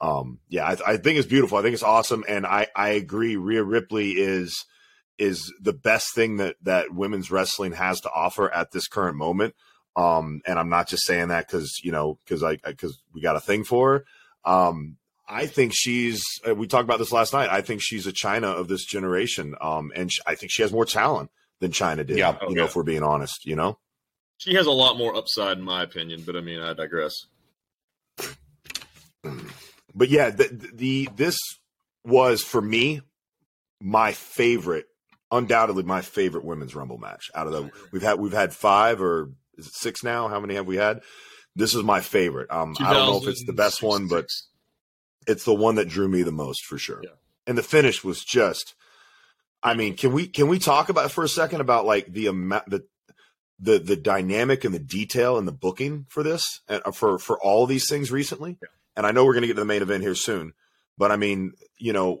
um, 0.00 0.38
yeah, 0.48 0.64
I, 0.64 0.92
I 0.92 0.96
think 0.96 1.18
it's 1.18 1.26
beautiful. 1.26 1.58
I 1.58 1.62
think 1.62 1.74
it's 1.74 1.82
awesome, 1.82 2.24
and 2.28 2.46
I 2.46 2.68
I 2.76 2.90
agree. 2.90 3.36
Rhea 3.36 3.64
Ripley 3.64 4.12
is 4.12 4.64
is 5.18 5.52
the 5.60 5.72
best 5.72 6.14
thing 6.14 6.36
that 6.36 6.54
that 6.62 6.94
women's 6.94 7.30
wrestling 7.32 7.72
has 7.72 8.00
to 8.02 8.10
offer 8.12 8.48
at 8.54 8.70
this 8.70 8.86
current 8.86 9.16
moment. 9.16 9.54
Um, 9.96 10.40
and 10.46 10.56
I'm 10.60 10.68
not 10.68 10.86
just 10.88 11.04
saying 11.04 11.28
that 11.28 11.48
because 11.48 11.80
you 11.82 11.90
know 11.90 12.20
because 12.24 12.44
I 12.44 12.58
because 12.64 13.02
we 13.12 13.20
got 13.20 13.34
a 13.34 13.40
thing 13.40 13.64
for 13.64 14.04
her. 14.44 14.52
Um, 14.52 14.97
I 15.28 15.46
think 15.46 15.72
she's. 15.74 16.22
uh, 16.48 16.54
We 16.54 16.66
talked 16.66 16.84
about 16.84 16.98
this 16.98 17.12
last 17.12 17.32
night. 17.32 17.48
I 17.50 17.60
think 17.60 17.80
she's 17.82 18.06
a 18.06 18.12
Chyna 18.12 18.44
of 18.58 18.68
this 18.68 18.84
generation. 18.84 19.54
Um, 19.60 19.92
and 19.94 20.10
sh- 20.10 20.20
I 20.26 20.34
think 20.34 20.50
she 20.52 20.62
has 20.62 20.72
more 20.72 20.84
talent 20.86 21.30
than 21.60 21.70
Chyna 21.70 22.06
did. 22.06 22.16
Yeah. 22.18 22.36
you 22.48 22.54
know, 22.54 22.64
if 22.64 22.74
we're 22.76 22.82
being 22.82 23.02
honest, 23.02 23.44
you 23.44 23.54
know. 23.56 23.78
she 24.38 24.54
has 24.54 24.66
a 24.66 24.70
lot 24.70 24.96
more 24.96 25.14
upside, 25.16 25.58
in 25.58 25.64
my 25.64 25.82
opinion. 25.82 26.22
But 26.24 26.36
I 26.36 26.40
mean, 26.40 26.60
I 26.60 26.72
digress. 26.72 27.14
But 29.94 30.08
yeah, 30.10 30.30
the, 30.30 30.70
the 30.74 31.08
this 31.16 31.36
was 32.04 32.42
for 32.42 32.60
me 32.60 33.00
my 33.80 34.12
favorite, 34.12 34.86
undoubtedly 35.30 35.82
my 35.82 36.02
favorite 36.02 36.44
women's 36.44 36.74
rumble 36.74 36.98
match 36.98 37.30
out 37.34 37.46
of 37.46 37.52
the 37.52 37.70
we've 37.92 38.02
had 38.02 38.18
we've 38.20 38.32
had 38.32 38.52
five 38.54 39.02
or 39.02 39.30
is 39.56 39.66
it 39.66 39.72
six 39.74 40.04
now? 40.04 40.28
How 40.28 40.38
many 40.40 40.54
have 40.54 40.66
we 40.66 40.76
had? 40.76 41.00
This 41.56 41.74
is 41.74 41.82
my 41.82 42.00
favorite. 42.00 42.50
Um, 42.50 42.76
I 42.78 42.94
don't 42.94 43.06
know 43.06 43.16
if 43.22 43.28
it's 43.28 43.44
the 43.44 43.52
best 43.52 43.82
one, 43.82 44.06
but 44.06 44.26
2006. 44.28 44.47
It's 45.28 45.44
the 45.44 45.54
one 45.54 45.76
that 45.76 45.88
drew 45.88 46.08
me 46.08 46.22
the 46.22 46.32
most 46.32 46.64
for 46.64 46.78
sure. 46.78 47.00
Yeah. 47.04 47.10
And 47.46 47.56
the 47.56 47.62
finish 47.62 48.02
was 48.02 48.24
just 48.24 48.74
I 49.62 49.74
mean, 49.74 49.96
can 49.96 50.12
we 50.12 50.26
can 50.26 50.48
we 50.48 50.58
talk 50.58 50.88
about 50.88 51.10
for 51.10 51.24
a 51.24 51.28
second 51.28 51.60
about 51.60 51.84
like 51.84 52.12
the 52.12 52.26
amount 52.26 52.68
the 52.70 52.84
the 53.60 53.78
the 53.78 53.96
dynamic 53.96 54.64
and 54.64 54.74
the 54.74 54.78
detail 54.78 55.36
and 55.36 55.48
the 55.48 55.52
booking 55.52 56.06
for 56.08 56.22
this 56.22 56.60
and 56.68 56.82
uh, 56.84 56.92
for 56.92 57.18
for 57.18 57.40
all 57.42 57.66
these 57.66 57.88
things 57.88 58.10
recently? 58.10 58.58
Yeah. 58.62 58.68
And 58.96 59.06
I 59.06 59.12
know 59.12 59.24
we're 59.24 59.34
going 59.34 59.42
to 59.42 59.48
get 59.48 59.54
to 59.54 59.60
the 59.60 59.66
main 59.66 59.82
event 59.82 60.02
here 60.02 60.14
soon, 60.16 60.54
but 60.96 61.12
I 61.12 61.16
mean, 61.16 61.52
you 61.78 61.92
know, 61.92 62.20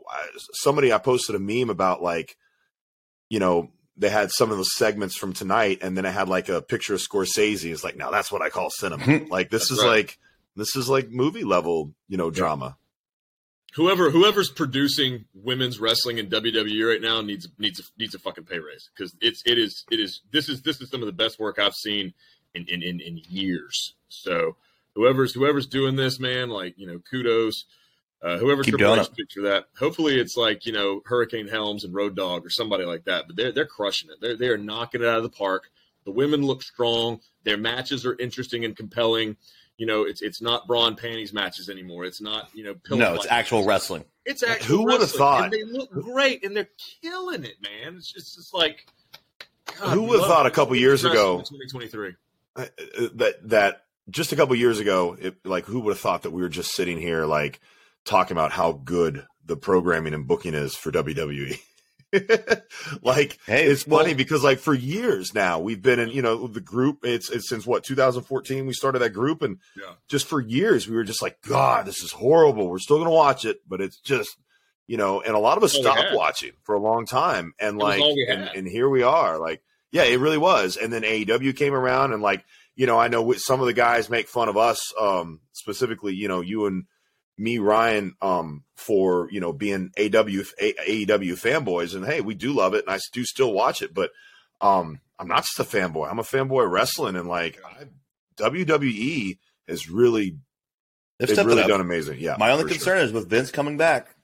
somebody 0.52 0.92
I 0.92 0.98
posted 0.98 1.34
a 1.34 1.40
meme 1.40 1.70
about 1.70 2.02
like 2.02 2.36
you 3.28 3.38
know, 3.38 3.70
they 3.96 4.08
had 4.08 4.30
some 4.30 4.50
of 4.50 4.58
the 4.58 4.64
segments 4.64 5.16
from 5.16 5.32
tonight 5.32 5.78
and 5.82 5.96
then 5.96 6.06
it 6.06 6.12
had 6.12 6.28
like 6.28 6.48
a 6.48 6.62
picture 6.62 6.94
of 6.94 7.00
Scorsese. 7.00 7.70
It's 7.70 7.84
like, 7.84 7.96
now 7.96 8.10
that's 8.10 8.32
what 8.32 8.42
I 8.42 8.48
call 8.48 8.70
cinema. 8.70 9.26
like 9.30 9.50
this 9.50 9.68
That's 9.68 9.72
is 9.72 9.84
right. 9.84 9.90
like 9.90 10.18
this 10.56 10.74
is 10.76 10.88
like 10.88 11.10
movie 11.10 11.44
level, 11.44 11.92
you 12.08 12.16
know, 12.16 12.30
drama. 12.30 12.76
Whoever 13.74 14.10
whoever's 14.10 14.50
producing 14.50 15.24
women's 15.34 15.78
wrestling 15.78 16.18
in 16.18 16.28
WWE 16.28 16.88
right 16.88 17.00
now 17.00 17.20
needs 17.20 17.48
needs 17.58 17.80
a, 17.80 17.82
needs 17.98 18.14
a 18.14 18.18
fucking 18.18 18.44
pay 18.44 18.58
raise 18.58 18.90
because 18.94 19.14
it's 19.20 19.42
it 19.46 19.58
is 19.58 19.84
it 19.90 20.00
is 20.00 20.22
this 20.32 20.48
is 20.48 20.62
this 20.62 20.80
is 20.80 20.90
some 20.90 21.00
of 21.00 21.06
the 21.06 21.12
best 21.12 21.38
work 21.38 21.58
I've 21.58 21.74
seen 21.74 22.14
in 22.54 22.66
in 22.68 22.82
in, 22.82 23.00
in 23.00 23.20
years. 23.28 23.94
So 24.08 24.56
whoever's 24.94 25.32
whoever's 25.32 25.66
doing 25.66 25.96
this, 25.96 26.18
man, 26.18 26.48
like 26.50 26.74
you 26.78 26.86
know, 26.86 27.00
kudos. 27.10 27.64
Uh, 28.20 28.36
whoever 28.36 28.64
Keep 28.64 28.78
Triple 28.78 28.96
doing 28.96 29.06
H 29.06 29.16
picked 29.16 29.44
that. 29.44 29.66
Hopefully, 29.78 30.18
it's 30.18 30.36
like 30.36 30.66
you 30.66 30.72
know 30.72 31.02
Hurricane 31.06 31.46
Helms 31.46 31.84
and 31.84 31.94
Road 31.94 32.16
Dog 32.16 32.44
or 32.44 32.50
somebody 32.50 32.84
like 32.84 33.04
that. 33.04 33.28
But 33.28 33.36
they're 33.36 33.52
they're 33.52 33.64
crushing 33.64 34.10
it. 34.10 34.16
They're 34.20 34.36
they 34.36 34.48
are 34.48 34.58
knocking 34.58 35.02
it 35.02 35.06
out 35.06 35.18
of 35.18 35.22
the 35.22 35.30
park. 35.30 35.70
The 36.04 36.10
women 36.10 36.42
look 36.42 36.64
strong. 36.64 37.20
Their 37.44 37.58
matches 37.58 38.04
are 38.04 38.16
interesting 38.18 38.64
and 38.64 38.76
compelling. 38.76 39.36
You 39.78 39.86
know, 39.86 40.02
it's 40.02 40.20
it's 40.22 40.42
not 40.42 40.66
bra 40.66 40.86
and 40.88 40.96
panties 40.98 41.32
matches 41.32 41.70
anymore. 41.70 42.04
It's 42.04 42.20
not 42.20 42.50
you 42.52 42.64
know 42.64 42.74
pillow 42.74 42.98
No, 43.00 43.14
it's 43.14 43.26
actual 43.30 43.58
matches. 43.60 43.68
wrestling. 43.68 44.04
It's 44.26 44.42
actual 44.42 44.76
Who 44.76 44.84
would've 44.84 45.10
thought? 45.10 45.44
And 45.44 45.52
they 45.52 45.62
look 45.64 45.90
great, 45.90 46.44
and 46.44 46.54
they're 46.56 46.68
killing 47.02 47.44
it, 47.44 47.54
man. 47.62 47.96
It's 47.96 48.12
just, 48.12 48.36
it's 48.38 48.52
like 48.52 48.86
God, 49.78 49.94
Who 49.94 50.02
would've 50.02 50.26
thought 50.26 50.46
a 50.46 50.50
couple 50.50 50.74
years 50.76 51.04
ago- 51.04 51.38
in 51.38 51.44
2023. 51.44 52.14
uh, 52.56 52.64
that 53.14 53.36
that 53.48 53.84
just 54.10 54.32
a 54.32 54.36
couple 54.36 54.54
years 54.56 54.80
ago, 54.80 55.16
it, 55.20 55.36
like 55.46 55.64
who 55.66 55.80
would 55.80 55.92
have 55.92 56.00
thought 56.00 56.22
that 56.22 56.30
we 56.32 56.42
were 56.42 56.48
just 56.48 56.72
sitting 56.74 56.98
here 56.98 57.24
like 57.24 57.60
talking 58.04 58.36
about 58.36 58.50
how 58.52 58.72
good 58.72 59.26
the 59.46 59.56
programming 59.56 60.12
and 60.12 60.26
booking 60.26 60.54
is 60.54 60.74
for 60.74 60.90
WWE. 60.90 61.58
like 63.02 63.38
Hey, 63.46 63.66
it's 63.66 63.86
well- 63.86 64.00
funny 64.00 64.14
because 64.14 64.42
like 64.42 64.58
for 64.58 64.74
years 64.74 65.34
now 65.34 65.58
we've 65.58 65.82
been 65.82 65.98
in 65.98 66.10
you 66.10 66.22
know 66.22 66.46
the 66.46 66.60
group 66.60 66.98
it's 67.04 67.30
it's 67.30 67.48
since 67.48 67.66
what 67.66 67.84
2014 67.84 68.66
we 68.66 68.72
started 68.72 69.00
that 69.00 69.10
group 69.10 69.42
and 69.42 69.58
Yeah. 69.76 69.92
just 70.08 70.26
for 70.26 70.40
years 70.40 70.88
we 70.88 70.96
were 70.96 71.04
just 71.04 71.22
like 71.22 71.40
god 71.42 71.86
this 71.86 72.02
is 72.02 72.12
horrible. 72.12 72.68
We're 72.68 72.78
still 72.78 72.96
going 72.96 73.08
to 73.08 73.14
watch 73.14 73.44
it 73.44 73.58
but 73.68 73.80
it's 73.80 73.98
just 73.98 74.36
you 74.86 74.96
know 74.96 75.20
and 75.20 75.34
a 75.34 75.38
lot 75.38 75.58
of 75.58 75.64
us 75.64 75.72
That's 75.74 75.86
all 75.86 75.94
we 75.94 76.00
stopped 76.00 76.16
watching 76.16 76.52
for 76.62 76.74
a 76.74 76.80
long 76.80 77.06
time 77.06 77.52
and 77.60 77.80
It 77.80 77.84
like 77.84 78.02
and, 78.28 78.50
and 78.54 78.66
here 78.66 78.88
we 78.88 79.02
are 79.02 79.38
like 79.38 79.62
yeah 79.92 80.04
it 80.04 80.18
really 80.20 80.38
was 80.38 80.76
and 80.76 80.92
then 80.92 81.02
AEW 81.02 81.56
came 81.56 81.74
around 81.74 82.12
and 82.12 82.22
like 82.22 82.44
you 82.74 82.86
know 82.86 82.98
I 82.98 83.08
know 83.08 83.32
some 83.34 83.60
of 83.60 83.66
the 83.66 83.72
guys 83.72 84.08
make 84.08 84.28
fun 84.28 84.48
of 84.48 84.56
us 84.56 84.80
um 84.98 85.40
specifically 85.52 86.14
you 86.14 86.28
know 86.28 86.40
you 86.40 86.66
and 86.66 86.84
me 87.38 87.58
Ryan 87.58 88.14
um 88.20 88.64
for 88.76 89.28
you 89.30 89.40
know 89.40 89.52
being 89.52 89.90
AW 89.98 90.42
A- 90.60 91.06
AEW 91.06 91.32
fanboys 91.34 91.94
and 91.94 92.04
hey 92.04 92.20
we 92.20 92.34
do 92.34 92.52
love 92.52 92.74
it 92.74 92.84
and 92.86 92.94
I 92.94 92.98
do 93.12 93.24
still 93.24 93.52
watch 93.52 93.80
it 93.82 93.94
but 93.94 94.10
um 94.60 95.00
I'm 95.18 95.28
not 95.28 95.44
just 95.44 95.58
a 95.60 95.64
fanboy 95.64 96.10
I'm 96.10 96.18
a 96.18 96.22
fanboy 96.24 96.64
of 96.64 96.70
wrestling 96.70 97.16
and 97.16 97.28
like 97.28 97.60
I, 97.64 97.84
WWE 98.38 99.38
has 99.68 99.88
really 99.88 100.36
They've 101.18 101.28
they've 101.34 101.44
really 101.46 101.64
done 101.66 101.80
amazing 101.80 102.18
yeah 102.20 102.36
My 102.38 102.50
only 102.50 102.64
for 102.64 102.68
sure. 102.70 102.76
concern 102.78 102.98
is 102.98 103.12
with 103.12 103.28
Vince 103.28 103.50
coming 103.50 103.76
back. 103.76 104.14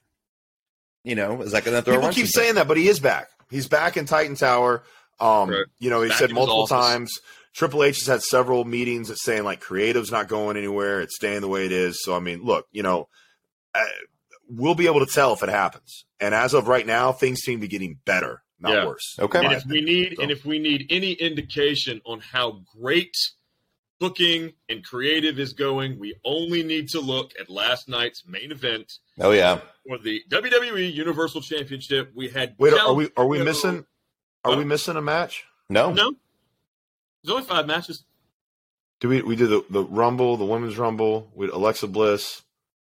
You 1.02 1.16
know, 1.16 1.42
is 1.42 1.52
that 1.52 1.64
going 1.64 1.76
to 1.76 1.82
throw 1.82 1.94
a 1.94 1.96
people 1.96 2.06
wrench 2.06 2.14
keep 2.16 2.24
in 2.24 2.30
saying 2.30 2.54
that 2.54 2.66
but 2.68 2.76
he 2.76 2.88
is 2.88 2.98
back 3.00 3.28
he's 3.50 3.68
back 3.68 3.96
in 3.96 4.06
Titan 4.06 4.36
Tower 4.36 4.84
um 5.20 5.50
Right. 5.50 5.64
you 5.78 5.90
know 5.90 6.02
he 6.02 6.08
Back 6.08 6.18
said 6.18 6.30
in 6.30 6.36
his 6.36 6.46
multiple 6.46 6.62
office. 6.62 6.70
times 6.88 7.20
Triple 7.54 7.84
H 7.84 7.98
has 8.00 8.06
had 8.08 8.22
several 8.22 8.64
meetings 8.64 9.08
that 9.08 9.18
saying 9.18 9.44
like 9.44 9.60
creative's 9.60 10.10
not 10.10 10.28
going 10.28 10.56
anywhere 10.56 11.00
it's 11.00 11.16
staying 11.16 11.40
the 11.40 11.48
way 11.48 11.64
it 11.66 11.72
is 11.72 12.02
so 12.02 12.14
I 12.14 12.20
mean 12.20 12.42
look 12.42 12.66
you 12.72 12.82
know 12.82 13.08
uh, 13.74 13.82
we'll 14.48 14.74
be 14.74 14.86
able 14.86 15.04
to 15.06 15.12
tell 15.12 15.32
if 15.32 15.42
it 15.42 15.48
happens 15.48 16.04
and 16.20 16.34
as 16.34 16.52
of 16.54 16.66
right 16.68 16.86
now 16.86 17.12
things 17.12 17.40
seem 17.40 17.58
to 17.58 17.62
be 17.62 17.68
getting 17.68 17.98
better 18.04 18.42
not 18.60 18.72
Yeah. 18.72 18.86
worse 18.86 19.16
Okay. 19.18 19.38
And 19.38 19.48
My 19.48 19.54
if 19.56 19.66
we 19.66 19.80
need 19.80 20.14
So- 20.16 20.22
and 20.22 20.30
if 20.32 20.44
we 20.44 20.58
need 20.58 20.86
any 20.90 21.12
indication 21.12 22.00
on 22.04 22.20
how 22.20 22.62
great 22.80 23.14
booking 24.00 24.52
and 24.68 24.84
creative 24.84 25.38
is 25.38 25.52
going, 25.52 25.98
we 25.98 26.14
only 26.24 26.62
need 26.62 26.88
to 26.90 27.00
look 27.00 27.30
at 27.40 27.48
last 27.48 27.88
night's 27.88 28.24
main 28.26 28.50
event 28.50 28.92
Oh 29.20 29.30
yeah. 29.30 29.60
for 29.86 29.98
the 29.98 30.22
WWE 30.28 30.92
Universal 30.92 31.42
Championship. 31.42 32.10
We 32.14 32.28
had 32.28 32.54
Wait, 32.58 32.74
Cal- 32.74 32.88
are 32.90 32.94
we 32.94 33.08
are 33.16 33.26
we 33.26 33.42
missing? 33.42 33.86
Are 34.44 34.56
we 34.56 34.64
missing 34.64 34.96
a 34.96 35.00
match? 35.00 35.44
No. 35.70 35.92
No, 35.92 36.12
there's 37.24 37.34
only 37.36 37.46
five 37.48 37.66
matches. 37.66 38.04
Do 39.00 39.08
we 39.08 39.22
we 39.22 39.36
did 39.36 39.48
the, 39.50 39.64
the 39.70 39.82
Rumble, 39.84 40.36
the 40.36 40.44
Women's 40.44 40.78
Rumble 40.78 41.30
with 41.34 41.50
Alexa 41.52 41.88
Bliss? 41.88 42.42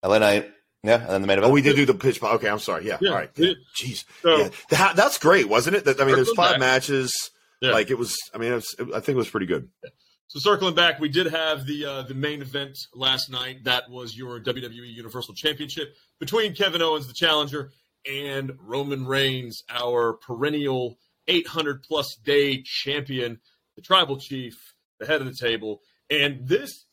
LA 0.04 0.18
Knight. 0.18 0.50
Yeah, 0.82 0.96
and 1.00 1.10
then 1.10 1.20
the 1.22 1.28
main 1.28 1.38
event. 1.38 1.50
Oh, 1.50 1.54
we 1.54 1.62
did 1.62 1.76
do 1.76 1.86
the 1.86 1.94
pitch. 1.94 2.20
Okay, 2.20 2.48
I'm 2.48 2.58
sorry. 2.58 2.84
Yeah, 2.84 2.98
Yeah, 3.00 3.10
all 3.10 3.14
right. 3.16 3.30
Yeah. 3.36 3.52
Jeez, 3.76 4.04
So 4.22 4.36
yeah, 4.36 4.48
That- 4.70 4.96
that's 4.96 5.16
great, 5.18 5.48
wasn't 5.48 5.76
it? 5.76 5.84
That, 5.84 6.00
I 6.00 6.04
mean, 6.04 6.16
there's 6.16 6.32
five 6.34 6.54
back. 6.54 6.60
matches. 6.60 7.30
Yeah. 7.60 7.70
Like 7.70 7.90
it 7.92 7.98
was. 7.98 8.16
I 8.34 8.38
mean, 8.38 8.50
it 8.52 8.56
was, 8.56 8.74
I 8.92 8.98
think 8.98 9.10
it 9.10 9.16
was 9.16 9.30
pretty 9.30 9.46
good. 9.46 9.68
So 10.26 10.40
circling 10.40 10.74
back, 10.74 10.98
we 10.98 11.08
did 11.08 11.26
have 11.28 11.66
the 11.66 11.84
uh, 11.86 12.02
the 12.02 12.14
main 12.14 12.42
event 12.42 12.76
last 12.94 13.30
night. 13.30 13.62
That 13.64 13.88
was 13.88 14.16
your 14.16 14.40
WWE 14.40 14.92
Universal 14.92 15.34
Championship 15.34 15.94
between 16.18 16.54
Kevin 16.54 16.82
Owens, 16.82 17.06
the 17.06 17.12
challenger, 17.14 17.70
and 18.10 18.50
Roman 18.58 19.06
Reigns, 19.06 19.62
our 19.70 20.14
perennial 20.14 20.98
800 21.28 21.84
plus 21.84 22.16
day 22.16 22.62
champion, 22.62 23.38
the 23.76 23.82
tribal 23.82 24.18
chief, 24.18 24.54
the 24.98 25.06
head 25.06 25.20
of 25.20 25.26
the 25.26 25.34
table. 25.34 25.80
And 26.10 26.46
this 26.46 26.86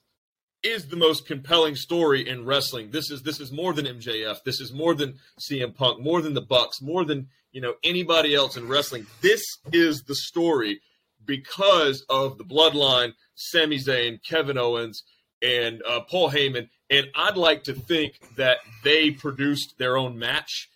is 0.63 0.87
the 0.87 0.97
most 0.97 1.25
compelling 1.25 1.75
story 1.75 2.27
in 2.27 2.45
wrestling. 2.45 2.91
This 2.91 3.09
is 3.11 3.21
this 3.23 3.39
is 3.39 3.51
more 3.51 3.73
than 3.73 3.85
MJF. 3.85 4.43
This 4.43 4.59
is 4.59 4.73
more 4.73 4.93
than 4.93 5.15
CM 5.39 5.73
Punk, 5.73 6.01
more 6.01 6.21
than 6.21 6.33
the 6.33 6.41
Bucks, 6.41 6.81
more 6.81 7.05
than 7.05 7.27
you 7.51 7.61
know 7.61 7.75
anybody 7.83 8.35
else 8.35 8.57
in 8.57 8.67
wrestling. 8.67 9.05
This 9.21 9.43
is 9.71 10.03
the 10.03 10.15
story 10.15 10.81
because 11.25 12.05
of 12.09 12.37
the 12.37 12.43
bloodline, 12.43 13.13
Sami 13.35 13.77
Zayn, 13.77 14.19
Kevin 14.23 14.57
Owens, 14.57 15.03
and 15.41 15.81
uh, 15.87 16.01
Paul 16.01 16.31
Heyman. 16.31 16.69
And 16.89 17.07
I'd 17.15 17.37
like 17.37 17.63
to 17.65 17.73
think 17.73 18.19
that 18.35 18.57
they 18.83 19.11
produced 19.11 19.75
their 19.77 19.95
own 19.97 20.17
match, 20.17 20.69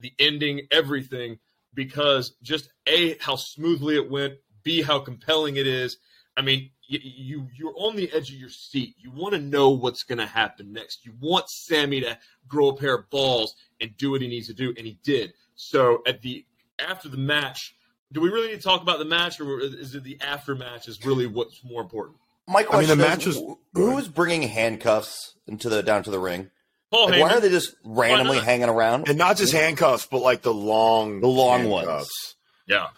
the 0.00 0.12
ending, 0.18 0.62
everything, 0.70 1.38
because 1.72 2.34
just 2.42 2.68
a 2.86 3.16
how 3.18 3.36
smoothly 3.36 3.96
it 3.96 4.10
went, 4.10 4.34
b 4.64 4.82
how 4.82 4.98
compelling 4.98 5.56
it 5.56 5.66
is. 5.66 5.98
I 6.36 6.42
mean, 6.42 6.70
you, 6.88 6.98
you 7.02 7.48
you're 7.56 7.74
on 7.76 7.94
the 7.96 8.10
edge 8.12 8.30
of 8.30 8.36
your 8.36 8.48
seat. 8.48 8.94
You 8.98 9.10
want 9.12 9.34
to 9.34 9.40
know 9.40 9.70
what's 9.70 10.02
going 10.02 10.18
to 10.18 10.26
happen 10.26 10.72
next. 10.72 11.06
You 11.06 11.12
want 11.20 11.44
Sami 11.48 12.00
to 12.00 12.18
grow 12.48 12.68
a 12.68 12.76
pair 12.76 12.94
of 12.96 13.08
balls 13.10 13.54
and 13.80 13.96
do 13.96 14.10
what 14.10 14.20
he 14.20 14.28
needs 14.28 14.48
to 14.48 14.54
do, 14.54 14.74
and 14.76 14.86
he 14.86 14.98
did. 15.04 15.32
So 15.54 16.02
at 16.06 16.22
the 16.22 16.44
after 16.80 17.08
the 17.08 17.16
match, 17.16 17.76
do 18.12 18.20
we 18.20 18.28
really 18.30 18.48
need 18.48 18.56
to 18.56 18.62
talk 18.62 18.82
about 18.82 18.98
the 18.98 19.04
match, 19.04 19.40
or 19.40 19.60
is 19.60 19.94
it 19.94 20.02
the 20.02 20.18
after 20.20 20.54
match 20.56 20.88
is 20.88 21.04
really 21.06 21.26
what's 21.26 21.62
more 21.64 21.80
important? 21.82 22.16
My 22.48 22.58
I 22.58 22.62
mean, 22.62 22.66
question 22.68 22.98
the 22.98 23.04
is, 23.04 23.10
match 23.10 23.26
was- 23.26 23.36
who- 23.36 23.58
who 23.74 23.98
is 23.98 24.08
bringing 24.08 24.42
handcuffs 24.48 25.34
into 25.46 25.68
the 25.68 25.82
down 25.82 26.02
to 26.04 26.10
the 26.10 26.18
ring? 26.18 26.50
Like, 26.92 27.20
why 27.20 27.30
are 27.30 27.40
they 27.40 27.48
just 27.48 27.74
randomly 27.82 28.38
hanging 28.38 28.68
around? 28.68 29.08
and 29.08 29.18
not 29.18 29.36
just 29.36 29.52
handcuffs, 29.52 30.06
but 30.06 30.18
like 30.22 30.42
the 30.42 30.54
long, 30.54 31.20
The 31.20 31.26
long 31.26 31.62
handcuffs. 31.62 32.34
yeah. 32.66 32.88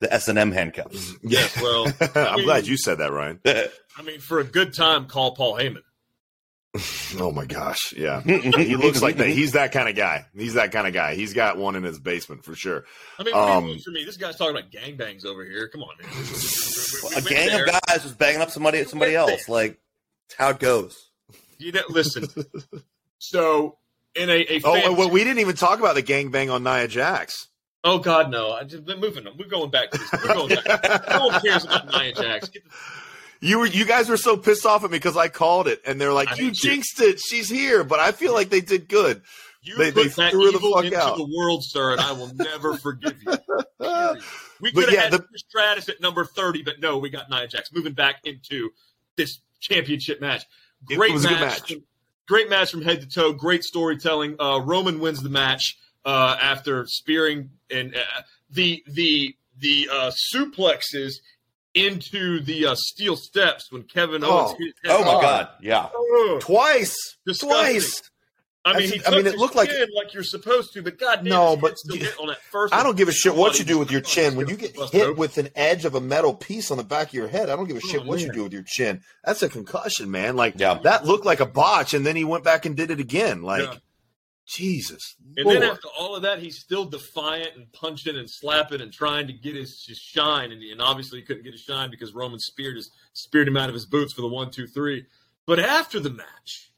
The 0.00 0.12
S 0.12 0.28
and 0.28 0.38
M 0.38 0.52
handcuffs. 0.52 1.14
Yes. 1.22 1.60
Well, 1.60 1.86
I'm 2.14 2.36
mean- 2.36 2.44
glad 2.44 2.66
you 2.66 2.76
said 2.76 2.98
that, 2.98 3.12
Ryan. 3.12 3.40
I 3.46 4.02
mean, 4.02 4.20
for 4.20 4.38
a 4.40 4.44
good 4.44 4.74
time, 4.74 5.06
call 5.06 5.34
Paul 5.34 5.58
Heyman. 5.58 5.82
Oh 7.18 7.32
my 7.32 7.46
gosh, 7.46 7.94
yeah. 7.96 8.20
He 8.24 8.76
looks 8.76 9.00
like 9.00 9.16
that. 9.16 9.28
He's 9.28 9.52
that 9.52 9.72
kind 9.72 9.88
of 9.88 9.96
guy. 9.96 10.26
He's 10.36 10.54
that 10.54 10.72
kind 10.72 10.86
of 10.86 10.92
guy. 10.92 11.14
He's 11.14 11.32
got 11.32 11.56
one 11.56 11.74
in 11.76 11.82
his 11.82 11.98
basement 11.98 12.44
for 12.44 12.54
sure. 12.54 12.84
I 13.18 13.22
mean, 13.24 13.34
what 13.34 13.46
do 13.46 13.52
Um, 13.52 13.64
you 13.64 13.70
want 13.70 13.82
from 13.82 13.94
me? 13.94 14.04
This 14.04 14.18
guy's 14.18 14.36
talking 14.36 14.54
about 14.54 14.70
gangbangs 14.70 15.24
over 15.24 15.42
here. 15.44 15.68
Come 15.68 15.82
on, 15.82 15.94
man. 16.02 16.10
We- 16.12 16.18
we- 16.18 17.08
we 17.08 17.16
a 17.16 17.20
gang 17.22 17.48
there. 17.48 17.64
of 17.64 17.70
guys 17.86 18.02
was 18.04 18.12
banging 18.12 18.42
up 18.42 18.50
somebody 18.50 18.78
at 18.80 18.90
somebody 18.90 19.14
went 19.16 19.30
else. 19.30 19.48
Like 19.48 19.78
it's 20.26 20.34
how 20.36 20.50
it 20.50 20.58
goes. 20.58 21.08
You 21.58 21.72
know, 21.72 21.80
listen. 21.88 22.26
So, 23.18 23.78
in 24.14 24.28
a, 24.28 24.34
a 24.56 24.60
Oh, 24.62 24.74
fan- 24.74 24.96
well, 24.96 25.08
we 25.08 25.24
didn't 25.24 25.38
even 25.38 25.56
talk 25.56 25.78
about 25.78 25.94
the 25.94 26.02
gangbang 26.02 26.52
on 26.52 26.62
Nia 26.62 26.88
Jax. 26.88 27.48
Oh 27.84 27.98
God, 27.98 28.30
no! 28.30 28.52
I 28.52 28.64
just 28.64 28.84
been 28.84 29.00
moving. 29.00 29.26
We're 29.38 29.48
going 29.48 29.70
back 29.70 29.90
to 29.92 29.98
this. 29.98 30.12
We're 30.12 30.34
going 30.34 30.48
back. 30.64 31.08
no 31.10 31.26
one 31.28 31.40
cares 31.40 31.64
about 31.64 31.86
Nia 31.92 32.12
Jax. 32.12 32.48
The, 32.50 32.60
You 33.40 33.58
were, 33.58 33.66
you 33.66 33.84
guys 33.84 34.08
were 34.08 34.16
so 34.16 34.36
pissed 34.36 34.64
off 34.66 34.82
at 34.84 34.90
me 34.90 34.96
because 34.98 35.16
I 35.16 35.28
called 35.28 35.68
it, 35.68 35.80
and 35.86 36.00
they're 36.00 36.12
like, 36.12 36.32
I 36.32 36.34
"You 36.36 36.50
jinxed 36.50 37.00
it. 37.00 37.20
She's 37.20 37.48
here." 37.48 37.84
But 37.84 38.00
I 38.00 38.12
feel 38.12 38.32
like 38.32 38.48
they 38.50 38.60
did 38.62 38.88
good. 38.88 39.22
you 39.62 39.76
They- 39.76 39.92
put 39.92 40.02
they 40.04 40.08
that 40.08 40.30
threw 40.32 40.50
the 40.52 40.58
fuck 40.58 40.84
into 40.84 40.98
out. 40.98 41.16
the 41.16 41.28
world, 41.36 41.62
sir, 41.64 41.92
and 41.92 42.00
I 42.00 42.12
will 42.12 42.32
never 42.34 42.76
forgive 42.76 43.14
you. 43.24 43.34
We 44.58 44.72
could 44.72 44.84
have 44.84 44.92
yeah, 44.94 45.00
had 45.02 45.12
the- 45.12 45.26
Stratus 45.36 45.88
at 45.90 46.00
number 46.00 46.24
thirty, 46.24 46.62
but 46.62 46.80
no, 46.80 46.96
we 46.96 47.10
got 47.10 47.28
Nia 47.28 47.46
Jax 47.46 47.70
moving 47.74 47.92
back 47.92 48.20
into 48.24 48.70
this 49.16 49.40
championship 49.60 50.18
match. 50.22 50.44
It 50.88 50.96
Great 50.96 51.14
match. 51.16 51.40
match. 51.70 51.72
Great 52.26 52.48
match 52.48 52.70
from 52.70 52.80
head 52.80 53.02
to 53.02 53.06
toe. 53.06 53.32
Great 53.34 53.62
storytelling. 53.64 54.36
Uh, 54.40 54.60
Roman 54.64 54.98
wins 54.98 55.22
the 55.22 55.28
match 55.28 55.76
uh, 56.06 56.38
after 56.40 56.86
spearing 56.86 57.50
and 57.70 57.94
uh, 57.94 58.22
the 58.48 58.82
the 58.86 59.34
the 59.58 59.88
uh, 59.92 60.10
suplexes 60.34 61.14
into 61.74 62.40
the 62.40 62.66
uh, 62.66 62.74
steel 62.76 63.16
steps 63.16 63.70
when 63.70 63.82
Kevin 63.82 64.24
Owens. 64.24 64.52
Oh. 64.52 64.56
hit 64.58 64.74
his 64.82 64.90
head. 64.92 65.00
Oh 65.00 65.04
my 65.04 65.20
god, 65.20 65.48
yeah. 65.60 65.88
Ugh. 66.30 66.40
Twice, 66.40 66.96
Disgusting. 67.26 67.48
twice. 67.50 68.02
I 68.64 68.78
mean, 68.78 68.90
he 68.90 69.00
I 69.06 69.10
mean, 69.10 69.26
it 69.28 69.36
looked 69.38 69.54
like- 69.54 69.70
like 69.94 70.12
you're 70.12 70.24
supposed 70.24 70.72
to, 70.72 70.82
but 70.82 70.98
goddamn, 70.98 71.28
No, 71.28 71.56
but 71.56 71.76
you- 71.84 72.04
on 72.18 72.26
that 72.28 72.42
first. 72.50 72.74
I 72.74 72.82
don't 72.82 72.96
give 72.96 73.06
a 73.08 73.12
shit 73.12 73.32
what 73.36 73.60
you 73.60 73.64
do 73.64 73.78
with 73.78 73.92
your 73.92 74.00
chin. 74.00 74.34
When 74.34 74.48
you 74.48 74.56
get 74.56 74.74
hit 74.90 75.02
open. 75.04 75.16
with 75.16 75.38
an 75.38 75.50
edge 75.54 75.84
of 75.84 75.94
a 75.94 76.00
metal 76.00 76.34
piece 76.34 76.72
on 76.72 76.76
the 76.76 76.82
back 76.82 77.08
of 77.08 77.14
your 77.14 77.28
head, 77.28 77.48
I 77.48 77.54
don't 77.54 77.68
give 77.68 77.76
a 77.76 77.80
shit 77.80 78.00
Oh, 78.00 78.06
what 78.06 78.18
you 78.20 78.32
do 78.32 78.42
with 78.42 78.52
your 78.52 78.64
chin. 78.66 79.02
That's 79.24 79.40
a 79.44 79.48
concussion, 79.48 80.10
man. 80.10 80.34
Like 80.34 80.54
Yeah. 80.56 80.80
that 80.82 81.04
looked 81.06 81.24
like 81.24 81.38
a 81.38 81.46
botch, 81.46 81.94
and 81.94 82.04
then 82.04 82.16
he 82.16 82.24
went 82.24 82.42
back 82.42 82.66
and 82.66 82.76
did 82.76 82.90
it 82.90 82.98
again. 82.98 83.42
Like 83.42 83.62
Yeah. 83.62 83.74
Jesus. 84.46 85.16
And 85.36 85.48
then 85.48 85.62
after 85.64 85.88
all 85.98 86.14
of 86.14 86.22
that, 86.22 86.38
he's 86.38 86.60
still 86.60 86.84
defiant 86.84 87.56
and 87.56 87.70
punching 87.72 88.16
and 88.16 88.30
slapping 88.30 88.80
and 88.80 88.92
trying 88.92 89.26
to 89.26 89.32
get 89.32 89.56
his, 89.56 89.84
his 89.86 89.98
shine. 89.98 90.52
And, 90.52 90.62
and 90.62 90.80
obviously, 90.80 91.18
he 91.18 91.24
couldn't 91.24 91.42
get 91.42 91.52
his 91.52 91.62
shine 91.62 91.90
because 91.90 92.14
Roman 92.14 92.38
speared 92.38 92.76
his 92.76 92.90
speared 93.12 93.48
him 93.48 93.56
out 93.56 93.68
of 93.68 93.74
his 93.74 93.86
boots 93.86 94.12
for 94.12 94.22
the 94.22 94.28
one, 94.28 94.50
two, 94.50 94.66
three. 94.66 95.04
But 95.46 95.58
after 95.58 95.98
the 95.98 96.10
match, 96.10 96.72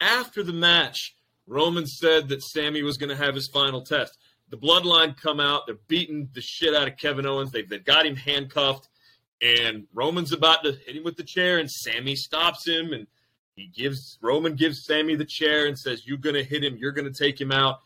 after 0.00 0.42
the 0.42 0.52
match, 0.52 1.16
Roman 1.46 1.86
said 1.86 2.28
that 2.28 2.42
Sami 2.42 2.82
was 2.82 2.96
going 2.96 3.10
to 3.10 3.24
have 3.24 3.34
his 3.34 3.48
final 3.52 3.82
test. 3.82 4.16
The 4.50 4.56
Bloodline 4.56 5.16
come 5.16 5.40
out. 5.40 5.66
They're 5.66 5.76
beating 5.88 6.28
the 6.32 6.40
shit 6.40 6.74
out 6.74 6.88
of 6.88 6.96
Kevin 6.96 7.26
Owens. 7.26 7.50
They've, 7.50 7.68
they've 7.68 7.84
got 7.84 8.06
him 8.06 8.16
handcuffed. 8.16 8.88
And 9.42 9.86
Roman's 9.92 10.32
about 10.32 10.64
to 10.64 10.72
hit 10.72 10.96
him 10.96 11.04
with 11.04 11.16
the 11.16 11.22
chair, 11.22 11.58
and 11.58 11.70
Sami 11.70 12.16
stops 12.16 12.66
him. 12.66 12.92
And 12.92 13.06
he 13.58 13.66
gives 13.66 14.18
Roman 14.22 14.54
gives 14.54 14.84
Sami 14.84 15.14
the 15.16 15.24
chair 15.24 15.66
and 15.66 15.78
says, 15.78 16.06
"You're 16.06 16.18
gonna 16.18 16.42
hit 16.42 16.62
him. 16.64 16.76
You're 16.76 16.92
gonna 16.92 17.12
take 17.12 17.40
him 17.40 17.52
out." 17.52 17.80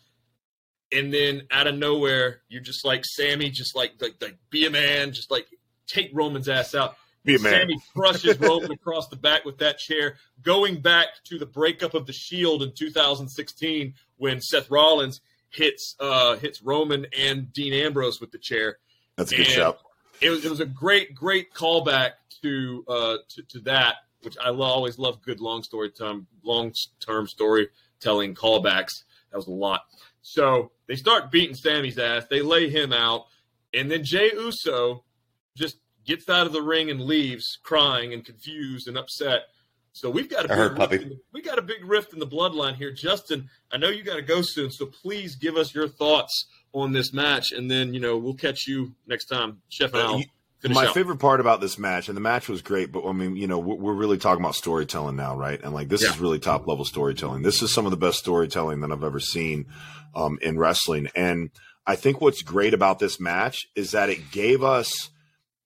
And 0.90 1.12
then 1.12 1.42
out 1.50 1.66
of 1.66 1.74
nowhere, 1.76 2.42
you're 2.48 2.60
just 2.62 2.84
like 2.84 3.04
Sami, 3.04 3.50
just 3.50 3.74
like 3.74 3.92
like, 4.00 4.14
like 4.20 4.36
be 4.50 4.66
a 4.66 4.70
man, 4.70 5.12
just 5.12 5.30
like 5.30 5.46
take 5.86 6.10
Roman's 6.12 6.48
ass 6.48 6.74
out. 6.74 6.96
Be 7.24 7.36
a 7.36 7.38
man. 7.38 7.60
Sami 7.62 7.78
crushes 7.96 8.38
Roman 8.40 8.72
across 8.78 9.08
the 9.08 9.16
back 9.16 9.44
with 9.44 9.58
that 9.58 9.78
chair, 9.78 10.16
going 10.42 10.80
back 10.80 11.08
to 11.24 11.38
the 11.38 11.46
breakup 11.46 11.94
of 11.94 12.06
the 12.06 12.12
Shield 12.12 12.62
in 12.62 12.72
2016 12.72 13.94
when 14.16 14.40
Seth 14.40 14.70
Rollins 14.70 15.20
hits 15.50 15.94
uh, 16.00 16.36
hits 16.36 16.62
Roman 16.62 17.06
and 17.16 17.52
Dean 17.52 17.72
Ambrose 17.72 18.20
with 18.20 18.32
the 18.32 18.38
chair 18.38 18.78
That's 19.16 19.32
a 19.32 19.36
good 19.36 19.46
And- 19.46 19.54
shout. 19.54 19.78
it 20.20 20.30
was, 20.30 20.44
it 20.44 20.50
was 20.50 20.60
a 20.60 20.66
great, 20.66 21.14
great 21.14 21.52
callback 21.54 22.12
to 22.42 22.84
uh, 22.88 23.16
to, 23.30 23.42
to 23.50 23.60
that, 23.60 23.96
which 24.22 24.36
I 24.42 24.50
lo- 24.50 24.66
always 24.66 24.98
love 24.98 25.22
good 25.22 25.40
long 25.40 25.62
story 25.62 25.90
time, 25.90 26.26
long 26.42 26.72
term 27.00 27.26
storytelling 27.26 28.34
callbacks. 28.34 28.92
That 29.30 29.36
was 29.38 29.46
a 29.46 29.52
lot. 29.52 29.82
So 30.22 30.70
they 30.86 30.96
start 30.96 31.30
beating 31.30 31.54
Sami's 31.56 31.98
ass. 31.98 32.24
They 32.30 32.42
lay 32.42 32.68
him 32.70 32.92
out, 32.92 33.26
and 33.74 33.90
then 33.90 34.04
Jey 34.04 34.30
Uso 34.34 35.04
just 35.56 35.76
gets 36.06 36.28
out 36.28 36.46
of 36.46 36.52
the 36.52 36.62
ring 36.62 36.90
and 36.90 37.00
leaves, 37.00 37.58
crying 37.62 38.12
and 38.12 38.24
confused 38.24 38.88
and 38.88 38.96
upset. 38.96 39.42
So 39.94 40.08
we've 40.10 40.28
got 40.30 40.46
a 40.46 40.52
I 40.52 40.56
big 40.68 40.78
rift 40.78 40.90
the- 41.10 41.20
we 41.32 41.42
got 41.42 41.58
a 41.58 41.62
big 41.62 41.84
rift 41.84 42.12
in 42.12 42.18
the 42.18 42.26
bloodline 42.26 42.76
here, 42.76 42.92
Justin. 42.92 43.50
I 43.70 43.76
know 43.76 43.88
you 43.90 44.02
got 44.02 44.16
to 44.16 44.22
go 44.22 44.40
soon, 44.42 44.70
so 44.70 44.86
please 44.86 45.36
give 45.36 45.56
us 45.56 45.74
your 45.74 45.86
thoughts 45.88 46.46
on 46.72 46.92
this 46.92 47.12
match, 47.12 47.52
and 47.52 47.70
then 47.70 47.92
you 47.92 48.00
know 48.00 48.16
we'll 48.16 48.34
catch 48.34 48.66
you 48.66 48.94
next 49.06 49.26
time, 49.26 49.60
Chef 49.68 49.94
Uh, 49.94 49.98
I'll 49.98 50.18
you- 50.20 50.24
finish 50.62 50.74
My 50.76 50.86
out. 50.86 50.94
favorite 50.94 51.18
part 51.18 51.40
about 51.40 51.60
this 51.60 51.78
match, 51.78 52.08
and 52.08 52.16
the 52.16 52.20
match 52.20 52.48
was 52.48 52.62
great, 52.62 52.90
but 52.92 53.04
I 53.06 53.12
mean, 53.12 53.36
you 53.36 53.46
know, 53.46 53.58
we're, 53.58 53.76
we're 53.76 53.94
really 53.94 54.18
talking 54.18 54.42
about 54.42 54.54
storytelling 54.54 55.16
now, 55.16 55.36
right? 55.36 55.60
And 55.62 55.74
like, 55.74 55.88
this 55.88 56.02
Yeah. 56.02 56.10
is 56.10 56.18
really 56.18 56.38
top 56.38 56.66
level 56.66 56.84
storytelling. 56.84 57.42
This 57.42 57.62
is 57.62 57.72
some 57.72 57.84
of 57.84 57.90
the 57.90 57.96
best 57.96 58.18
storytelling 58.18 58.80
that 58.80 58.90
I've 58.92 59.04
ever 59.04 59.20
seen 59.20 59.66
um, 60.14 60.38
in 60.40 60.58
wrestling. 60.58 61.08
And 61.14 61.50
I 61.86 61.96
think 61.96 62.20
what's 62.20 62.42
great 62.42 62.74
about 62.74 62.98
this 62.98 63.18
match 63.20 63.66
is 63.74 63.90
that 63.90 64.08
it 64.08 64.30
gave 64.30 64.62
us, 64.62 65.10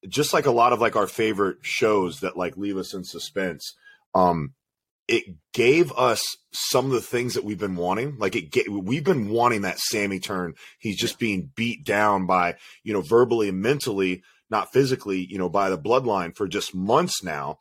just 0.08 0.32
like 0.32 0.46
a 0.46 0.50
lot 0.50 0.72
of 0.72 0.80
like 0.80 0.96
our 0.96 1.06
favorite 1.06 1.58
shows 1.62 2.20
that 2.20 2.36
like 2.36 2.56
leave 2.56 2.76
us 2.76 2.94
in 2.94 3.04
suspense. 3.04 3.74
Um, 4.14 4.54
it 5.08 5.24
gave 5.52 5.92
us 5.92 6.22
some 6.52 6.86
of 6.86 6.90
the 6.92 7.00
things 7.00 7.34
that 7.34 7.44
we've 7.44 7.58
been 7.60 7.76
wanting. 7.76 8.16
Like 8.18 8.34
it, 8.34 8.50
ga- 8.50 8.68
we've 8.68 9.04
been 9.04 9.28
wanting 9.28 9.62
that 9.62 9.78
Sami 9.78 10.18
turn. 10.18 10.54
He's 10.78 10.96
just 10.96 11.18
being 11.18 11.50
beat 11.54 11.84
down 11.84 12.26
by, 12.26 12.56
you 12.82 12.92
know, 12.92 13.02
verbally 13.02 13.48
and 13.48 13.60
mentally 13.60 14.22
not 14.50 14.72
physically, 14.72 15.26
you 15.28 15.38
know, 15.38 15.48
by 15.48 15.70
the 15.70 15.78
bloodline 15.78 16.36
for 16.36 16.46
just 16.46 16.74
months 16.74 17.22
now. 17.22 17.58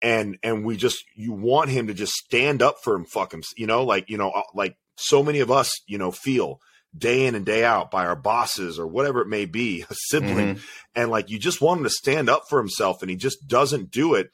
And, 0.00 0.38
and 0.42 0.64
we 0.64 0.76
just, 0.76 1.04
you 1.16 1.32
want 1.32 1.70
him 1.70 1.88
to 1.88 1.94
just 1.94 2.12
stand 2.12 2.62
up 2.62 2.76
for 2.82 2.94
him, 2.94 3.04
fuck 3.04 3.34
him, 3.34 3.42
you 3.56 3.66
know, 3.66 3.84
like, 3.84 4.08
you 4.08 4.16
know, 4.16 4.30
uh, 4.30 4.42
like 4.54 4.76
so 4.96 5.22
many 5.22 5.40
of 5.40 5.50
us, 5.50 5.72
you 5.88 5.98
know, 5.98 6.12
feel 6.12 6.60
day 6.96 7.26
in 7.26 7.34
and 7.34 7.44
day 7.44 7.64
out 7.64 7.90
by 7.90 8.06
our 8.06 8.16
bosses 8.16 8.78
or 8.78 8.86
whatever 8.86 9.20
it 9.20 9.28
may 9.28 9.44
be, 9.44 9.84
a 9.90 9.94
sibling. 9.94 10.60
And 10.94 11.10
like, 11.10 11.30
you 11.30 11.38
just 11.38 11.60
want 11.60 11.78
him 11.78 11.84
to 11.84 11.90
stand 11.90 12.30
up 12.30 12.44
for 12.48 12.58
himself 12.58 13.02
and 13.02 13.10
he 13.10 13.16
just 13.16 13.48
doesn't 13.48 13.90
do 13.90 14.14
it. 14.14 14.30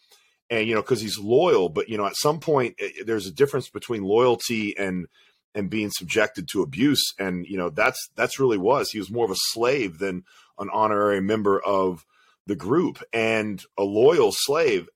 And, 0.51 0.69
you 0.69 0.75
know, 0.75 0.83
cause 0.83 1.01
he's 1.01 1.19
loyal, 1.19 1.71
but 1.71 1.88
you 1.88 1.97
know, 1.97 2.05
at 2.05 2.17
some 2.17 2.38
point 2.38 2.75
eh, 2.79 2.90
there's 3.07 3.27
a 3.27 3.33
difference 3.33 3.71
between 3.71 4.03
loyalty 4.03 4.77
and, 4.77 5.07
and 5.55 5.71
being 5.71 5.90
subjected 5.90 6.47
to 6.53 6.62
abuse. 6.62 7.03
And, 7.19 7.47
you 7.47 7.57
know, 7.57 7.71
that's, 7.71 8.11
that's 8.17 8.38
really 8.38 8.59
was, 8.59 8.90
he 8.90 8.99
was 8.99 9.11
more 9.11 9.25
of 9.25 9.31
a 9.31 9.37
slave 9.37 9.99
than, 9.99 10.25
an 10.59 10.71
honorary 10.73 11.21
member 11.21 11.61
of 11.61 12.05
the 12.47 12.57
group 12.57 13.03
and 13.12 13.62
a 13.79 13.83
loyal 13.83 14.33
slave. 14.33 14.88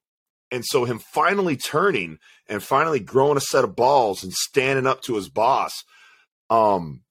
And 0.51 0.65
so 0.65 0.85
him 0.85 0.99
finally 0.99 1.57
turning 1.57 2.19
and 2.49 2.63
finally 2.63 3.01
growing 3.01 3.37
a 3.37 3.41
set 3.41 3.65
of 3.65 3.77
balls 3.77 4.25
and 4.25 4.33
standing 4.33 4.87
up 4.87 5.03
to 5.03 5.17
his 5.17 5.29
boss, 5.29 5.85
um, 6.49 7.03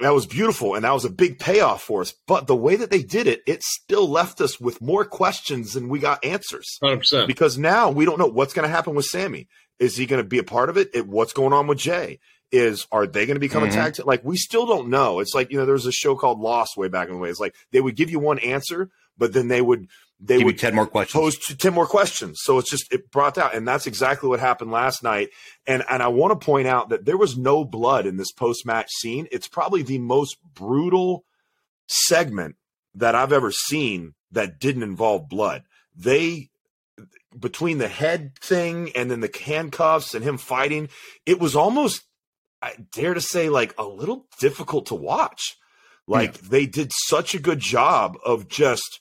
that 0.00 0.14
was 0.14 0.26
beautiful 0.26 0.74
and 0.74 0.84
that 0.84 0.92
was 0.92 1.04
a 1.04 1.10
big 1.10 1.38
payoff 1.38 1.82
for 1.82 2.00
us. 2.02 2.14
But 2.26 2.46
the 2.46 2.56
way 2.56 2.76
that 2.76 2.90
they 2.90 3.02
did 3.02 3.26
it, 3.26 3.42
it 3.46 3.62
still 3.62 4.08
left 4.08 4.40
us 4.40 4.60
with 4.60 4.80
more 4.80 5.04
questions 5.04 5.72
than 5.74 5.88
we 5.88 5.98
got 5.98 6.24
answers 6.24 6.78
Hundred 6.82 6.98
percent. 6.98 7.26
because 7.28 7.58
now 7.58 7.90
we 7.90 8.04
don't 8.04 8.18
know 8.18 8.26
what's 8.26 8.54
going 8.54 8.68
to 8.68 8.74
happen 8.74 8.94
with 8.94 9.06
Sami. 9.06 9.48
Is 9.78 9.96
he 9.96 10.06
going 10.06 10.22
to 10.22 10.28
be 10.28 10.38
a 10.38 10.44
part 10.44 10.70
of 10.70 10.76
it? 10.76 10.90
it? 10.94 11.06
What's 11.06 11.32
going 11.32 11.52
on 11.52 11.66
with 11.66 11.78
Jey? 11.78 12.18
Is 12.50 12.86
are 12.90 13.06
they 13.06 13.26
going 13.26 13.36
to 13.36 13.40
become 13.40 13.62
Mhm. 13.62 13.68
a 13.68 13.72
tag 13.72 13.94
team? 13.94 14.06
Like 14.06 14.24
we 14.24 14.36
still 14.36 14.64
don't 14.66 14.88
know. 14.88 15.20
It's 15.20 15.34
like 15.34 15.50
you 15.52 15.58
know 15.58 15.66
there 15.66 15.74
was 15.74 15.84
a 15.86 15.92
show 15.92 16.16
called 16.16 16.40
Lost 16.40 16.76
way 16.76 16.88
back 16.88 17.08
in 17.08 17.14
the 17.14 17.20
way. 17.20 17.28
It's 17.28 17.38
like 17.40 17.54
they 17.72 17.80
would 17.80 17.94
give 17.96 18.10
you 18.10 18.18
one 18.18 18.38
answer, 18.38 18.90
but 19.18 19.32
then 19.34 19.48
they 19.48 19.60
would 19.60 19.88
they 20.20 20.38
Give 20.38 20.46
would 20.46 20.58
ten 20.58 20.74
more 20.74 20.86
questions. 20.86 21.22
pose 21.22 21.38
t- 21.38 21.54
10 21.54 21.72
more 21.72 21.86
questions. 21.86 22.40
So 22.42 22.58
it's 22.58 22.70
just, 22.70 22.92
it 22.92 23.10
brought 23.10 23.38
out. 23.38 23.54
And 23.54 23.66
that's 23.66 23.86
exactly 23.86 24.28
what 24.28 24.40
happened 24.40 24.72
last 24.72 25.02
night. 25.02 25.28
And, 25.66 25.84
and 25.88 26.02
I 26.02 26.08
want 26.08 26.38
to 26.38 26.44
point 26.44 26.66
out 26.66 26.88
that 26.88 27.04
there 27.04 27.16
was 27.16 27.38
no 27.38 27.64
blood 27.64 28.04
in 28.04 28.16
this 28.16 28.32
post 28.32 28.66
match 28.66 28.88
scene. 28.98 29.28
It's 29.30 29.46
probably 29.46 29.82
the 29.82 29.98
most 29.98 30.36
brutal 30.54 31.24
segment 31.86 32.56
that 32.94 33.14
I've 33.14 33.32
ever 33.32 33.52
seen 33.52 34.14
that 34.32 34.58
didn't 34.58 34.82
involve 34.82 35.28
blood. 35.28 35.62
They, 35.94 36.50
between 37.38 37.78
the 37.78 37.88
head 37.88 38.32
thing 38.40 38.90
and 38.96 39.10
then 39.10 39.20
the 39.20 39.30
handcuffs 39.44 40.14
and 40.14 40.24
him 40.24 40.36
fighting, 40.36 40.88
it 41.26 41.38
was 41.38 41.54
almost, 41.54 42.02
I 42.60 42.72
dare 42.92 43.14
to 43.14 43.20
say, 43.20 43.50
like 43.50 43.72
a 43.78 43.84
little 43.84 44.26
difficult 44.40 44.86
to 44.86 44.96
watch. 44.96 45.56
Like 46.08 46.38
they 46.40 46.66
did 46.66 46.90
such 46.92 47.34
a 47.36 47.38
good 47.38 47.60
job 47.60 48.16
of 48.24 48.48
just, 48.48 48.98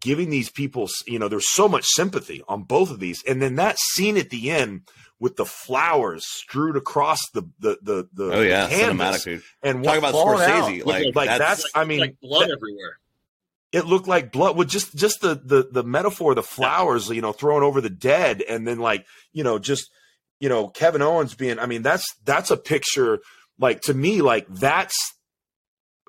giving 0.00 0.30
these 0.30 0.50
people, 0.50 0.88
you 1.06 1.18
know, 1.18 1.28
there's 1.28 1.50
so 1.50 1.68
much 1.68 1.84
sympathy 1.86 2.42
on 2.48 2.62
both 2.62 2.90
of 2.90 3.00
these, 3.00 3.22
and 3.26 3.40
then 3.42 3.56
that 3.56 3.78
scene 3.78 4.16
at 4.16 4.30
the 4.30 4.50
end 4.50 4.82
with 5.20 5.36
the 5.36 5.44
flowers 5.46 6.22
strewed 6.26 6.76
across 6.76 7.20
the 7.34 7.42
the 7.58 7.76
the, 7.82 8.08
the 8.12 8.32
oh 8.36 8.40
yeah, 8.42 8.68
canvas 8.68 9.24
cinematic 9.24 9.42
and 9.62 9.82
Talk 9.84 9.98
about 9.98 10.14
Scorsese, 10.14 10.80
out. 10.80 10.86
like, 10.86 11.14
like 11.16 11.26
that's, 11.28 11.38
that's, 11.38 11.64
I 11.74 11.84
mean, 11.84 12.00
like 12.00 12.20
blood 12.20 12.48
that- 12.48 12.52
everywhere. 12.56 12.98
it 13.72 13.84
looked 13.86 14.06
like 14.06 14.30
blood 14.32 14.56
with 14.56 14.68
just 14.68 14.94
just 14.94 15.20
the 15.20 15.34
the 15.34 15.68
the 15.72 15.82
metaphor 15.82 16.34
the 16.34 16.42
flowers 16.42 17.08
you 17.10 17.20
know 17.20 17.32
thrown 17.32 17.62
over 17.62 17.80
the 17.80 17.90
dead 17.90 18.42
and 18.42 18.66
then 18.66 18.78
like 18.78 19.04
you 19.32 19.42
know 19.44 19.58
just 19.58 19.90
you 20.40 20.48
know 20.48 20.68
kevin 20.68 21.02
owens 21.02 21.34
being 21.34 21.58
i 21.58 21.66
mean 21.66 21.82
that's 21.82 22.04
that's 22.24 22.50
a 22.52 22.56
picture 22.56 23.18
like 23.58 23.80
to 23.80 23.92
me 23.92 24.22
like 24.22 24.46
that's 24.48 25.14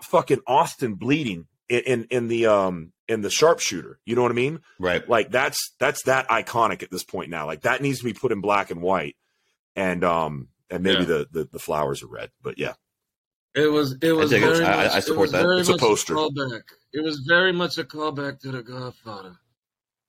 fucking 0.03 0.39
austin 0.47 0.93
bleeding 0.93 1.47
in 1.67 1.79
in, 1.81 2.03
in 2.11 2.27
the 2.27 2.45
um 2.45 2.93
in 3.09 3.21
the 3.21 3.29
sharpshooter 3.29 3.99
you 4.05 4.15
know 4.15 4.21
what 4.21 4.31
i 4.31 4.35
mean 4.35 4.59
right. 4.79 5.09
like 5.09 5.29
that's 5.31 5.73
that's 5.79 6.03
that 6.03 6.27
iconic 6.29 6.83
at 6.83 6.91
this 6.91 7.03
point 7.03 7.29
now 7.29 7.45
like 7.45 7.61
that 7.61 7.81
needs 7.81 7.99
to 7.99 8.05
be 8.05 8.13
put 8.13 8.31
in 8.31 8.39
black 8.39 8.69
and 8.71 8.81
white 8.81 9.15
and 9.75 10.03
um 10.03 10.47
and 10.69 10.83
maybe 10.83 10.99
Yeah. 11.01 11.05
the, 11.05 11.27
the 11.31 11.49
the 11.53 11.59
flowers 11.59 12.01
are 12.03 12.07
red 12.07 12.29
but 12.41 12.57
yeah 12.57 12.73
It 13.55 13.71
was. 13.71 13.97
It 14.01 14.11
was 14.13 14.29
dig 14.29 14.43
it. 14.43 14.45
very 14.45 14.63
I- 14.65 14.75
much. 14.83 14.91
I 14.91 14.99
support 14.99 15.17
it 15.17 15.21
was 15.21 15.31
that. 15.31 15.41
Very 15.41 15.59
It's 15.61 15.69
a 15.69 15.71
much 15.73 15.81
poster. 15.81 16.13
callback. 16.13 16.61
It 16.93 17.03
was 17.03 17.17
very 17.27 17.51
much 17.51 17.77
a 17.79 17.83
callback 17.83 18.39
to 18.41 18.51
the 18.51 18.61
Godfather. 18.61 19.33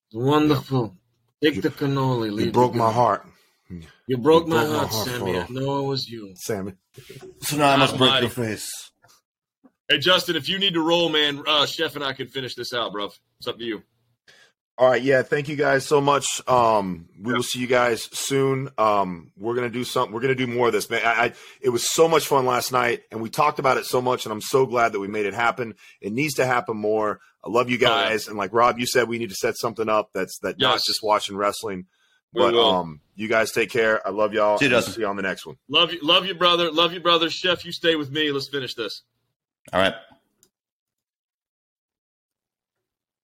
It's 0.07 0.15
wonderful. 0.17 0.97
Take 1.43 1.63
the 1.63 1.71
cannoli. 1.71 2.29
you 2.45 2.53
broke 2.53 2.75
my 2.75 2.93
heart 2.93 3.25
You 4.07 4.19
broke 4.19 4.47
You 4.47 4.53
my 4.55 4.65
broke 4.65 4.69
my 4.73 4.77
heart, 4.79 4.89
heart, 4.89 5.07
Sami. 5.09 5.33
Fredo. 5.33 5.45
I 5.51 5.53
know 5.55 5.85
it 5.85 5.89
was 5.89 6.07
you. 6.09 6.33
Sami 6.37 6.73
So 7.43 7.57
now 7.57 7.71
I 7.71 7.77
must 7.77 7.97
break 7.97 8.21
your 8.21 8.29
face. 8.31 8.90
Hey, 9.91 9.99
Justin, 9.99 10.37
if 10.37 10.49
you 10.49 10.59
need 10.61 10.75
to 10.75 10.81
roll, 10.81 11.09
man, 11.09 11.43
uh, 11.49 11.67
Chef 11.67 11.97
and 11.97 12.05
I 12.05 12.13
can 12.13 12.29
finish 12.29 12.55
this 12.55 12.73
out, 12.73 12.93
bro. 12.93 13.07
It's 13.41 13.49
up 13.49 13.59
to 13.59 13.65
you. 13.65 13.83
All 14.79 14.89
right, 14.89 15.03
yeah, 15.03 15.23
thank 15.23 15.49
you 15.49 15.57
guys 15.57 15.85
so 15.85 16.01
much. 16.01 16.25
Um, 16.49 17.09
we 17.21 17.33
will 17.35 17.43
see 17.43 17.59
you 17.59 17.67
guys 17.67 18.09
soon. 18.17 18.71
Um, 18.79 19.33
we're 19.37 19.57
gonna 19.57 19.69
do 19.69 19.83
something. 19.83 20.15
We're 20.15 20.21
gonna 20.23 20.37
do 20.37 20.47
more 20.47 20.69
of 20.69 20.73
this, 20.73 20.89
man. 20.89 21.03
I, 21.05 21.11
I, 21.25 21.33
it 21.61 21.71
was 21.71 21.93
so 21.93 22.07
much 22.09 22.27
fun 22.27 22.47
last 22.47 22.71
night, 22.73 23.03
and 23.11 23.21
we 23.21 23.29
talked 23.31 23.59
about 23.59 23.79
it 23.79 23.85
so 23.85 24.01
much, 24.01 24.25
and 24.25 24.33
I'm 24.33 24.41
so 24.41 24.65
glad 24.65 24.93
that 24.93 25.01
we 25.01 25.09
made 25.09 25.27
it 25.27 25.35
happen. 25.35 25.75
It 26.01 26.13
needs 26.13 26.35
to 26.35 26.47
happen 26.47 26.77
more. 26.77 27.19
I 27.45 27.51
love 27.51 27.69
you 27.69 27.77
Oh, 27.79 27.81
yeah. 27.83 28.09
guys, 28.11 28.29
and 28.29 28.39
like 28.39 28.53
Rob, 28.55 28.79
you 28.79 28.87
said, 28.87 29.09
we 29.09 29.19
need 29.19 29.31
to 29.31 29.35
set 29.35 29.59
something 29.59 29.89
up 29.89 30.11
that's 30.15 30.39
that 30.39 30.59
not 30.59 30.81
just 30.87 31.03
watching 31.03 31.37
wrestling. 31.37 31.87
But 32.33 32.55
um, 32.55 33.01
you 33.17 33.27
guys 33.29 33.51
take 33.51 33.71
care. 33.71 34.07
I 34.07 34.11
love 34.11 34.33
y'all. 34.33 34.57
See 34.57 34.69
you, 34.69 34.77
and 34.77 34.85
see 34.85 35.01
you 35.01 35.07
on 35.09 35.17
the 35.17 35.23
next 35.23 35.45
one. 35.45 35.57
Love 35.69 35.93
you, 35.93 35.99
love 36.01 36.25
you, 36.27 36.35
brother. 36.35 36.71
Love 36.71 36.93
you, 36.95 37.01
brother. 37.01 37.29
Chef, 37.29 37.65
you 37.67 37.73
stay 37.73 37.97
with 37.97 38.11
me. 38.13 38.31
Let's 38.31 38.49
finish 38.49 38.75
this. 38.75 39.03
All 39.73 39.81
right. 39.81 39.95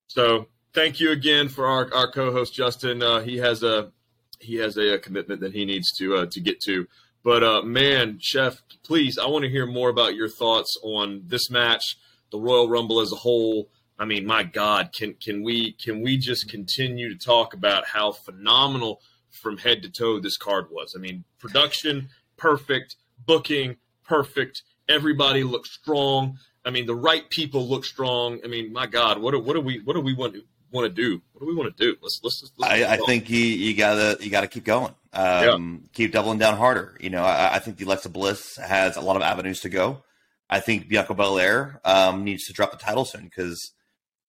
So 0.07 0.47
thank 0.73 0.99
you 0.99 1.11
again 1.11 1.49
for 1.49 1.67
our, 1.67 1.93
our 1.93 2.11
co-host 2.11 2.53
Justin. 2.53 3.03
Uh, 3.03 3.19
he 3.19 3.37
has 3.37 3.63
a 3.63 3.91
he 4.39 4.55
has 4.55 4.77
a, 4.77 4.99
commitment 4.99 5.41
that 5.41 5.53
he 5.53 5.65
needs 5.65 5.91
to 5.97 6.15
uh, 6.15 6.25
to 6.31 6.39
get 6.39 6.61
to. 6.61 6.87
But 7.23 7.43
uh, 7.43 7.61
man, 7.63 8.19
Chef, 8.21 8.61
please, 8.83 9.17
I 9.17 9.27
want 9.27 9.43
to 9.43 9.49
hear 9.49 9.65
more 9.65 9.89
about 9.89 10.15
your 10.15 10.29
thoughts 10.29 10.79
on 10.83 11.23
this 11.25 11.49
match, 11.49 11.83
the 12.31 12.39
Royal 12.39 12.69
Rumble 12.69 13.01
as 13.01 13.11
a 13.11 13.15
whole. 13.15 13.69
I 13.99 14.05
mean, 14.05 14.25
my 14.25 14.43
God, 14.43 14.91
can 14.93 15.15
can 15.15 15.43
we 15.43 15.73
can 15.73 16.01
we 16.01 16.17
just 16.17 16.49
continue 16.49 17.09
to 17.09 17.17
talk 17.17 17.53
about 17.53 17.85
how 17.87 18.11
phenomenal 18.11 19.01
from 19.29 19.57
head 19.57 19.81
to 19.83 19.89
toe 19.89 20.19
this 20.19 20.37
card 20.37 20.67
was? 20.71 20.93
I 20.95 20.99
mean, 20.99 21.25
production 21.39 22.09
perfect, 22.37 22.95
booking 23.25 23.77
perfect, 24.07 24.63
everybody 24.89 25.43
looked 25.43 25.67
strong. 25.67 26.37
I 26.65 26.69
mean, 26.69 26.85
the 26.85 26.95
right 26.95 27.29
people 27.29 27.67
look 27.67 27.85
strong. 27.85 28.39
I 28.43 28.47
mean, 28.47 28.73
my 28.73 28.87
God, 28.87 29.19
what 29.19 29.31
do, 29.31 29.39
what 29.39 29.53
do 29.53 29.61
we 29.61 29.79
what 29.79 29.93
do 29.93 30.01
we 30.01 30.13
want 30.13 30.33
to 30.33 30.43
want 30.71 30.85
to 30.85 30.89
do? 30.89 31.21
What 31.33 31.41
do 31.41 31.47
we 31.47 31.55
want 31.55 31.75
to 31.75 31.83
do? 31.83 31.97
Let's 32.01 32.19
let's. 32.23 32.41
let's, 32.43 32.53
let's 32.57 32.73
I, 32.73 32.93
I 32.93 32.97
think 32.97 33.29
you, 33.29 33.39
you 33.39 33.75
gotta 33.75 34.17
you 34.19 34.29
gotta 34.29 34.47
keep 34.47 34.65
going. 34.65 34.93
Um, 35.13 35.89
Keep 35.93 36.11
doubling 36.11 36.37
down 36.37 36.57
harder. 36.57 36.95
You 36.99 37.09
know, 37.09 37.23
I, 37.23 37.55
I 37.55 37.59
think 37.59 37.77
the 37.77 37.85
Alexa 37.85 38.09
Bliss 38.09 38.57
has 38.57 38.97
a 38.97 39.01
lot 39.01 39.15
of 39.15 39.23
avenues 39.23 39.61
to 39.61 39.69
go. 39.69 40.03
I 40.49 40.59
think 40.59 40.87
Bianca 40.87 41.15
Belair 41.15 41.81
um, 41.83 42.23
needs 42.23 42.45
to 42.45 42.53
drop 42.53 42.71
the 42.71 42.77
title 42.77 43.03
soon 43.03 43.23
because 43.23 43.73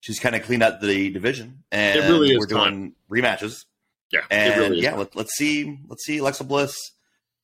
she's 0.00 0.18
kind 0.18 0.34
of 0.34 0.42
cleaned 0.44 0.62
up 0.62 0.80
the 0.80 1.10
division, 1.10 1.64
and 1.70 1.98
It 1.98 2.08
really 2.08 2.30
is 2.30 2.38
we're 2.38 2.46
doing 2.46 2.94
rematches. 3.10 3.66
yeah, 4.10 4.20
And 4.30 4.56
really 4.56 4.80
yeah, 4.80 4.94
let, 4.94 5.14
let's 5.14 5.36
see 5.36 5.78
let's 5.88 6.04
see 6.04 6.18
Alexa 6.18 6.44
Bliss 6.44 6.74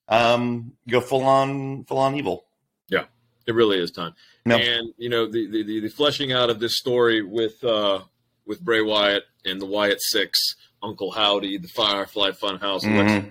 um, 0.08 0.72
go 0.88 1.00
full 1.00 1.24
on 1.24 1.84
full 1.84 1.98
on 1.98 2.14
evil. 2.16 2.44
Yeah, 2.88 3.04
it 3.46 3.54
really 3.54 3.78
is 3.78 3.90
time. 3.90 4.14
No. 4.44 4.56
And 4.56 4.88
you 4.98 5.08
know 5.08 5.26
the, 5.26 5.46
the 5.50 5.80
the 5.80 5.88
fleshing 5.88 6.32
out 6.32 6.50
of 6.50 6.60
this 6.60 6.76
story 6.76 7.22
with 7.22 7.62
uh 7.64 8.00
with 8.46 8.60
Bray 8.60 8.82
Wyatt 8.82 9.24
and 9.44 9.60
the 9.60 9.66
Wyatt 9.66 9.98
Six, 10.00 10.38
Uncle 10.82 11.10
Howdy, 11.12 11.58
the 11.58 11.68
Firefly 11.68 12.30
Funhouse, 12.32 12.82
Mhm. 12.82 13.00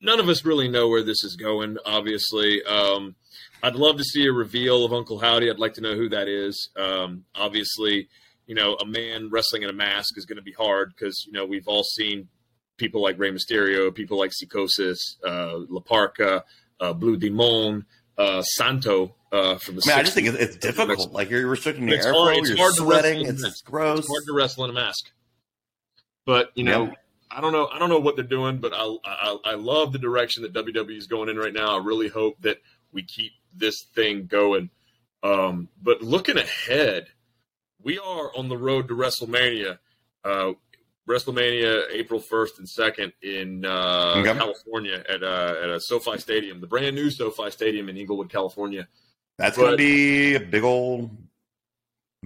None 0.00 0.20
of 0.20 0.28
us 0.28 0.44
really 0.44 0.68
know 0.68 0.88
where 0.88 1.02
this 1.02 1.24
is 1.24 1.34
going. 1.34 1.76
Obviously, 1.84 2.62
um, 2.64 3.16
I'd 3.64 3.74
love 3.74 3.96
to 3.96 4.04
see 4.04 4.26
a 4.26 4.32
reveal 4.32 4.84
of 4.84 4.92
Uncle 4.92 5.18
Howdy. 5.18 5.50
I'd 5.50 5.58
like 5.58 5.74
to 5.74 5.80
know 5.80 5.96
who 5.96 6.08
that 6.10 6.28
is. 6.28 6.70
Um, 6.76 7.24
obviously, 7.34 8.08
you 8.46 8.54
know, 8.54 8.74
a 8.76 8.86
man 8.86 9.28
wrestling 9.28 9.62
in 9.64 9.70
a 9.70 9.72
mask 9.72 10.16
is 10.16 10.24
going 10.24 10.36
to 10.36 10.42
be 10.42 10.52
hard 10.52 10.90
because 10.94 11.24
you 11.26 11.32
know 11.32 11.44
we've 11.44 11.66
all 11.66 11.82
seen 11.82 12.28
people 12.76 13.02
like 13.02 13.18
Rey 13.18 13.32
Mysterio, 13.32 13.92
people 13.92 14.18
like 14.18 14.30
Psicosis, 14.30 14.98
uh, 15.26 15.58
La 15.68 15.80
Parca, 15.80 16.42
uh, 16.78 16.92
Blue 16.92 17.16
Demon, 17.16 17.84
uh, 18.18 18.42
Santo 18.42 19.14
uh, 19.32 19.56
from 19.58 19.76
the. 19.76 19.82
I 19.86 19.88
mean, 19.90 19.98
I 19.98 20.02
just 20.02 20.14
think 20.14 20.28
it's, 20.28 20.36
it's 20.38 20.56
difficult. 20.56 21.12
Like 21.12 21.30
you're 21.30 21.46
restricting 21.46 21.88
your 21.88 21.98
airflow, 21.98 22.34
hard- 22.34 22.46
you're 22.46 22.56
hard 22.56 22.74
to 22.74 22.80
sweating, 22.82 23.18
wrestle 23.18 23.28
in 23.28 23.34
it's, 23.34 23.44
a 23.44 23.46
it's 23.48 23.62
gross. 23.62 23.98
It's 24.00 24.08
hard 24.08 24.24
to 24.26 24.34
wrestle 24.34 24.64
in 24.64 24.70
a 24.70 24.74
mask. 24.74 25.10
But 26.26 26.50
you 26.54 26.64
know, 26.64 26.86
Yeah. 26.86 26.92
I 27.30 27.40
don't 27.40 27.52
know. 27.52 27.68
I 27.72 27.78
don't 27.78 27.88
know 27.90 28.00
what 28.00 28.16
they're 28.16 28.24
doing, 28.24 28.58
but 28.58 28.72
I, 28.74 28.96
I 29.04 29.36
I 29.44 29.54
love 29.54 29.92
the 29.92 29.98
direction 29.98 30.42
that 30.42 30.52
WWE 30.54 30.96
is 30.96 31.06
going 31.06 31.28
in 31.28 31.36
right 31.36 31.52
now. 31.52 31.78
I 31.78 31.84
really 31.84 32.08
hope 32.08 32.40
that 32.40 32.58
we 32.92 33.02
keep 33.02 33.32
this 33.54 33.76
thing 33.94 34.26
going. 34.26 34.70
Um, 35.22 35.68
but 35.82 36.00
looking 36.02 36.38
ahead, 36.38 37.08
we 37.82 37.98
are 37.98 38.34
on 38.36 38.48
the 38.48 38.56
road 38.56 38.88
to 38.88 38.94
WrestleMania. 38.94 39.78
Uh, 40.24 40.52
WrestleMania 41.08 41.84
April 41.92 42.20
first 42.20 42.58
and 42.58 42.68
second 42.68 43.12
in 43.22 43.64
uh, 43.64 44.14
Okay. 44.18 44.34
California 44.38 45.02
at 45.08 45.22
uh, 45.22 45.54
at 45.62 45.70
a 45.70 45.80
SoFi 45.80 46.18
Stadium, 46.18 46.60
the 46.60 46.66
brand 46.66 46.94
new 46.94 47.10
SoFi 47.10 47.50
Stadium 47.50 47.88
in 47.88 47.96
Inglewood, 47.96 48.30
California. 48.30 48.86
That's 49.38 49.56
going 49.56 49.70
to 49.72 49.76
be 49.76 50.34
a 50.34 50.40
big 50.40 50.64
old, 50.64 51.10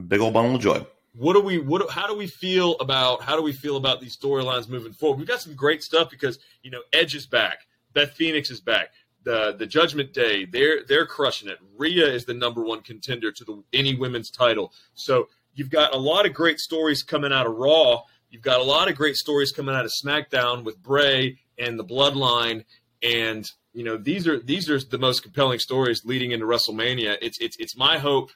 big 0.08 0.20
old 0.20 0.32
bundle 0.34 0.56
of 0.56 0.60
joy. 0.62 0.84
what 1.14 1.34
do 1.34 1.40
we 1.40 1.58
what 1.58 1.88
how 1.90 2.06
do 2.06 2.14
we 2.16 2.26
feel 2.26 2.74
about 2.80 3.22
how 3.22 3.36
do 3.36 3.42
we 3.42 3.52
feel 3.52 3.76
about 3.76 4.00
these 4.00 4.16
storylines 4.16 4.68
moving 4.68 4.92
forward 4.94 5.18
we've 5.18 5.28
got 5.28 5.40
some 5.42 5.54
great 5.54 5.82
stuff 5.82 6.08
because 6.08 6.38
you 6.62 6.70
know 6.70 6.80
edge 6.94 7.14
is 7.14 7.26
back 7.26 7.66
beth 7.92 8.12
phoenix 8.12 8.50
is 8.50 8.60
back 8.62 8.88
the 9.24 9.54
the 9.58 9.66
judgment 9.66 10.14
day 10.14 10.46
they're 10.46 10.84
they're 10.88 11.04
crushing 11.06 11.48
it 11.50 11.58
Rhea 11.76 12.06
is 12.06 12.24
the 12.24 12.32
number 12.32 12.62
one 12.62 12.80
contender 12.80 13.30
to 13.30 13.44
the 13.44 13.62
any 13.74 13.94
women's 13.94 14.30
title 14.30 14.72
so 14.94 15.28
you've 15.54 15.68
got 15.70 15.94
a 15.94 15.98
lot 15.98 16.24
of 16.24 16.32
great 16.32 16.58
stories 16.58 17.02
coming 17.02 17.30
out 17.32 17.46
of 17.46 17.54
raw 17.56 18.00
you've 18.32 18.42
got 18.42 18.58
a 18.58 18.64
lot 18.64 18.90
of 18.90 18.96
great 18.96 19.14
stories 19.14 19.52
coming 19.52 19.74
out 19.74 19.84
of 19.84 19.92
smackdown 20.04 20.64
with 20.64 20.82
bray 20.82 21.38
and 21.56 21.78
the 21.78 21.84
bloodline 21.84 22.64
and 23.02 23.46
you 23.72 23.84
know 23.84 23.96
these 23.96 24.26
are 24.26 24.40
these 24.40 24.68
are 24.68 24.80
the 24.80 24.98
most 24.98 25.22
compelling 25.22 25.60
stories 25.60 26.02
leading 26.04 26.32
into 26.32 26.46
wrestlemania 26.46 27.16
it's 27.22 27.38
it's 27.40 27.56
it's 27.60 27.76
my 27.76 27.98
hope 27.98 28.32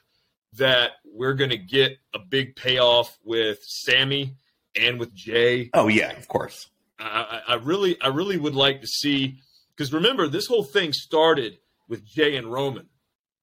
that 0.53 0.91
we're 1.05 1.33
going 1.33 1.49
to 1.49 1.57
get 1.57 1.97
a 2.13 2.19
big 2.19 2.55
payoff 2.55 3.17
with 3.23 3.59
Sami 3.63 4.35
and 4.75 4.99
with 4.99 5.13
Jey. 5.13 5.69
Oh 5.73 5.87
yeah, 5.87 6.11
of 6.17 6.27
course. 6.27 6.69
I, 6.99 7.41
I 7.47 7.53
really, 7.55 7.99
I 8.01 8.07
really 8.07 8.37
would 8.37 8.55
like 8.55 8.81
to 8.81 8.87
see 8.87 9.37
because 9.75 9.93
remember 9.93 10.27
this 10.27 10.47
whole 10.47 10.63
thing 10.63 10.93
started 10.93 11.59
with 11.87 12.05
Jey 12.05 12.35
and 12.35 12.51
Roman 12.51 12.87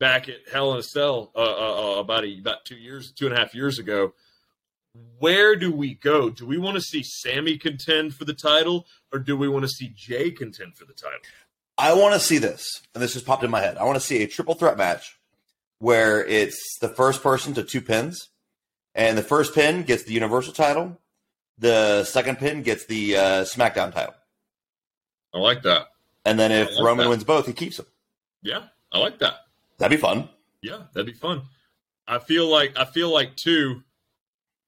back 0.00 0.28
at 0.28 0.36
Hell 0.52 0.72
in 0.72 0.78
a 0.78 0.82
Cell 0.82 1.30
uh, 1.36 1.38
uh, 1.38 1.42
uh, 1.42 2.00
about 2.00 2.24
a, 2.24 2.38
about 2.38 2.64
two 2.64 2.76
years, 2.76 3.12
two 3.12 3.26
and 3.26 3.34
a 3.34 3.38
half 3.38 3.54
years 3.54 3.78
ago. 3.78 4.12
Where 5.18 5.56
do 5.56 5.72
we 5.72 5.94
go? 5.94 6.30
Do 6.30 6.46
we 6.46 6.58
want 6.58 6.76
to 6.76 6.80
see 6.80 7.02
Sami 7.02 7.58
contend 7.58 8.14
for 8.14 8.24
the 8.24 8.34
title, 8.34 8.86
or 9.12 9.18
do 9.18 9.36
we 9.36 9.48
want 9.48 9.64
to 9.64 9.68
see 9.68 9.92
Jey 9.94 10.30
contend 10.30 10.76
for 10.76 10.84
the 10.84 10.92
title? 10.92 11.18
I 11.76 11.92
want 11.94 12.14
to 12.14 12.20
see 12.20 12.38
this, 12.38 12.82
and 12.94 13.02
this 13.02 13.14
just 13.14 13.26
popped 13.26 13.42
in 13.42 13.50
my 13.50 13.60
head. 13.60 13.76
I 13.78 13.84
want 13.84 13.96
to 13.96 14.00
see 14.06 14.22
a 14.22 14.28
triple 14.28 14.54
threat 14.54 14.76
match 14.76 15.18
where 15.78 16.24
it's 16.24 16.78
the 16.80 16.88
first 16.88 17.22
person 17.22 17.54
to 17.54 17.64
two 17.64 17.80
pins, 17.80 18.28
and 18.94 19.18
the 19.18 19.22
first 19.22 19.54
pin 19.54 19.82
gets 19.82 20.04
the 20.04 20.12
Universal 20.12 20.52
title, 20.52 21.00
the 21.58 22.04
second 22.04 22.38
pin 22.38 22.62
gets 22.62 22.86
the 22.86 23.16
uh, 23.16 23.20
SmackDown 23.44 23.92
title, 23.92 24.14
I 25.34 25.38
like 25.38 25.62
that. 25.62 25.88
and 26.24 26.38
then 26.38 26.52
if 26.52 26.70
like 26.76 26.84
Roman 26.84 27.04
that. 27.06 27.10
wins 27.10 27.24
both, 27.24 27.46
he 27.46 27.52
keeps 27.52 27.76
them. 27.78 27.86
Yeah, 28.42 28.62
I 28.92 28.98
like 28.98 29.18
that. 29.18 29.34
That'd 29.78 29.96
be 29.98 30.00
fun. 30.00 30.28
Yeah, 30.62 30.82
that'd 30.92 31.06
be 31.06 31.18
fun. 31.18 31.42
I 32.06 32.20
feel 32.20 32.46
like 32.46 32.78
I 32.78 32.84
feel 32.84 33.12
like 33.12 33.34
too. 33.34 33.82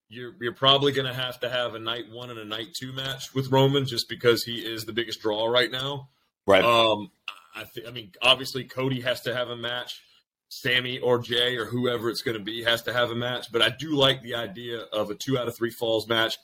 You're 0.09 0.35
you're 0.41 0.55
probably 0.55 0.93
going 0.93 1.07
to 1.07 1.15
have 1.15 1.41
to 1.41 1.49
have 1.49 1.75
a 1.75 1.79
night 1.79 2.05
one 2.11 2.31
and 2.31 2.39
a 2.39 2.45
night 2.45 2.69
two 2.79 2.93
match 2.93 3.35
with 3.35 3.51
Roman 3.51 3.87
just 3.87 4.09
because 4.09 4.45
he 4.45 4.59
is 4.59 4.85
the 4.85 4.93
biggest 4.93 5.21
draw 5.21 5.47
right 5.47 5.71
now. 5.71 6.09
Right. 6.47 6.65
Um, 6.65 7.11
I 7.55 7.65
th- 7.65 7.87
I 7.87 7.91
mean, 7.91 8.13
obviously 8.23 8.65
Cody 8.65 9.01
has 9.01 9.23
to 9.23 9.35
have 9.35 9.49
a 9.49 9.57
match. 9.57 10.01
Sami 10.49 11.01
or 11.01 11.19
Jey 11.19 11.57
or 11.57 11.65
whoever 11.65 12.09
it's 12.09 12.23
going 12.23 12.39
to 12.39 12.43
be 12.43 12.63
has 12.63 12.83
to 12.83 12.93
have 12.93 13.11
a 13.11 13.17
match. 13.17 13.51
But 13.51 13.63
I 13.63 13.71
do 13.71 13.97
like 13.97 14.23
the 14.23 14.37
idea 14.37 14.81
of 14.93 15.11
a 15.11 15.15
two 15.15 15.39
out 15.39 15.49
of 15.49 15.57
three 15.57 15.71
falls 15.71 16.07
match. 16.09 16.39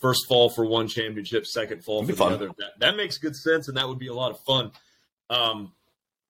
First 0.00 0.28
fall 0.28 0.48
for 0.48 0.64
one 0.64 0.86
championship, 0.86 1.46
second 1.46 1.84
fall 1.84 2.04
for 2.04 2.12
the 2.12 2.24
other. 2.24 2.46
That, 2.58 2.78
that 2.78 2.96
makes 2.96 3.18
good 3.18 3.34
sense, 3.34 3.68
and 3.68 3.76
that 3.76 3.88
would 3.88 3.98
be 3.98 4.06
a 4.06 4.14
lot 4.14 4.30
of 4.30 4.38
fun. 4.40 4.70
Um, 5.28 5.72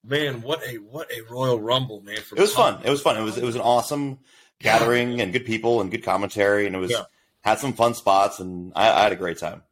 man, 0.03 0.41
what 0.41 0.67
a 0.67 0.77
what 0.79 1.11
a 1.13 1.21
Royal 1.31 1.61
Rumble, 1.61 2.01
man! 2.01 2.17
It 2.17 2.41
was 2.41 2.55
fun. 2.55 2.81
It 2.85 2.91
was 2.91 3.03
fun. 3.03 3.17
It 3.19 3.23
was 3.23 3.37
it 3.37 3.45
was 3.45 3.55
an 3.55 3.61
awesome 3.61 4.19
gathering 4.61 5.21
and 5.21 5.33
good 5.33 5.45
people 5.45 5.81
and 5.81 5.91
good 5.91 6.05
commentary, 6.05 6.67
and 6.67 6.75
it 6.77 6.79
was 6.79 6.91
Yeah. 6.91 7.05
had 7.43 7.59
some 7.59 7.73
fun 7.73 7.95
spots, 7.95 8.39
and 8.41 8.73
I, 8.77 8.91
I 8.91 9.03
had 9.05 9.13
a 9.13 9.17
great 9.17 9.39
time. 9.39 9.63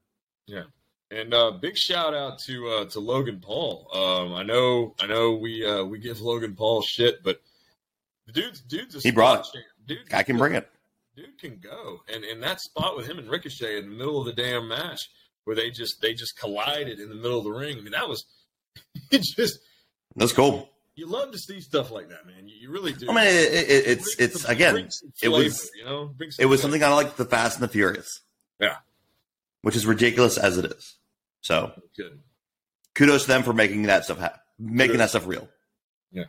Yeah, 0.47 0.64
and 1.11 1.32
uh, 1.34 1.53
big 1.53 1.76
shout 1.76 2.14
out 2.14 2.39
to 2.41 2.68
uh, 2.68 2.84
to 2.86 3.01
Logan 3.01 3.41
Paul. 3.41 3.89
Um, 3.95 4.34
I 4.34 4.43
know 4.43 4.95
I 5.01 5.07
know 5.07 5.34
we 5.34 5.64
uh, 5.64 5.84
we 5.84 5.99
give 5.99 6.20
Logan 6.20 6.55
Paul 6.57 6.82
shit, 6.82 7.22
but 7.22 7.41
the 8.26 8.32
dude's 8.32 8.61
dude's 8.61 8.97
a 8.97 9.01
He 9.01 9.11
brought. 9.11 9.47
Dude, 9.86 9.99
I 10.12 10.22
can 10.22 10.36
bring 10.36 10.55
it. 10.55 10.68
Dude 11.16 11.39
can 11.39 11.59
go, 11.59 12.01
and 12.12 12.24
and 12.24 12.43
that 12.43 12.61
spot 12.61 12.97
with 12.97 13.07
him 13.07 13.18
and 13.18 13.28
Ricochet 13.28 13.78
in 13.78 13.91
the 13.91 13.97
middle 13.97 14.18
of 14.20 14.26
the 14.26 14.32
damn 14.32 14.68
match 14.68 15.01
where 15.45 15.57
they 15.57 15.70
just 15.70 16.01
they 16.01 16.14
just 16.14 16.39
collided 16.39 17.01
in 17.01 17.09
the 17.09 17.14
middle 17.14 17.39
of 17.39 17.45
the 17.45 17.51
ring. 17.51 17.76
I 17.78 17.80
mean, 17.80 17.93
that 17.93 18.09
was 18.09 18.24
it. 19.11 19.22
Just 19.22 19.59
That's 20.16 20.32
cool. 20.32 20.70
You 20.99 21.07
love 21.07 21.33
to 21.33 21.39
see 21.39 21.61
stuff 21.61 21.91
like 21.91 22.09
that, 22.11 22.27
man. 22.27 22.49
You, 22.49 22.55
you 22.61 22.71
really 22.71 22.93
do. 22.93 23.09
I 23.11 23.15
mean, 23.15 23.27
it, 23.27 23.53
it, 23.53 23.87
it's 23.87 24.17
Brings 24.17 24.33
it's 24.35 24.43
some- 24.43 24.51
again, 24.51 24.91
some 24.91 25.11
it 25.23 25.29
was- 25.29 25.71
you 25.77 25.85
know 25.85 26.15
it 26.21 26.33
some 26.35 26.51
was 26.51 26.61
something 26.61 26.81
kind 26.81 26.93
of 26.93 26.97
like 26.99 27.17
the 27.17 27.25
Fast 27.25 27.59
and 27.61 27.65
the 27.69 27.73
Furious. 27.73 28.21
Yeah. 28.61 28.77
which 29.63 29.77
is 29.77 29.87
ridiculous 29.87 30.37
as 30.37 30.59
it 30.59 30.65
is. 30.65 30.97
So 31.41 31.73
kudos 32.95 33.23
to 33.23 33.29
them 33.29 33.43
for 33.45 33.53
making 33.53 33.83
that 33.85 34.05
stuff 34.05 34.19
happen, 34.19 34.41
making 34.59 34.99
that 34.99 35.11
stuff 35.11 35.27
real. 35.27 35.49
Yeah. 36.11 36.25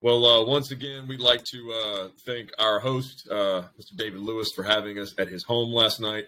Well, 0.00 0.26
uh, 0.26 0.44
once 0.44 0.72
again, 0.72 1.06
we'd 1.06 1.20
like 1.20 1.44
to 1.44 1.72
uh, 1.72 2.08
thank 2.26 2.50
our 2.58 2.80
host, 2.80 3.28
uh, 3.30 3.62
Mr. 3.80 3.96
David 3.96 4.20
Lewis, 4.20 4.50
for 4.54 4.64
having 4.64 4.98
us 4.98 5.14
at 5.18 5.28
his 5.28 5.44
home 5.44 5.72
last 5.72 6.00
night 6.00 6.24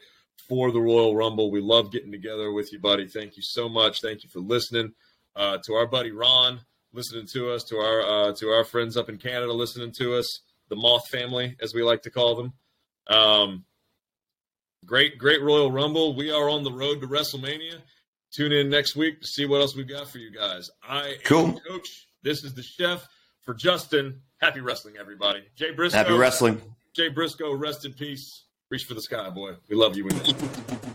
for 0.49 0.71
the 0.71 0.81
Royal 0.81 1.17
Rumble. 1.17 1.51
We 1.51 1.61
love 1.61 1.91
getting 1.91 2.13
together 2.13 2.53
with 2.53 2.73
you, 2.73 2.79
buddy. 2.79 3.09
Thank 3.09 3.37
you 3.37 3.43
so 3.43 3.69
much. 3.69 4.01
Thank 4.01 4.23
you 4.23 4.31
for 4.31 4.39
listening. 4.41 4.93
Uh, 5.35 5.59
to 5.65 5.75
our 5.75 5.89
buddy 5.89 6.13
Ron, 6.13 6.61
listening 6.95 7.27
to 7.33 7.51
us. 7.51 7.65
To 7.65 7.77
our 7.77 8.01
uh, 8.01 8.33
to 8.37 8.49
our 8.49 8.65
friends 8.65 8.97
up 8.97 9.09
in 9.09 9.19
Canada, 9.19 9.53
listening 9.53 9.93
to 9.99 10.15
us. 10.17 10.41
The 10.71 10.77
Moth 10.77 11.09
family, 11.09 11.57
as 11.61 11.75
we 11.75 11.83
like 11.83 12.03
to 12.03 12.11
call 12.11 12.35
them. 12.37 12.55
Um, 13.07 13.65
great, 14.87 15.19
great 15.19 15.43
Royal 15.43 15.71
Rumble. 15.71 16.17
We 16.17 16.31
are 16.31 16.49
on 16.49 16.65
the 16.65 16.73
road 16.73 17.03
to 17.03 17.07
WrestleMania. 17.07 17.77
Tune 18.33 18.51
in 18.51 18.71
next 18.71 18.97
week 18.97 19.21
to 19.21 19.27
see 19.27 19.45
what 19.45 19.61
else 19.61 19.77
we've 19.77 19.87
got 19.87 20.09
for 20.09 20.17
you 20.17 20.31
guys. 20.31 20.71
I 20.83 21.09
am 21.09 21.15
Cool. 21.25 21.61
Coach. 21.69 22.09
This 22.23 22.45
is 22.45 22.55
the 22.55 22.63
chef 22.63 23.07
for 23.43 23.53
Justin. 23.53 24.23
Happy 24.39 24.61
wrestling, 24.61 24.95
everybody. 24.99 25.45
Jay 25.55 25.71
Briscoe. 25.71 25.99
Happy 25.99 26.15
wrestling. 26.15 26.61
Jay 26.95 27.09
Briscoe, 27.11 27.53
rest 27.55 27.85
in 27.85 27.93
peace. 27.93 28.45
Reach 28.71 28.85
for 28.85 28.95
the 28.95 29.03
sky, 29.03 29.29
boy. 29.29 29.53
We 29.69 29.77
love 29.77 29.97
you. 29.99 30.05
We 30.05 30.15
miss 30.15 30.29
you. 30.29 30.94